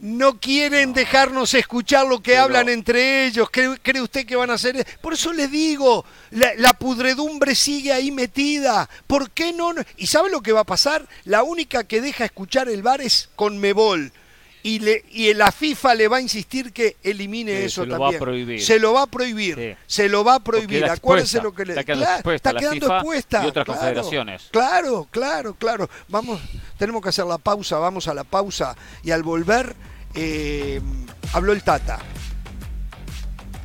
[0.02, 3.48] no quieren dejarnos escuchar lo que Pero- hablan entre ellos.
[3.50, 4.86] ¿Cree, cree usted que van a hacer?
[5.00, 8.88] Por eso le digo, la, la pudredumbre sigue ahí metida.
[9.06, 9.72] ¿Por qué no?
[9.72, 9.82] no?
[9.96, 11.06] ¿Y sabe lo que va a pasar?
[11.24, 14.12] La única que deja escuchar el bar es Conmebol.
[14.66, 18.00] Y, le, y la FIFA le va a insistir que elimine Sí, eso se lo
[18.00, 18.60] va a prohibir.
[18.60, 19.54] Se lo va a prohibir.
[19.54, 19.84] Sí.
[19.86, 20.82] Se lo va a prohibir.
[20.82, 23.44] expuesta, lo que le está quedando Claro, expuesta está la quedando FIFA expuesta.
[23.44, 23.80] y otras claro.
[23.80, 24.48] confederaciones.
[24.50, 25.88] Claro, claro, claro.
[26.08, 26.40] Vamos,
[26.78, 29.76] tenemos que hacer la pausa, vamos a la pausa y al volver
[30.16, 30.80] eh,
[31.32, 32.00] habló el Tata.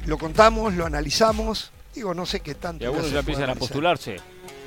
[0.06, 1.72] Lo contamos, lo analizamos.
[1.96, 2.84] Digo, no sé qué tanto.
[2.84, 4.18] Y algunos ya empiezan a postularse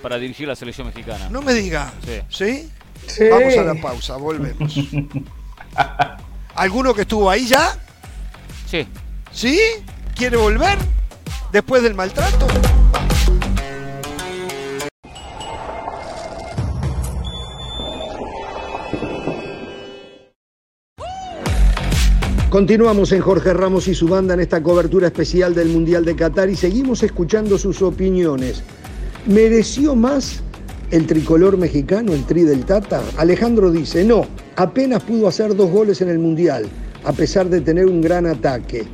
[0.03, 1.29] para dirigir la selección mexicana.
[1.31, 1.93] No me diga.
[2.05, 2.23] Sí.
[2.29, 2.71] ¿Sí?
[3.07, 3.29] Sí.
[3.29, 4.75] Vamos a la pausa, volvemos.
[6.55, 7.77] ¿Alguno que estuvo ahí ya?
[8.67, 8.87] Sí.
[9.33, 9.61] ¿Sí?
[10.15, 10.79] ¿Quiere volver?
[11.53, 12.47] ¿Después del maltrato?
[22.55, 26.49] Continuamos en Jorge Ramos y su banda en esta cobertura especial del Mundial de Qatar
[26.49, 28.63] y seguimos escuchando sus opiniones.
[29.27, 30.44] ¿Mereció más
[30.91, 33.03] el tricolor mexicano, el tri del Tata?
[33.17, 34.27] Alejandro dice, no,
[34.57, 36.65] apenas pudo hacer dos goles en el Mundial,
[37.05, 38.85] a pesar de tener un gran ataque.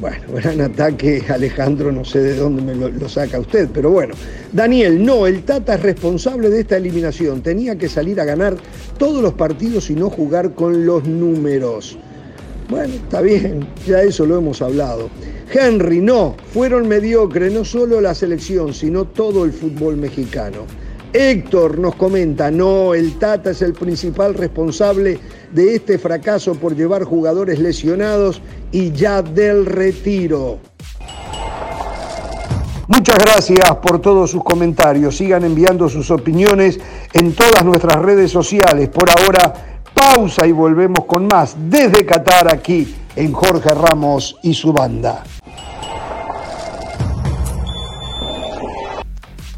[0.00, 4.14] Bueno, gran ataque, Alejandro, no sé de dónde me lo, saca usted, pero bueno.
[4.52, 7.42] Daniel, no, el Tata es responsable de esta eliminación.
[7.42, 8.56] Tenía que salir a ganar
[8.98, 11.98] todos los partidos y no jugar con los números.
[12.68, 15.10] Bueno, está bien, ya eso lo hemos hablado.
[15.52, 20.66] Henry, no, fueron mediocres no solo la selección, sino todo el fútbol mexicano.
[21.12, 25.18] Héctor nos comenta, no, el Tata es el principal responsable
[25.52, 28.40] de este fracaso por llevar jugadores lesionados
[28.70, 30.60] y ya del retiro.
[32.86, 35.16] Muchas gracias por todos sus comentarios.
[35.16, 36.80] Sigan enviando sus opiniones
[37.12, 38.88] en todas nuestras redes sociales.
[38.88, 44.72] Por ahora, pausa y volvemos con más desde Qatar aquí en Jorge Ramos y su
[44.72, 45.22] banda.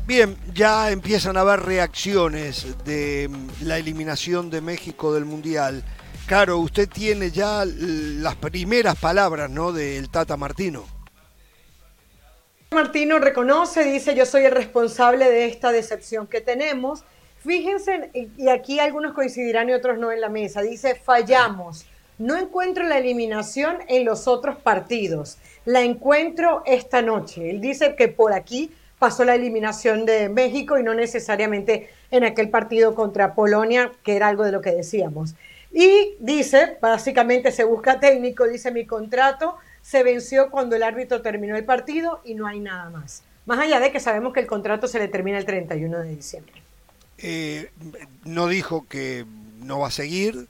[0.07, 5.83] Bien, ya empiezan a haber reacciones de mm, la eliminación de México del Mundial.
[6.27, 9.73] Claro, usted tiene ya las primeras palabras, ¿no?
[9.73, 10.85] Del Tata Martino.
[12.71, 17.05] Martino reconoce, dice, yo soy el responsable de esta decepción que tenemos.
[17.45, 21.87] Fíjense, y aquí algunos coincidirán y otros no en la mesa, dice, fallamos.
[22.19, 27.51] No encuentro la eliminación en los otros partidos, la encuentro esta noche.
[27.51, 28.71] Él dice que por aquí
[29.03, 34.29] pasó la eliminación de México y no necesariamente en aquel partido contra Polonia, que era
[34.29, 35.35] algo de lo que decíamos.
[35.73, 41.57] Y dice, básicamente se busca técnico, dice mi contrato se venció cuando el árbitro terminó
[41.57, 43.25] el partido y no hay nada más.
[43.45, 46.63] Más allá de que sabemos que el contrato se le termina el 31 de diciembre.
[47.19, 47.73] Eh,
[48.25, 49.27] no dijo que
[49.59, 50.47] no va a seguir,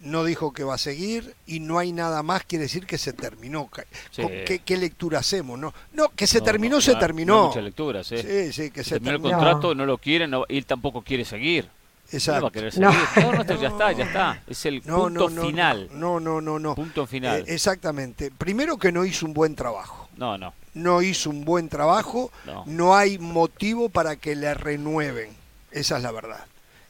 [0.00, 3.12] no dijo que va a seguir y no hay nada más, quiere decir que se
[3.12, 3.66] terminó.
[3.68, 4.22] Ca- Sí.
[4.22, 5.58] ¿Con ¿Qué, qué lectura hacemos?
[5.58, 7.34] No, no que se No, terminó, no, se terminó.
[7.34, 8.52] no hay muchas lecturas, ¿eh?
[8.52, 11.24] Sí, sí, que se Terminó el contrato, no lo quiere, no- y él tampoco quiere
[11.24, 11.68] seguir.
[12.12, 12.88] No va a querer seguir.
[12.88, 14.42] No, no, esto ya está, ya está.
[14.48, 15.88] Es el No, punto no, no, final.
[15.92, 16.74] No, no, no, no.
[16.74, 17.42] Punto final.
[17.46, 18.32] Eh, exactamente.
[18.32, 20.08] Primero que no hizo un buen trabajo.
[20.16, 20.52] No, no.
[20.74, 22.32] No hizo un buen trabajo.
[22.66, 22.96] No.
[22.96, 25.30] hay motivo para que le renueven.
[25.70, 26.44] Esa es la verdad.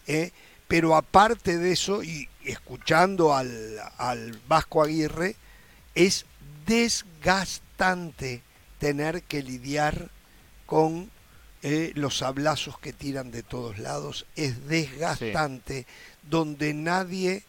[0.06, 0.32] ¿eh?
[0.68, 5.36] Pero aparte de eso, y escuchando al, al Vasco Aguirre,
[5.94, 6.26] es
[6.66, 8.42] desgastante
[8.78, 10.08] tener que lidiar
[10.66, 11.10] con
[11.62, 14.26] eh, los sablazos que tiran de todos lados.
[14.36, 15.86] Es desgastante,
[16.22, 17.42] donde nadie,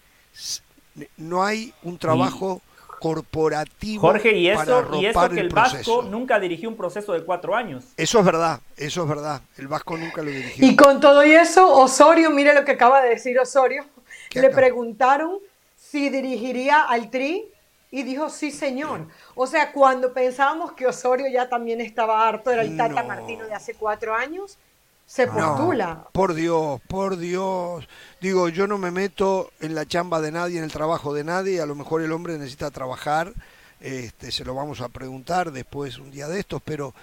[1.18, 2.61] no hay un trabajo
[2.99, 5.97] corporativo Jorge, y para eso, y eso que el proceso.
[5.97, 7.85] Vasco nunca dirigió un proceso de cuatro años.
[7.97, 9.41] Eso es verdad, eso es verdad.
[9.57, 10.68] El Vasco nunca lo dirigió.
[10.68, 14.01] Y con todo y eso, Osorio, mire lo que acaba de decir Osorio, ¿Qué
[14.40, 15.38] le preguntaron
[15.76, 17.45] si dirigiría al Tri
[17.91, 19.08] y dijo sí, señor.
[19.36, 23.08] O sea, cuando pensábamos que Osorio ya también estaba harto, era el Tata No.
[23.08, 24.58] Martino de hace cuatro años,
[25.06, 26.08] se No, postula.
[26.14, 27.86] por Dios, por Dios.
[28.22, 31.60] Digo, yo no me meto en la chamba de nadie, en el trabajo de nadie.
[31.60, 33.34] A lo mejor el hombre necesita trabajar.
[33.82, 36.94] Este, se lo vamos a preguntar después un día de estos, pero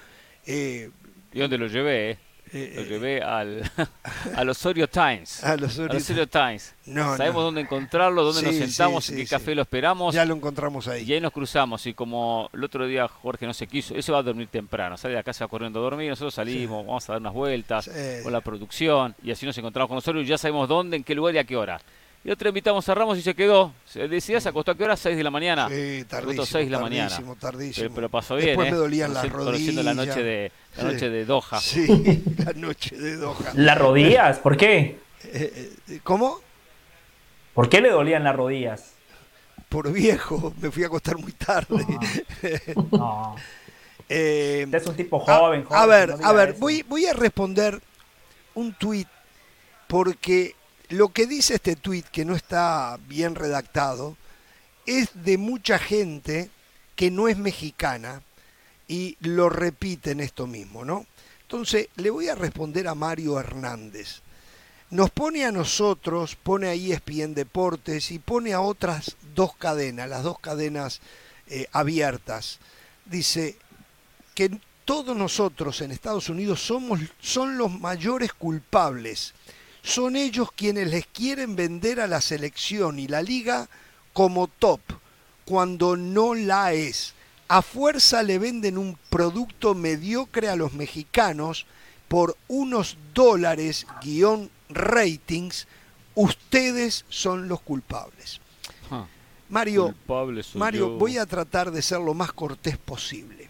[0.47, 0.91] eh,
[1.33, 2.13] ¿Y dónde lo llevé?
[2.13, 2.19] eh?
[2.53, 3.63] Eh, lo llevé al,
[4.37, 5.45] al Osorio Times.
[5.45, 6.75] A los Osorio Times.
[6.87, 7.43] No, Sabemos no.
[7.45, 10.15] dónde encontrarlo, dónde nos sentamos, sí, en sí, qué café lo esperamos.
[10.15, 11.05] Ya lo encontramos ahí.
[11.05, 11.87] Y ahí nos cruzamos.
[11.87, 14.97] Y como el otro día Jorge no se quiso, él se va a dormir temprano.
[14.97, 16.09] Sale de la casa corriendo a dormir.
[16.11, 17.91] Nosotros salimos, vamos a dar unas vueltas
[18.23, 19.15] con la producción.
[19.23, 20.23] Y así nos encontramos con Osorio.
[20.23, 21.81] Y ya sabemos dónde, en qué lugar y a qué hora.
[22.25, 23.73] Y otro invitamos a Ramos y se quedó.
[23.87, 24.97] Se decía, se acostó a qué hora?
[24.97, 25.69] 6 de la mañana.
[25.69, 27.09] Sí, tardísimo, 6 de la mañana.
[27.09, 27.85] tardísimo, tardísimo.
[27.85, 28.73] Pero, pero pasó bien, Después ¿eh?
[28.73, 30.87] me dolían las Conociendo la noche de, la Sí.
[30.93, 31.61] noche de Doha.
[31.61, 31.87] Sí,
[32.45, 33.53] la noche de Doha.
[33.55, 34.99] Las rodillas, ¿por qué?
[35.25, 36.41] Eh, eh, ¿Cómo?
[37.55, 38.93] ¿Por qué le dolían las rodillas?
[39.69, 41.85] Por viejo, me fui a acostar muy tarde.
[42.93, 43.37] No.
[44.09, 46.59] Eh, Usted es un tipo a- joven, a, joven, ver, no a ver, eso.
[46.61, 47.79] voy, voy a responder
[48.55, 49.07] un tuit
[49.87, 50.55] porque
[50.89, 54.17] lo que dice este tuit, que no está bien redactado,
[54.87, 56.51] es de mucha gente
[56.97, 58.23] que no es mexicana
[58.89, 61.07] y lo repiten esto mismo, ¿no?
[61.43, 64.23] Entonces, le voy a responder a Mario Hernández.
[64.91, 70.23] Nos pone a nosotros, pone a ESPN Deportes y pone a otras dos cadenas, las
[70.23, 71.01] dos cadenas
[71.47, 72.59] eh, abiertas.
[73.05, 73.57] Dice
[74.35, 79.35] que todos nosotros en Estados Unidos somos, son los mayores culpables.
[79.83, 83.69] Son ellos quienes les quieren vender a la selección y la liga
[84.13, 84.81] como top,
[85.45, 87.15] cuando no la es.
[87.49, 91.67] A fuerza le venden un producto mediocre a los mexicanos
[92.09, 95.67] por unos dólares guion ratings.
[96.15, 98.41] Ustedes son los culpables.
[98.91, 99.07] Ah,
[99.49, 99.95] Mario,
[100.55, 100.99] Mario, yo.
[100.99, 103.49] voy a tratar de ser lo más cortés posible.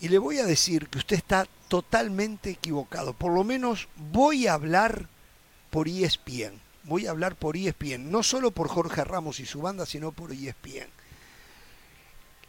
[0.00, 3.12] Y le voy a decir que usted está totalmente equivocado.
[3.12, 5.08] Por lo menos voy a hablar
[5.70, 6.60] por ESPN.
[6.84, 8.10] Voy a hablar por ESPN.
[8.10, 10.88] No solo por Jorge Ramos y su banda, sino por ESPN.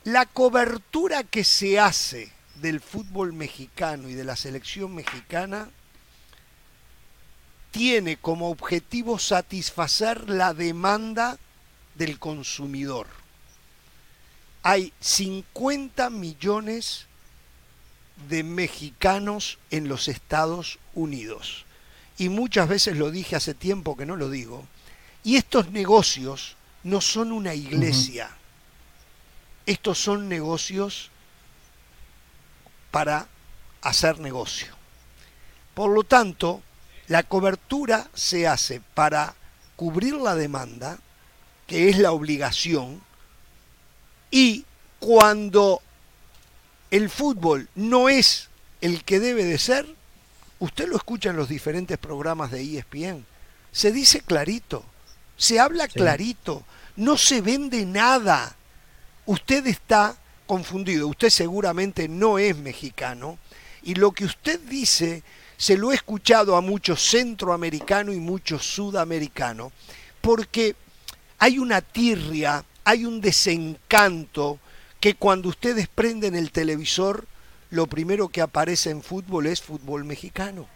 [0.03, 5.69] La cobertura que se hace del fútbol mexicano y de la selección mexicana
[7.72, 11.38] tiene como objetivo satisfacer la demanda
[11.95, 13.07] del consumidor.
[14.64, 17.07] Hay 50 millones
[18.30, 21.65] de mexicanos en los Estados Unidos.
[22.22, 24.68] Y muchas veces lo dije hace tiempo que no lo digo.
[25.23, 28.30] Y estos negocios no son una iglesia.
[29.65, 31.10] Estos son negocios
[32.91, 33.27] para
[33.81, 34.68] hacer negocio.
[35.73, 36.61] Por lo tanto,
[37.07, 39.34] la cobertura se hace para
[39.76, 40.99] cubrir la demanda,
[41.65, 43.02] que es la obligación,
[44.30, 44.64] y
[44.99, 45.81] cuando
[46.91, 48.49] el fútbol no es
[48.80, 49.95] el que debe de ser,
[50.61, 53.25] usted lo escucha en los diferentes programas de ESPN,
[53.71, 54.85] se dice clarito,
[55.35, 55.93] se habla Sí.
[55.93, 56.63] clarito,
[56.95, 58.55] no se vende nada.
[59.25, 60.15] Usted está
[60.45, 63.39] confundido, usted seguramente no es mexicano,
[63.81, 65.23] y lo que usted dice
[65.57, 69.71] se lo he escuchado a muchos centroamericanos y muchos sudamericanos,
[70.21, 70.75] porque
[71.39, 74.59] hay una tirria, hay un desencanto
[74.99, 77.27] que cuando ustedes prenden el televisor,
[77.72, 80.68] lo primero que aparece en fútbol es fútbol mexicano.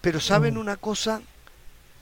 [0.00, 1.20] Pero ¿saben una cosa?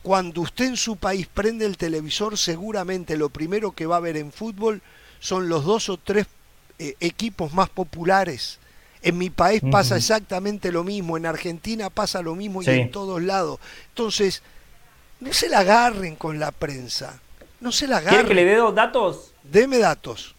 [0.02, 4.16] Cuando usted en su país prende el televisor, seguramente lo primero que va a ver
[4.16, 4.80] en fútbol
[5.18, 6.26] son los dos o tres
[6.78, 8.58] eh, equipos más populares.
[9.02, 12.70] En mi país pasa exactamente lo mismo, en Argentina pasa lo mismo Sí.
[12.70, 13.58] y en todos lados.
[13.88, 14.42] Entonces,
[15.20, 17.20] no se la agarren con la prensa.
[17.60, 18.46] No se la ¿Quiere que le agarren.
[18.46, 19.32] dé dos datos?
[19.42, 20.35] Deme datos.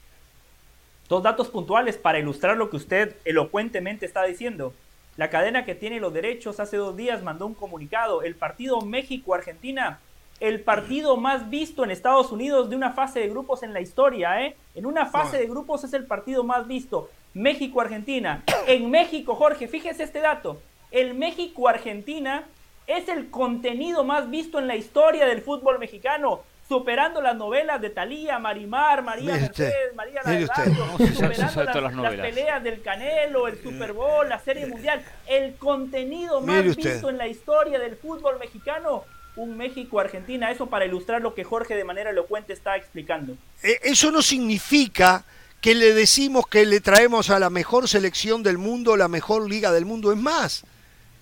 [1.09, 4.73] Dos datos puntuales para ilustrar lo que usted elocuentemente está diciendo.
[5.15, 8.23] La cadena que tiene los derechos hace dos días mandó un comunicado.
[8.23, 9.99] El partido México-Argentina,
[10.41, 14.43] el partido más visto en Estados Unidos de una fase de grupos en la historia,
[14.43, 14.57] ¿eh?
[14.75, 17.09] En una fase de grupos es el partido más visto.
[17.33, 18.43] México-Argentina.
[18.67, 20.61] En México, Jorge, fíjese este dato.
[20.91, 22.43] El México-Argentina
[22.85, 27.89] es el contenido más visto en la historia del fútbol mexicano, superando las novelas de
[27.89, 32.81] Talía, Marimar, María Mire usted, Mercedes, María No, se superando las, las las peleas del
[32.81, 36.93] Canelo, el Super Bowl, la Serie Mundial, el contenido más usted.
[36.93, 39.05] visto en la historia del fútbol mexicano,
[39.37, 43.37] un México-Argentina, eso para ilustrar lo que Jorge de manera elocuente está explicando.
[43.63, 45.23] Eh, Eso no significa
[45.61, 49.71] que le decimos que le traemos a la mejor selección del mundo, la mejor liga
[49.71, 50.11] del mundo.
[50.11, 50.63] Es más,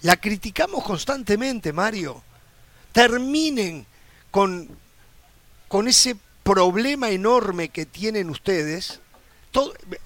[0.01, 2.21] la criticamos constantemente, Mario.
[2.91, 3.85] Terminen
[4.31, 4.69] con,
[5.75, 9.01] con ese problema enorme que tienen ustedes.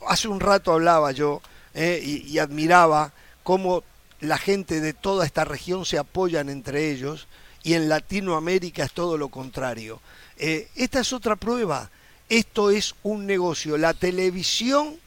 [0.07, 1.43] Hace un rato hablaba yo
[1.75, 3.13] eh, y, y admiraba
[3.43, 3.83] cómo
[4.19, 7.27] la gente de toda esta región se apoyan entre ellos
[7.61, 10.01] y en Latinoamérica es todo lo contrario.
[10.37, 11.91] Eh, esta es otra prueba.
[12.29, 13.77] Esto es un negocio.
[13.77, 14.99] La televisión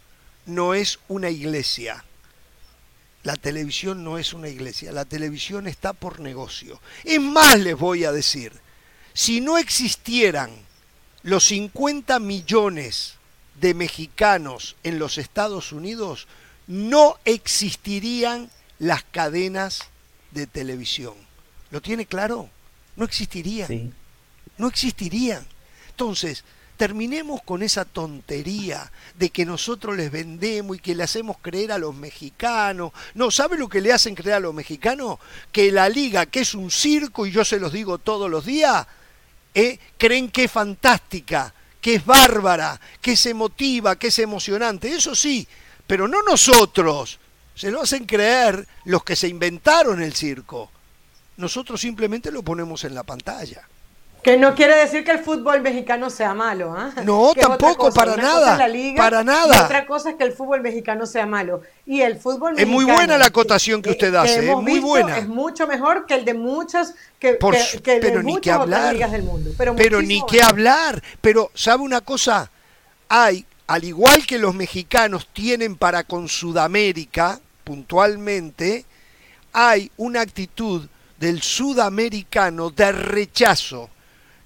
[0.47, 2.05] no es una iglesia.
[3.24, 6.80] La televisión no es una iglesia, la televisión está por negocio.
[7.02, 8.61] Es más, les voy a decir,
[9.14, 10.51] si no existieran
[11.22, 13.14] los 50 millones
[13.60, 16.26] de mexicanos en los Estados Unidos,
[16.66, 19.84] no existirían las cadenas
[20.32, 21.14] de televisión.
[21.70, 22.48] ¿Lo tiene claro?
[22.97, 23.68] No existirían.
[23.68, 23.93] Sí.
[24.59, 25.47] No existirían.
[25.90, 26.44] Entonces,
[26.76, 31.78] terminemos con esa tontería de que nosotros les vendemos y que le hacemos creer a
[31.78, 32.93] los mexicanos.
[33.14, 35.18] No, ¿sabe lo que le hacen creer a los mexicanos?
[35.52, 38.86] Que la liga, que es un circo, y yo se los digo todos los días,
[39.54, 44.94] eh, creen que es fantástica, que es bárbara, que es emotiva, que es emocionante.
[44.94, 45.46] Eso sí,
[45.86, 47.18] pero no nosotros.
[47.54, 50.70] Se lo hacen creer los que se inventaron el circo.
[51.36, 53.66] Nosotros simplemente lo ponemos en la pantalla.
[54.23, 56.93] Que no quiere decir que el fútbol mexicano sea malo, ¿ah?
[57.05, 57.94] No, Que tampoco, cosa.
[58.01, 59.65] para nada, la liga para nada.
[59.65, 61.62] otra cosa es que el fútbol mexicano sea malo.
[61.86, 64.86] Y el fútbol Es muy mexicano, buena la acotación que usted hace, es muy visto,
[64.86, 65.19] buena.
[65.19, 68.61] Es mucho mejor que el de muchas, que, Por que- que de ni que otras
[68.62, 68.93] hablar.
[68.94, 69.51] ligas del mundo.
[69.59, 70.43] Pero, Pero ni mejor.
[70.44, 71.03] hablar.
[71.20, 72.49] Pero, ¿sabe una cosa?
[73.09, 78.85] Hay, al igual que los mexicanos tienen para con Sudamérica, puntualmente,
[79.53, 80.86] hay una actitud
[81.19, 83.90] del sudamericano de rechazo.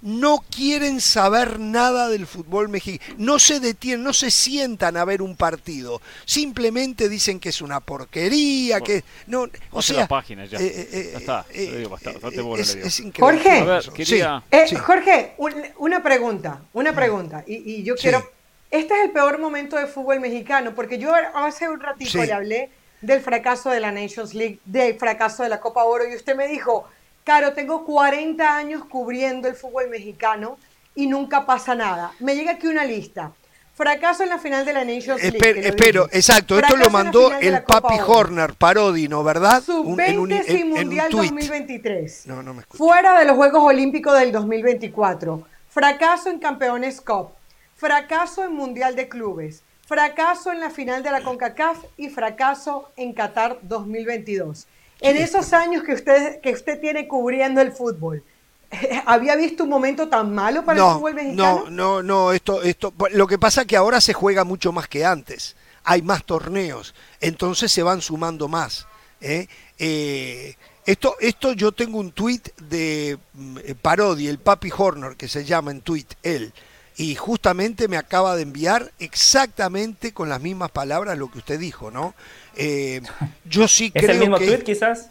[0.06, 3.14] No quieren saber nada del fútbol mexicano.
[3.18, 6.00] No se detienen, no se sientan a ver un partido.
[6.24, 10.58] Simplemente dicen que es una porquería, que no, o sea, la página ya.
[10.60, 13.42] Ya está, le digo, bastante, bastante es, es increíble.
[13.42, 13.58] Jorge.
[13.60, 14.20] A ver, Sí,
[14.52, 14.76] Eh, sí.
[14.76, 17.42] Jorge, un- una pregunta, una pregunta.
[17.44, 18.02] Y, y yo Sí.
[18.02, 18.30] quiero.
[18.70, 22.18] Este es el peor momento de fútbol mexicano, porque yo hace un ratito Sí.
[22.18, 22.70] le hablé
[23.00, 26.46] del fracaso de la Nations League, del fracaso de la Copa Oro, y usted me
[26.46, 26.88] dijo,
[27.26, 30.58] Caro, tengo 40 años cubriendo el fútbol mexicano
[30.94, 32.12] y nunca pasa nada.
[32.20, 33.32] Me llega aquí una lista.
[33.74, 35.66] Fracaso en la final de la Nations League.
[35.66, 36.18] Espero, dije.
[36.18, 38.12] exacto, esto lo mandó el Papi Oro.
[38.12, 39.60] Horner, Parodino, ¿verdad?
[39.68, 41.30] Un- en un- Sub-20 en- sin en un Mundial tuit.
[41.32, 42.26] 2023.
[42.28, 42.78] No, no me escucha.
[42.78, 45.42] Fuera de los Juegos Olímpicos del 2024.
[45.68, 47.30] Fracaso en Campeones Cup.
[47.74, 49.64] Fracaso en Mundial de Clubes.
[49.84, 54.68] Fracaso en la final de la CONCACAF y fracaso en Qatar 2022.
[55.00, 58.24] En esos años que usted, que usted tiene cubriendo el fútbol,
[59.06, 61.64] ¿había visto un momento tan malo para el No, fútbol mexicano?
[61.66, 64.88] no, no, no, esto, esto, lo que pasa es que ahora se juega mucho más
[64.88, 65.56] que antes.
[65.84, 68.86] Hay más torneos, entonces se van sumando más.
[69.20, 69.46] ¿eh?
[69.78, 75.28] Eh, esto, esto yo tengo un tuit de mm, eh, Parodi, el Papi Horner, que
[75.28, 76.52] se llama en tuit él,
[76.96, 81.90] y justamente me acaba de enviar exactamente con las mismas palabras lo que usted dijo,
[81.90, 82.14] ¿no?
[82.56, 83.00] Eh,
[83.44, 85.10] yo sí ¿Es creo el mismo que tweet quizás?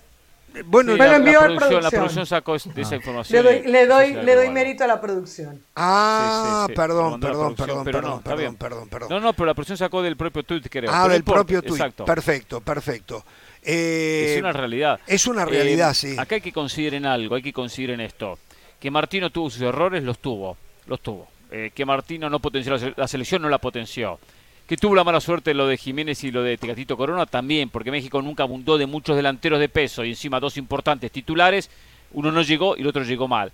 [0.65, 2.25] bueno, Sí, Me lo la, envió la producción, la producción.
[2.25, 3.43] sacó de esa Le información.
[3.43, 5.61] doy, y- le doy, le doy mérito a la producción.
[5.75, 8.55] ah, Sí, sí, sí, lo perdón, perdón, perdón, pero perdón, no, está perdón, bien.
[8.55, 9.09] perdón, perdón.
[9.09, 10.89] No, no, pero la producción sacó del propio tweet, creo.
[10.93, 11.73] Ah, del no propio tuit.
[11.73, 12.05] Exacto.
[12.05, 13.25] Perfecto, perfecto.
[13.61, 14.99] Eh, es una realidad.
[15.07, 16.15] es una realidad, Eh, sí.
[16.17, 18.39] Acá hay que consideren algo, hay que consideren esto.
[18.79, 20.55] Que Martino tuvo sus errores, los tuvo,
[20.87, 21.27] los tuvo.
[21.51, 24.19] Eh, que Martino no potenció la selección, no la potenció.
[24.67, 27.91] Que tuvo la mala suerte lo de Jiménez y lo de Tecatito Corona también, porque
[27.91, 31.69] México nunca abundó de muchos delanteros de peso y encima dos importantes titulares,
[32.13, 33.51] uno no llegó y el otro llegó mal.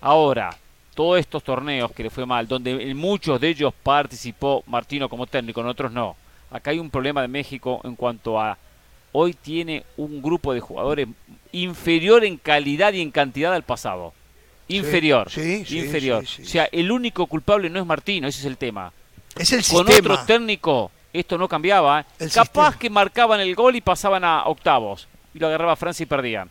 [0.00, 0.56] Ahora,
[0.94, 5.26] todos estos torneos que le fue mal, donde en muchos de ellos participó Martino como
[5.26, 6.16] técnico, en otros no.
[6.50, 8.56] Acá hay un problema de México en cuanto a
[9.12, 11.08] hoy tiene un grupo de jugadores
[11.52, 14.12] inferior en calidad y en cantidad al pasado.
[14.68, 15.28] Inferior.
[15.28, 16.24] sí, sí, inferior.
[16.24, 16.42] sí, sí.
[16.42, 18.92] O sea, el único culpable no es Martino, ese es el tema.
[19.36, 20.14] Es el Con sistema.
[20.14, 22.00] otro técnico esto no cambiaba.
[22.00, 22.04] ¿eh?
[22.20, 22.78] El Capaz sistema.
[22.78, 25.08] que marcaban el gol y pasaban a octavos.
[25.34, 26.48] Y lo agarraba Francia y perdían.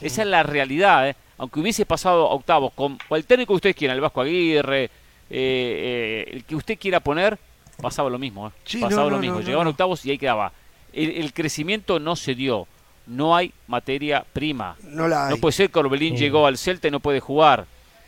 [0.00, 1.08] Esa es la realidad.
[1.08, 1.16] ¿eh?
[1.38, 4.90] Aunque hubiese pasado a octavos con el técnico que ustedes quieran, el Vasco Aguirre, eh,
[5.30, 7.38] eh, el que usted quiera poner,
[7.80, 8.52] pasaba lo mismo.
[8.64, 9.38] Sí, pasaba no, lo no, mismo.
[9.40, 10.52] no, Llegaban octavos y ahí quedaba.
[10.92, 12.66] El, el crecimiento no se dio.
[13.06, 14.76] No hay materia prima.
[14.82, 15.34] No la hay.
[15.34, 17.66] No puede ser que Orbelín llegó al Celta y no puede jugar.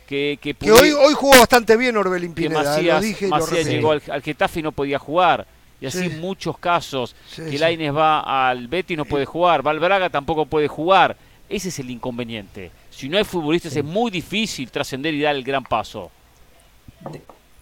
[0.09, 3.27] Que, que, que Pudi- hoy, hoy jugó bastante bien Orbelín que Pineda, Macías, lo dije
[3.27, 5.45] y Macías llegó al, al Getafe y no podía jugar.
[5.79, 6.15] Y así Sí.
[6.17, 7.15] muchos casos.
[7.29, 7.57] Sí, que sí.
[7.59, 9.65] Lainez va al Betis y no puede jugar.
[9.65, 11.15] Va al Braga tampoco puede jugar.
[11.47, 12.71] Ese es el inconveniente.
[12.89, 16.09] Si no hay futbolistas es muy difícil trascender y dar el gran paso.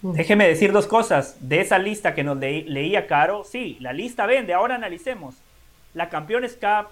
[0.01, 1.35] Déjeme decir dos cosas.
[1.41, 4.53] De esa lista que nos leí- leía Caro, sí, la lista vende.
[4.53, 5.35] Ahora analicemos.
[5.93, 6.87] La Campeones Cup,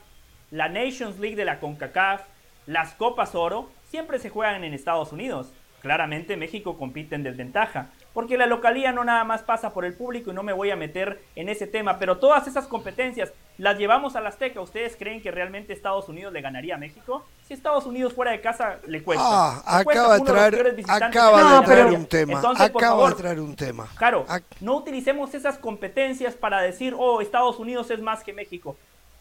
[0.52, 2.22] la Nations League de la CONCACAF,
[2.66, 5.54] las Copas Oro, siempre se juegan en Estados Unidos.
[5.82, 10.32] Claramente México compite en desventaja, porque la localía no nada más pasa por el público
[10.32, 14.18] y no me voy a meter en ese tema, pero todas esas competencias las llevamos
[14.18, 14.60] al Azteca.
[14.60, 17.26] ¿Ustedes creen que realmente Estados Unidos le ganaría a México?
[17.48, 19.24] Si Estados Unidos fuera de casa, le cuesta.
[19.26, 22.34] Ah, Le acaba de traer, acaba la de un tema.
[22.34, 23.88] Entonces, acaba favor, de traer un tema.
[23.96, 24.26] Claro,
[24.60, 28.76] no utilicemos esas competencias para decir, oh, Estados Unidos es más que México.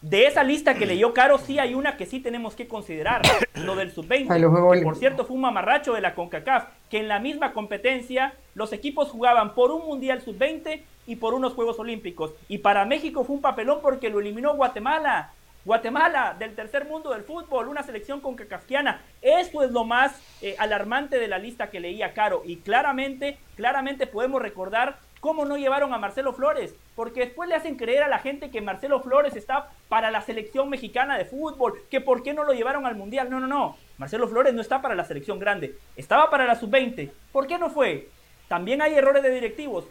[0.05, 3.23] De esa lista que leyó Caro, sí hay una que sí tenemos que considerar,
[3.55, 4.27] lo del sub-20.
[4.29, 7.19] Ay, los Juegos que, por cierto, fue un mamarracho de la CONCACAF, que en la
[7.19, 12.35] misma competencia los equipos jugaban por un Mundial sub-20 y por unos Juegos Olímpicos.
[12.47, 15.31] Y para México fue un papelón porque lo eliminó Guatemala.
[15.65, 19.01] Guatemala, del tercer mundo del fútbol, una selección concacafquiana.
[19.23, 22.43] Eso es lo más eh, alarmante de la lista que leía Caro.
[22.45, 26.73] Y claramente, claramente podemos recordar cómo no llevaron a Marcelo Flores.
[26.95, 30.69] Porque después le hacen creer a la gente que Marcelo Flores está para la selección
[30.69, 33.29] mexicana de fútbol, que por qué no lo llevaron al Mundial.
[33.29, 33.77] No, no, no.
[33.97, 35.77] Marcelo Flores no está para la selección grande.
[35.95, 37.11] Estaba para la sub-20.
[37.31, 38.09] ¿Por qué no fue?
[38.47, 39.85] También hay errores de directivos.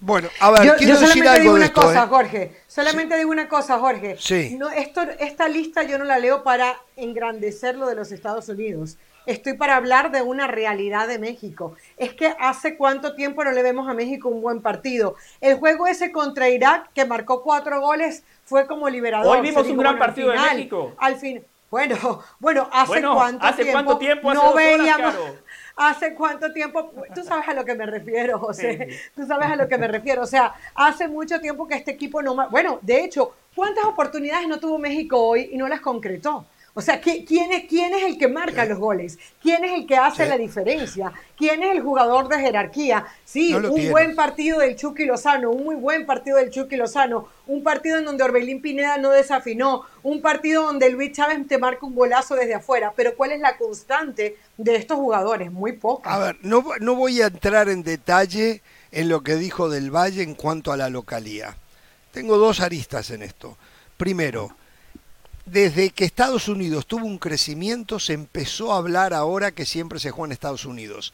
[0.00, 1.80] Bueno, a ver, Yo, quiero yo decir solamente digo algo de una esto.
[1.80, 2.06] cosa, ¿eh?
[2.08, 2.56] Jorge.
[2.68, 4.16] Solamente digo una cosa, Jorge.
[4.18, 4.56] Sí.
[4.56, 8.96] No, esto, esta lista yo no la leo para engrandecer lo de los Estados Unidos.
[9.28, 11.76] Estoy para hablar de una realidad de México.
[11.98, 15.16] Es que hace cuánto tiempo no le vemos a México un buen partido.
[15.42, 19.36] El juego ese contra Irak, que marcó cuatro goles, fue como liberador.
[19.36, 20.94] Hoy vimos un gran bueno, partido de México.
[20.96, 24.30] Al fin, bueno, bueno, hace Bueno, cuánto ¿hace tiempo cuánto tiempo?
[24.30, 25.14] Hace no veíamos.
[25.76, 26.90] ¿Hace cuánto tiempo?
[27.14, 28.88] Tú sabes a lo que me refiero, José.
[28.90, 28.96] Sí.
[29.14, 30.22] Tú sabes a lo que me refiero.
[30.22, 32.34] O sea, hace mucho tiempo que este equipo no...
[32.48, 36.46] Bueno, de hecho, ¿cuántas oportunidades no tuvo México hoy y no las concretó?
[36.78, 39.18] O sea, ¿qui- ¿quién es, quién es el que marca los goles?
[39.42, 40.28] ¿Quién es el que hace Sí.
[40.28, 41.12] la diferencia?
[41.36, 43.04] ¿Quién es el jugador de jerarquía?
[43.24, 47.26] Sí, No un buen partido del Chucky Lozano, un muy buen partido del Chucky Lozano,
[47.48, 51.84] un partido en donde Orbelín Pineda no desafinó, un partido donde Luis Chávez te marca
[51.84, 52.92] un golazo desde afuera.
[52.94, 55.50] Pero ¿cuál es la constante de estos jugadores?
[55.50, 56.14] Muy poca.
[56.14, 60.22] A ver, no, no voy a entrar en detalle en lo que dijo Del Valle
[60.22, 61.56] en cuanto a la localía.
[62.12, 63.56] Tengo dos aristas en esto.
[63.96, 64.56] Primero,
[65.50, 70.10] desde que Estados Unidos tuvo un crecimiento, se empezó a hablar ahora que siempre se
[70.10, 71.12] juega en Estados Unidos.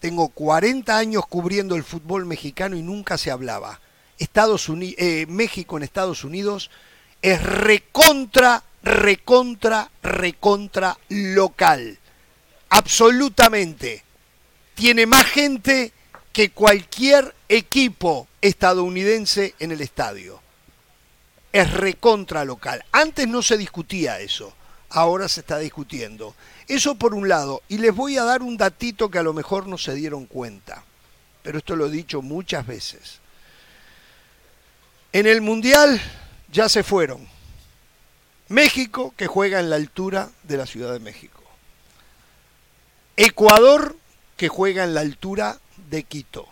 [0.00, 3.80] Tengo 40 años cubriendo el fútbol mexicano y nunca se hablaba.
[4.18, 6.70] Estados Uni- eh, México en Estados Unidos
[7.22, 11.98] es recontra, recontra, recontra local.
[12.68, 14.04] Absolutamente.
[14.74, 15.92] Tiene más gente
[16.32, 20.43] que cualquier equipo estadounidense en el estadio
[21.54, 22.84] es recontra local.
[22.90, 24.52] Antes no se discutía eso,
[24.90, 26.34] ahora se está discutiendo.
[26.66, 29.68] Eso por un lado, y les voy a dar un datito que a lo mejor
[29.68, 30.82] no se dieron cuenta,
[31.44, 33.20] pero esto lo he dicho muchas veces.
[35.12, 36.00] En el Mundial
[36.50, 37.28] ya se fueron.
[38.48, 41.40] México, que juega en la altura de la Ciudad de México.
[43.16, 43.96] Ecuador,
[44.36, 46.48] que juega en la altura de Quito.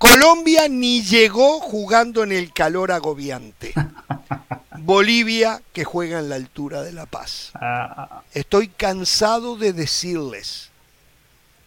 [0.00, 3.74] Colombia ni llegó jugando en el calor agobiante.
[4.78, 7.50] Bolivia, que juega en la altura de La Paz.
[7.54, 10.70] Ah, Estoy cansado de decirles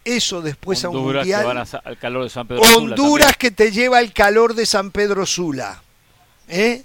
[0.04, 1.46] eso después a un Honduras que mundial.
[1.46, 4.66] van a al calor de San Pedro Sula Honduras que te lleva el calor de
[4.66, 5.84] San Pedro Sula.
[6.50, 6.84] ¿Eh?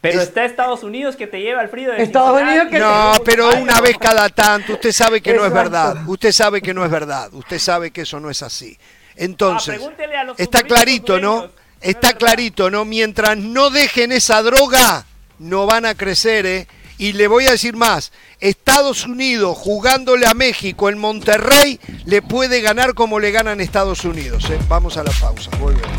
[0.00, 2.68] Pero Es- está Estados Unidos que te lleva al frío de Estados Cincinnati.
[2.68, 3.82] Unidos que No, te- pero una no.
[3.82, 4.74] vez cada tanto.
[4.74, 5.96] Usted sabe que no es verdad.
[6.06, 7.34] Usted sabe que no es verdad.
[7.34, 8.78] Usted sabe que eso no es así.
[9.16, 11.48] Entonces, Ah, está clarito, ¿no?
[11.80, 12.84] Está clarito, ¿no?
[12.84, 15.06] Mientras no dejen esa droga,
[15.38, 16.68] no van a crecer, ¿eh?
[16.98, 22.62] Y le voy a decir más, Estados Unidos jugándole a México en Monterrey le puede
[22.62, 24.48] ganar como le ganan Estados Unidos.
[24.50, 24.58] ¿eh?
[24.68, 25.90] Vamos a la pausa, volvemos.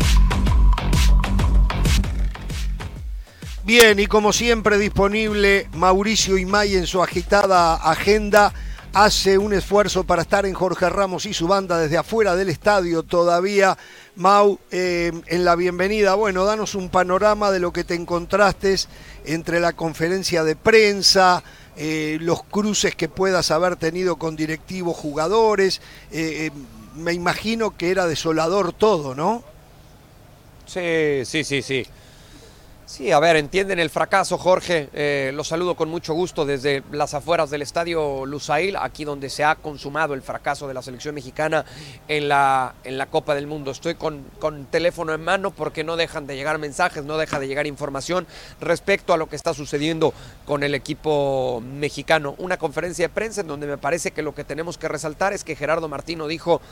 [3.64, 8.52] Bien, y como siempre disponible, Mauricio Imay en su agitada agenda
[8.92, 13.02] hace un esfuerzo para estar en Jorge Ramos y su banda desde afuera del estadio
[13.02, 13.76] todavía.
[14.16, 18.76] Mau, eh, en la bienvenida, bueno, danos un panorama de lo que te encontraste
[19.24, 21.42] entre la conferencia de prensa,
[21.76, 25.80] eh, los cruces que puedas haber tenido con directivos jugadores.
[26.10, 26.50] eh,
[26.94, 29.44] me imagino que era desolador todo, ¿no?
[30.66, 31.86] Sí, sí, sí, sí.
[32.88, 34.88] Sí, a ver, entienden el fracaso, Jorge.
[34.94, 39.44] Eh, los saludo con mucho gusto desde las afueras del estadio Lusail, aquí donde se
[39.44, 41.66] ha consumado el fracaso de la selección mexicana
[42.08, 43.72] en la, en la Copa del Mundo.
[43.72, 47.46] Estoy con, con teléfono en mano porque no dejan de llegar mensajes, no deja de
[47.46, 48.26] llegar información
[48.58, 50.14] respecto a lo que está sucediendo
[50.46, 52.36] con el equipo mexicano.
[52.38, 55.44] Una conferencia de prensa en donde me parece que lo que tenemos que resaltar es
[55.44, 56.62] que Gerardo Martino dijo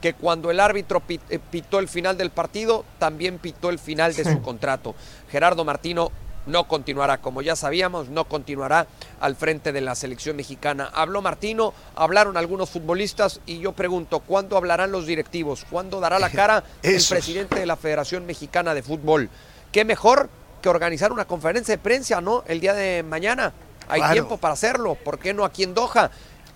[0.00, 4.24] que cuando el árbitro eh, pitó el final del partido, también pitó el final de
[4.24, 4.94] su contrato.
[5.30, 6.10] Gerardo Martino
[6.46, 8.86] no continuará, como ya sabíamos, no continuará
[9.20, 10.88] al frente de la selección mexicana.
[10.94, 15.66] Habló Martino, hablaron algunos futbolistas y yo pregunto, ¿cuándo hablarán los directivos?
[15.68, 19.28] ¿Cuándo dará la cara el presidente de la Federación Mexicana de Fútbol?
[19.72, 20.30] ¿Qué mejor
[20.62, 22.44] que organizar una conferencia de prensa, no?
[22.46, 23.52] El día de mañana.
[23.88, 24.12] Hay Claro.
[24.14, 24.94] tiempo para hacerlo.
[24.96, 26.10] ¿Por qué no aquí en Doha?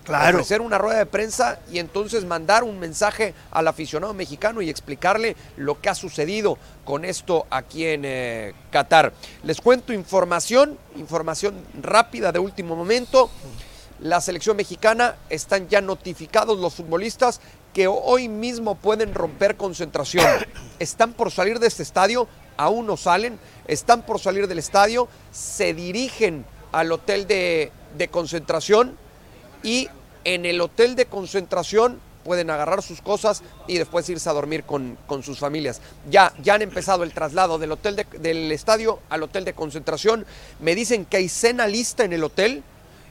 [0.05, 0.39] Claro.
[0.39, 5.37] Ofrecer una rueda de prensa y entonces mandar un mensaje al aficionado mexicano y explicarle
[5.57, 9.13] lo que ha sucedido con esto aquí en eh, Qatar.
[9.43, 13.31] Les cuento información, información rápida de último momento.
[14.01, 17.43] La selección mexicana están ya notificados los futbolistas
[17.75, 20.27] que hoy mismo pueden romper concentración.
[20.79, 25.75] Están por salir de este estadio, aún no salen, están por salir del estadio, se
[25.75, 28.97] dirigen al hotel de, de concentración
[29.63, 29.89] y
[30.25, 34.99] en el hotel de concentración pueden agarrar sus cosas y después irse a dormir con,
[35.07, 35.81] con sus familias.
[36.11, 40.27] Ya, ya han empezado el traslado del hotel de- del estadio al hotel de concentración.
[40.61, 42.63] Me dicen que hay cena lista en el hotel.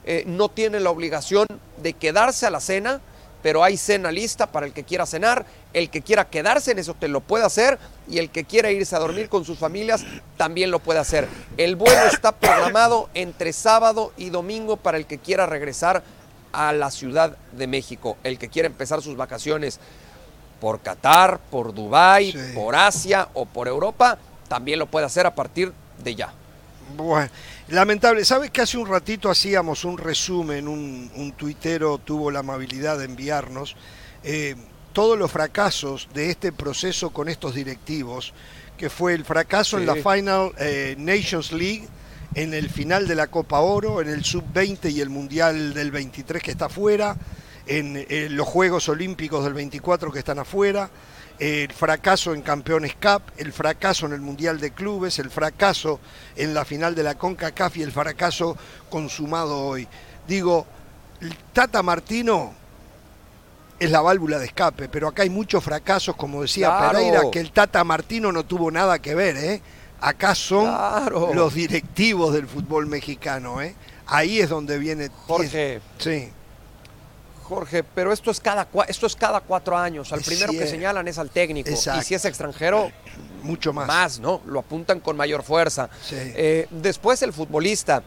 [0.05, 1.47] Eh, no tienen la obligación
[1.81, 3.01] de quedarse a la cena,
[3.41, 5.43] pero hay cena lista para el que quiera cenar.
[5.73, 8.95] El que quiera quedarse en ese hotel lo puede hacer y el que quiera irse
[8.95, 10.03] a dormir con sus familias
[10.37, 11.27] también lo puede hacer.
[11.57, 16.03] El vuelo está programado entre sábado y domingo para el que quiera regresar
[16.51, 18.17] a la Ciudad de México.
[18.23, 19.79] El que quiera empezar sus vacaciones
[20.59, 22.37] por Qatar, por Dubái, Sí.
[22.53, 24.17] por Asia o por Europa,
[24.47, 25.71] también lo puede hacer a partir
[26.03, 26.33] de ya.
[26.97, 27.29] Bueno,
[27.67, 28.25] lamentable.
[28.25, 30.67] ¿Sabes que hace un ratito hacíamos un resumen?
[30.67, 33.75] Un, un tuitero tuvo la amabilidad de enviarnos
[34.23, 34.55] eh,
[34.91, 38.33] todos los fracasos de este proceso con estos directivos,
[38.75, 41.87] que fue el fracaso en la Final eh, Nations League,
[42.35, 46.41] en el final de la Copa Oro, en el Sub-20 y el Mundial del 23
[46.41, 47.15] que está afuera,
[47.65, 50.89] en, eh, los Juegos Olímpicos del 24 que están afuera,
[51.39, 55.99] el fracaso en Campeones Cup, el fracaso en el Mundial de Clubes, el fracaso
[56.35, 58.57] en la final de la CONCACAF y el fracaso
[58.89, 59.87] consumado hoy.
[60.27, 60.67] Digo,
[61.21, 62.53] el Tata Martino
[63.79, 66.97] es la válvula de escape, pero acá hay muchos fracasos, como decía Claro.
[66.97, 69.61] Pereira, que el Tata Martino no tuvo nada que ver, ¿eh?
[70.01, 71.33] Acá son Claro.
[71.33, 73.75] los directivos del fútbol mexicano, ¿eh?
[74.07, 75.09] Ahí es donde viene...
[75.27, 76.31] Jorge, Sí,
[77.43, 80.13] Jorge, pero esto es cada esto es cada cuatro años.
[80.13, 81.67] Al primero que señalan es al técnico.
[81.69, 82.01] Exacto.
[82.01, 82.91] Y si es extranjero,
[83.43, 83.87] mucho más.
[83.87, 84.41] más, ¿no?
[84.45, 85.89] Lo apuntan con mayor fuerza.
[86.03, 86.15] Sí.
[86.15, 88.03] Eh, después el futbolista.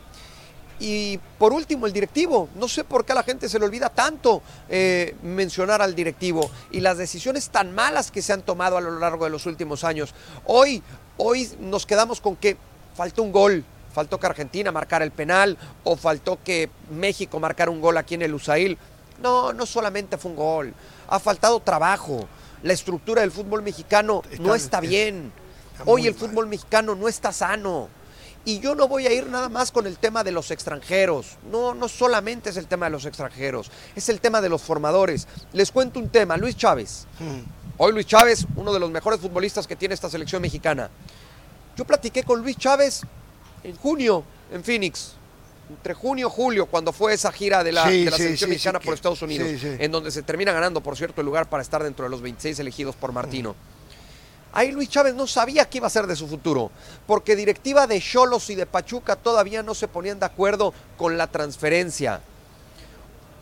[0.79, 2.49] Y por último, el directivo.
[2.55, 6.49] No sé por qué a la gente se le olvida tanto eh, mencionar al directivo
[6.71, 9.83] y las decisiones tan malas que se han tomado a lo largo de los últimos
[9.83, 10.15] años.
[10.45, 10.83] Hoy,
[11.17, 12.57] hoy nos quedamos con que
[12.95, 13.65] faltó un gol.
[13.93, 18.23] Faltó que Argentina marcara el penal o faltó que México marcara un gol aquí en
[18.23, 18.79] el USAIL.
[19.23, 20.75] No, no solamente fue un gol.
[21.09, 22.27] Ha faltado trabajo.
[22.63, 25.31] La estructura del fútbol mexicano no Está- bien.
[25.73, 26.21] está Hoy el mal.
[26.21, 27.89] fútbol mexicano no está sano.
[28.45, 31.37] Y yo no voy a ir nada más con el tema de los extranjeros.
[31.51, 35.29] No, no solamente es el tema de los extranjeros, es el tema de los formadores.
[35.53, 37.07] Les cuento un tema, Luis Chávez.
[37.21, 37.62] Mm.
[37.85, 40.89] Hoy Luis Chávez, uno de los mejores futbolistas que tiene esta selección mexicana.
[41.77, 43.03] Yo platiqué con Luis Chávez
[43.65, 44.23] en junio
[44.53, 45.15] en Phoenix.
[45.69, 48.51] Entre junio y julio, cuando fue esa gira de la, Sí, de la sí, selección
[48.51, 51.61] sí, mexicana por Estados Unidos, en donde se termina ganando, por cierto, el lugar para
[51.61, 53.57] estar dentro de los 26 elegidos por Martino.
[54.53, 56.71] Ahí Luis Chávez no sabía qué iba a hacer de su futuro,
[57.09, 61.27] porque directiva de Cholos y de Pachuca todavía no se ponían de acuerdo con la
[61.27, 62.21] transferencia.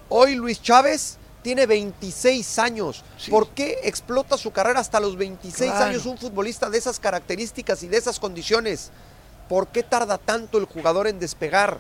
[0.09, 3.03] Hoy Luis Chávez tiene 26 años.
[3.19, 3.31] Sí.
[3.31, 5.87] ¿Por qué explota su carrera hasta los 26 Claro.
[5.87, 8.91] años un futbolista de esas características y de esas condiciones?
[9.49, 11.79] ¿Por qué tarda tanto el jugador en despegar?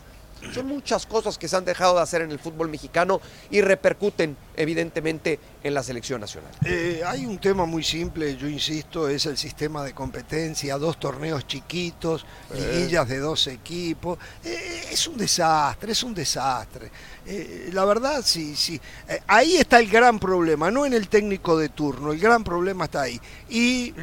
[0.54, 3.20] Son muchas cosas que se han dejado de hacer en el fútbol mexicano
[3.50, 6.50] y repercuten evidentemente en la selección nacional.
[6.64, 11.46] Eh, hay un tema muy simple, yo insisto, es el sistema de competencia, dos torneos
[11.46, 12.24] chiquitos,
[12.54, 14.18] liguillas de dos equipos.
[14.44, 16.90] Eh, es un desastre, es un desastre.
[17.26, 18.80] Eh, la verdad, sí, sí.
[19.08, 22.86] Eh, ahí está el gran problema, no en el técnico de turno, el gran problema
[22.86, 23.20] está ahí.
[23.48, 23.94] Y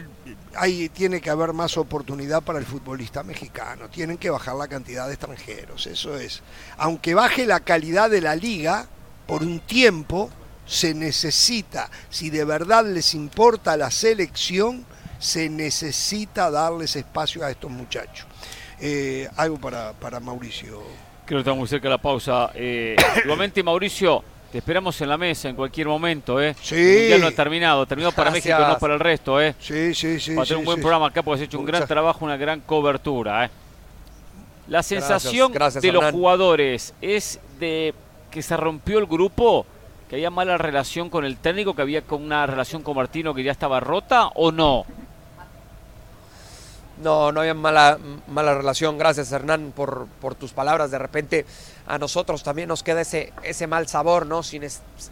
[0.56, 5.08] ahí tiene que haber más oportunidad para el futbolista mexicano, tienen que bajar la cantidad
[5.08, 6.42] de extranjeros, eso es.
[6.78, 8.88] Aunque baje la calidad de la liga,
[9.28, 10.30] por un tiempo
[10.66, 14.86] se necesita, si de verdad les importa la selección,
[15.20, 18.28] se necesita darles espacio a estos muchachos.
[18.80, 20.82] Eh, algo para, para Mauricio.
[21.26, 22.52] Creo que estamos muy cerca de la pausa.
[22.54, 26.42] Eh, igualmente, Mauricio, te esperamos en la mesa en cualquier momento.
[26.42, 26.56] ¿eh?
[26.62, 26.76] Sí.
[26.76, 27.86] El mundial no ha terminado.
[27.86, 28.58] Terminó para Gracias.
[28.58, 29.42] México, no para el resto.
[29.42, 29.56] ¿eh?
[29.60, 30.36] Sí, sí, sí.
[30.36, 30.82] para sí, tener un buen sí.
[30.82, 33.46] programa acá porque has hecho un gran trabajo, una gran cobertura.
[33.46, 33.50] ¿eh?
[34.68, 36.14] La sensación gracias, de los Hernán.
[36.14, 37.94] jugadores es de
[38.32, 39.66] que se rompió el grupo,
[40.10, 43.52] que había mala relación con el técnico, que había una relación con Martino que ya
[43.52, 44.86] estaba rota o no.
[47.04, 48.98] No, no había mala, mala relación.
[48.98, 50.90] Gracias, Hernán, por, por tus palabras.
[50.90, 51.46] De repente
[51.86, 54.42] a nosotros también nos queda ese, ese mal sabor, ¿no?
[54.42, 54.64] Sin,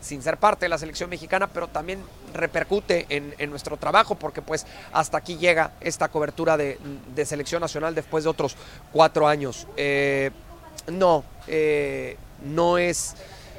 [0.01, 2.01] sin ser parte de la selección mexicana, pero también
[2.33, 6.79] repercute en, en nuestro trabajo, porque pues hasta aquí llega esta cobertura de,
[7.13, 8.55] de selección nacional después de otros
[8.91, 9.67] cuatro años.
[9.77, 10.31] Eh,
[10.87, 13.15] no, eh, no es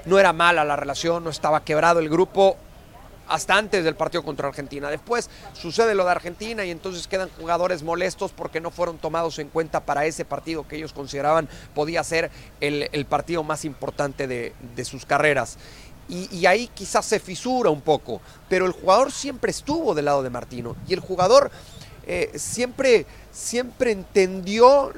[0.06, 2.56] no era mala la relación, no estaba quebrado el grupo
[3.28, 4.88] hasta antes del partido contra Argentina.
[4.88, 9.48] Después sucede lo de Argentina y entonces quedan jugadores molestos porque no fueron tomados en
[9.48, 12.30] cuenta para ese partido que ellos consideraban podía ser
[12.60, 15.58] el, partido más importante de, sus carreras.
[16.08, 20.22] Y, y, ahí quizás se fisura un poco, pero el jugador siempre estuvo del lado
[20.22, 21.50] de Martino y el jugador
[22.08, 24.92] eh, siempre, siempre entendió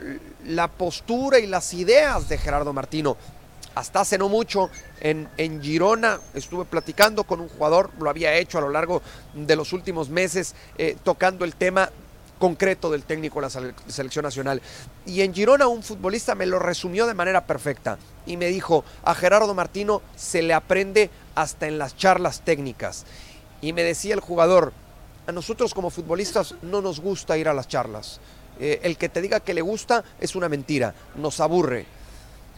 [0.45, 3.17] la postura y las ideas de Gerardo Martino
[3.75, 4.71] hasta hace no mucho
[5.01, 5.29] en,
[5.63, 9.03] Girona estuve platicando con un jugador, lo había hecho a lo largo
[9.35, 11.91] de los últimos meses, eh, tocando el tema
[12.39, 14.63] concreto del técnico de la selección nacional.
[15.07, 19.15] Y en Girona un futbolista me lo resumió de manera perfecta y me dijo, a
[19.15, 23.05] Gerardo Martino se le aprende hasta en las charlas técnicas.
[23.61, 24.73] Y me decía el jugador,
[25.27, 28.21] a nosotros como futbolistas no nos gusta ir a las charlas.
[28.61, 31.98] Eh, el que te diga que le gusta es una mentira, nos aburre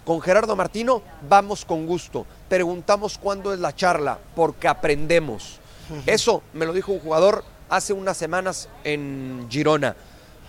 [0.05, 2.27] con Gerardo Martino vamos con gusto.
[2.48, 5.59] Preguntamos cuándo es la charla, porque aprendemos.
[6.06, 9.97] Eso me lo dijo un jugador hace unas semanas en Girona.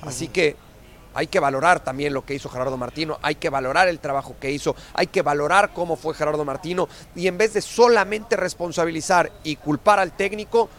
[0.01, 0.55] Así que
[1.13, 4.51] hay que valorar también lo que hizo Gerardo Martino, hay que valorar el trabajo que
[4.51, 9.57] hizo, hay que valorar cómo fue Gerardo Martino y en vez de solamente responsabilizar y
[9.57, 10.69] culpar al técnico,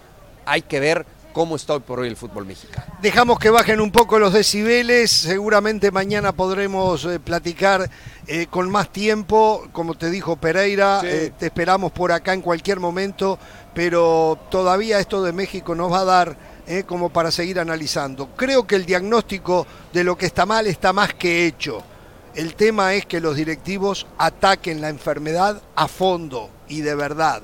[0.46, 2.86] hay que ver cómo está hoy por hoy el fútbol mexicano.
[3.00, 7.90] Dejamos que bajen un poco los decibeles, seguramente mañana podremos eh, platicar
[8.26, 11.06] eh, con más tiempo, como te dijo Pereira, sí.
[11.08, 13.38] eh, te esperamos por acá en cualquier momento,
[13.74, 16.52] pero todavía esto de México nos va a dar
[16.86, 18.28] como para seguir analizando.
[18.36, 21.82] Creo que el diagnóstico de lo que está mal está más que hecho.
[22.34, 27.42] El tema es que los directivos ataquen la enfermedad a fondo y de verdad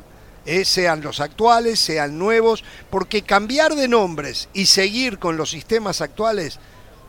[0.48, 6.00] eh, sean los actuales, sean nuevos, porque cambiar de nombres y seguir con los sistemas
[6.00, 6.58] actuales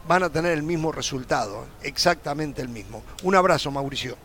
[0.10, 3.02] van a tener el mismo resultado, exactamente el mismo.
[3.24, 4.18] Un abrazo, Mauricio.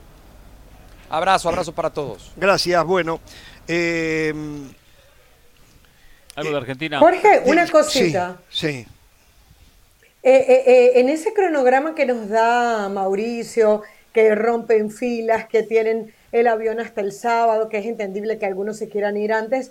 [1.08, 2.32] Abrazo, abrazo para todos.
[2.36, 3.20] Gracias, bueno.
[3.68, 4.34] Eh,
[6.34, 6.98] Algo de Argentina.
[6.98, 8.40] Jorge, una cosita.
[8.50, 8.84] Sí.
[8.84, 8.86] sí.
[10.24, 13.82] Eh, en ese cronograma que nos da Mauricio,
[14.12, 18.76] que rompen filas, que tienen el avión hasta el sábado, que es entendible que algunos
[18.76, 19.70] se quieran ir antes.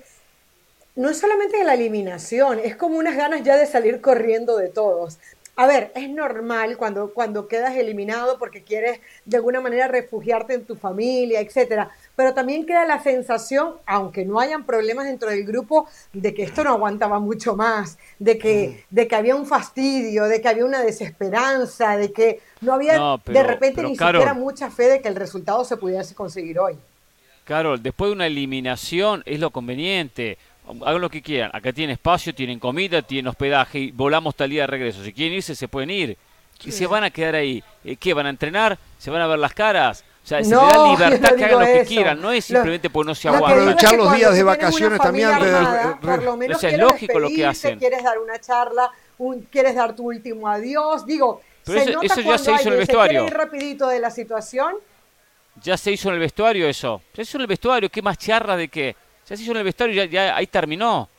[0.95, 5.19] No es solamente la eliminación, es como unas ganas ya de salir corriendo de todos.
[5.57, 10.65] A ver, es normal cuando, cuando quedas eliminado porque quieres de alguna manera refugiarte en
[10.65, 11.91] tu familia, etcétera.
[12.15, 16.63] Pero también queda la sensación, aunque no hayan problemas dentro del grupo, de que esto
[16.63, 20.81] no aguantaba mucho más, de que, de que había un fastidio, de que había una
[20.83, 24.83] desesperanza, de que no había No, pero- de repente pero, ni Carol- siquiera mucha fe
[24.83, 26.75] de que el resultado se pudiese conseguir hoy.
[27.45, 30.37] Carol, después de una eliminación es lo conveniente.
[30.85, 31.49] Hagan lo que quieran.
[31.53, 35.03] Acá tienen espacio, tienen comida, tienen hospedaje y volamos tal día de regreso.
[35.03, 36.17] Si quieren irse, se pueden ir.
[36.63, 37.61] Y se van a quedar ahí.
[37.83, 38.13] Eh, ¿Qué?
[38.13, 38.77] ¿Van a entrenar?
[38.97, 40.05] ¿Se van a ver las caras?
[40.23, 41.87] O sea, se No, les da libertad no que hagan lo que eso.
[41.89, 42.21] quieran.
[42.21, 43.51] No es Lo- simplemente porque no se aguantan.
[43.51, 46.73] es Aprovechar los días de vacaciones también antes del- armada, por lo menos Eso es
[46.73, 47.79] quieres lógico lo que hacen.
[47.79, 51.05] Quieres dar una charla, un, quieres dar tu último adiós.
[51.05, 53.25] Digo, Pero se eso- nota eso ya se hizo en el vestuario.
[53.27, 54.75] ir rapidito de la situación.
[55.61, 57.01] Ya se hizo en el vestuario eso.
[57.13, 57.89] Se hizo en el vestuario.
[57.89, 58.95] ¿Qué más charra de qué?
[59.29, 61.09] Ya se hizo en el vestuario, ya, ya ahí terminó.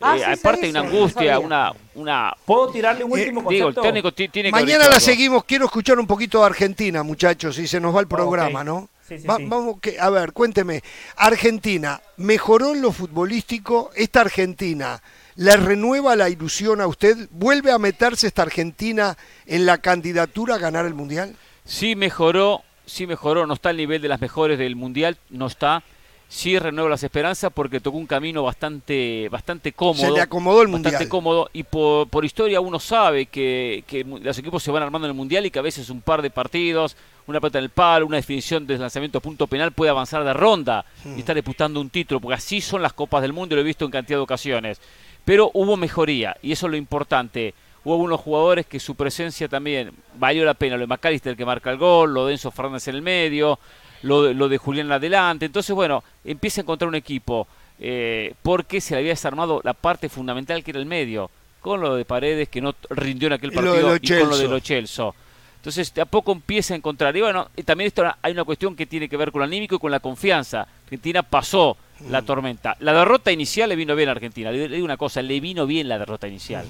[0.00, 2.34] Ah, Eh, sí, aparte hay una angustia, una, una...
[2.44, 3.80] ¿Puedo tirarle un Eh, último Digo, concepto?
[3.80, 5.44] el técnico ti- tiene que Mañana la seguimos.
[5.44, 8.62] Quiero escuchar un poquito de Argentina, muchachos, y se nos va el programa.
[8.62, 8.88] ¿no?
[9.08, 9.44] Sí, sí, Va- sí.
[9.46, 10.82] Vamos, que, a ver, cuénteme.
[11.16, 13.90] Argentina, ¿mejoró en lo futbolístico?
[13.96, 15.02] ¿Esta Argentina
[15.36, 17.28] le renueva la ilusión a usted?
[17.30, 19.16] ¿Vuelve a meterse esta Argentina
[19.46, 21.34] en la candidatura a ganar el Mundial?
[21.64, 25.82] Sí mejoró, sí mejoró, no está al nivel de las mejores del mundial, no está.
[26.30, 30.04] Sí renueva las esperanzas porque tocó un camino bastante, bastante cómodo.
[30.04, 31.08] Se le acomodó el bastante Mundial.
[31.08, 35.12] cómodo y por, por historia uno sabe que, que los equipos se van armando en
[35.12, 36.96] el mundial y que a veces un par de partidos,
[37.26, 40.34] una pelota en el palo, una definición de lanzamiento a punto penal puede avanzar de
[40.34, 41.16] ronda Hmm.
[41.16, 43.64] y estar disputando un título, porque así son las copas del mundo y lo he
[43.64, 44.80] visto en cantidad de ocasiones.
[45.24, 47.54] Pero hubo mejoría y eso es lo importante.
[47.84, 50.76] Hubo algunos jugadores que su presencia también valió la pena.
[50.76, 53.58] Lo de McAllister que marca el gol, lo de Enzo Fernández en el medio,
[54.02, 55.46] lo de, lo de Julián adelante.
[55.46, 57.46] Entonces, bueno, empieza a encontrar un equipo
[57.78, 61.30] eh, porque se le había desarmado la parte fundamental que era el medio,
[61.60, 64.48] con lo de Paredes que no rindió en aquel partido y con lo de Celso.
[64.48, 65.14] Lo Celso.
[65.56, 67.16] Entonces, de a poco empieza a encontrar.
[67.16, 69.74] Y bueno, y también esto hay una cuestión que tiene que ver con lo anímico
[69.74, 70.66] y con la confianza.
[70.84, 71.76] Argentina pasó
[72.08, 72.76] la tormenta.
[72.80, 74.52] La derrota inicial le vino bien a Argentina.
[74.52, 76.64] Le, le digo una cosa, le vino bien la derrota inicial.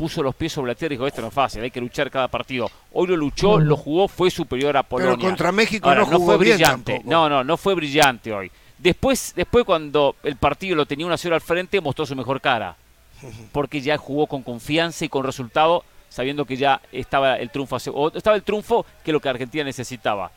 [0.00, 2.10] Puso los pies sobre la tierra y dijo, esto no es fácil, hay que luchar
[2.10, 2.70] cada partido.
[2.94, 5.28] Hoy lo luchó, lo jugó, fue superior a Polonia.
[5.28, 6.92] contra México Ahora, no jugó fue bien brillante.
[6.94, 7.10] tampoco.
[7.10, 8.50] No, no, no fue brillante hoy.
[8.78, 12.40] Después, después cuando el partido lo tenía 1 a 0 al frente, mostró su mejor
[12.40, 12.76] cara.
[13.52, 18.10] Porque ya jugó con confianza y con resultado, sabiendo que ya estaba el triunfo, o
[18.14, 20.30] estaba el triunfo que es lo que Argentina necesitaba.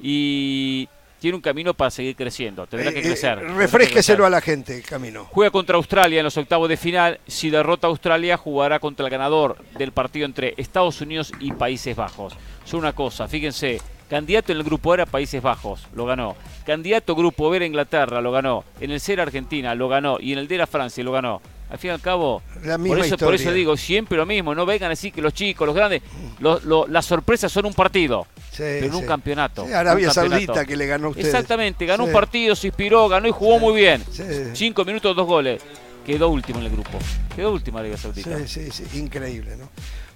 [0.00, 0.88] Y
[1.24, 2.66] tiene un camino para seguir creciendo.
[2.66, 3.38] Tendrá que Eh, crecer.
[3.38, 4.26] eh, que refresqueselo crecer.
[4.26, 5.24] a la gente, Camino.
[5.30, 7.18] Juega contra Australia en los octavos de final.
[7.26, 11.96] Si derrota a Australia, jugará contra el ganador del partido entre Estados Unidos y Países
[11.96, 12.34] Bajos.
[12.66, 13.80] Solo una cosa, fíjense,
[14.10, 16.36] candidato en el grupo A era Países Bajos, lo ganó.
[16.66, 18.62] Candidato grupo B era Inglaterra, lo ganó.
[18.78, 20.18] En el C era Argentina, lo ganó.
[20.20, 21.40] Y en el D era Francia, lo ganó.
[21.74, 23.52] Al fin y al cabo, La misma por eso, por eso historia.
[23.58, 24.54] digo, siempre lo mismo.
[24.54, 26.02] No vengan a decir que los chicos, los grandes,
[26.38, 28.28] lo- lo- las sorpresas son un partido.
[28.52, 29.06] Sí, pero en un sí.
[29.08, 29.66] campeonato.
[29.66, 30.44] Sí, Arabia un campeonato.
[30.46, 31.26] Saudita que le ganó a ustedes.
[31.26, 32.08] Exactamente, ganó Sí.
[32.10, 34.04] un partido, se inspiró, ganó y jugó muy bien.
[34.12, 34.22] Sí.
[34.54, 35.60] Cinco minutos, dos goles.
[36.06, 36.96] Quedó último en el grupo.
[37.34, 38.38] Quedó último Arabia Saudita.
[38.46, 39.68] Sí, sí, sí, increíble, ¿no?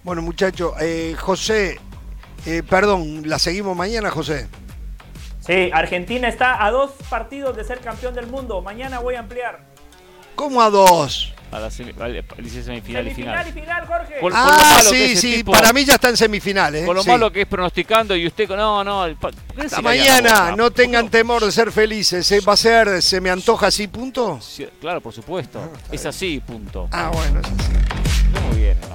[0.04, 1.80] Bueno, muchachos, eh, José,
[2.46, 4.46] eh, perdón, ¿la seguimos mañana, José?
[5.40, 8.60] Sí, Argentina está a dos partidos de ser campeón del mundo.
[8.60, 9.66] Mañana voy a ampliar.
[10.38, 11.32] ¿Cómo a dos?
[11.50, 13.48] A la semi- vale, dice semifinal y Semifinal final.
[13.48, 14.14] y final, Jorge.
[14.22, 16.84] Lo Ah, que sí, sí, tipo- para mí ya está en semifinales.
[16.84, 16.86] ¿eh?
[16.86, 17.08] Con lo Sí.
[17.08, 18.56] malo que es pronosticando y usted con.
[18.56, 19.06] No, no.
[19.18, 19.32] ¿por
[19.64, 22.30] Hasta mañana, no tengan temor de ser felices.
[22.30, 22.40] ¿eh?
[22.46, 24.38] ¿Va a ser, se me antoja así, punto?
[24.40, 25.58] Sí, Claro, por supuesto.
[25.90, 26.88] Es así, punto.
[26.92, 28.46] Ah, bueno, es así.
[28.48, 28.94] Muy bien, ¿no?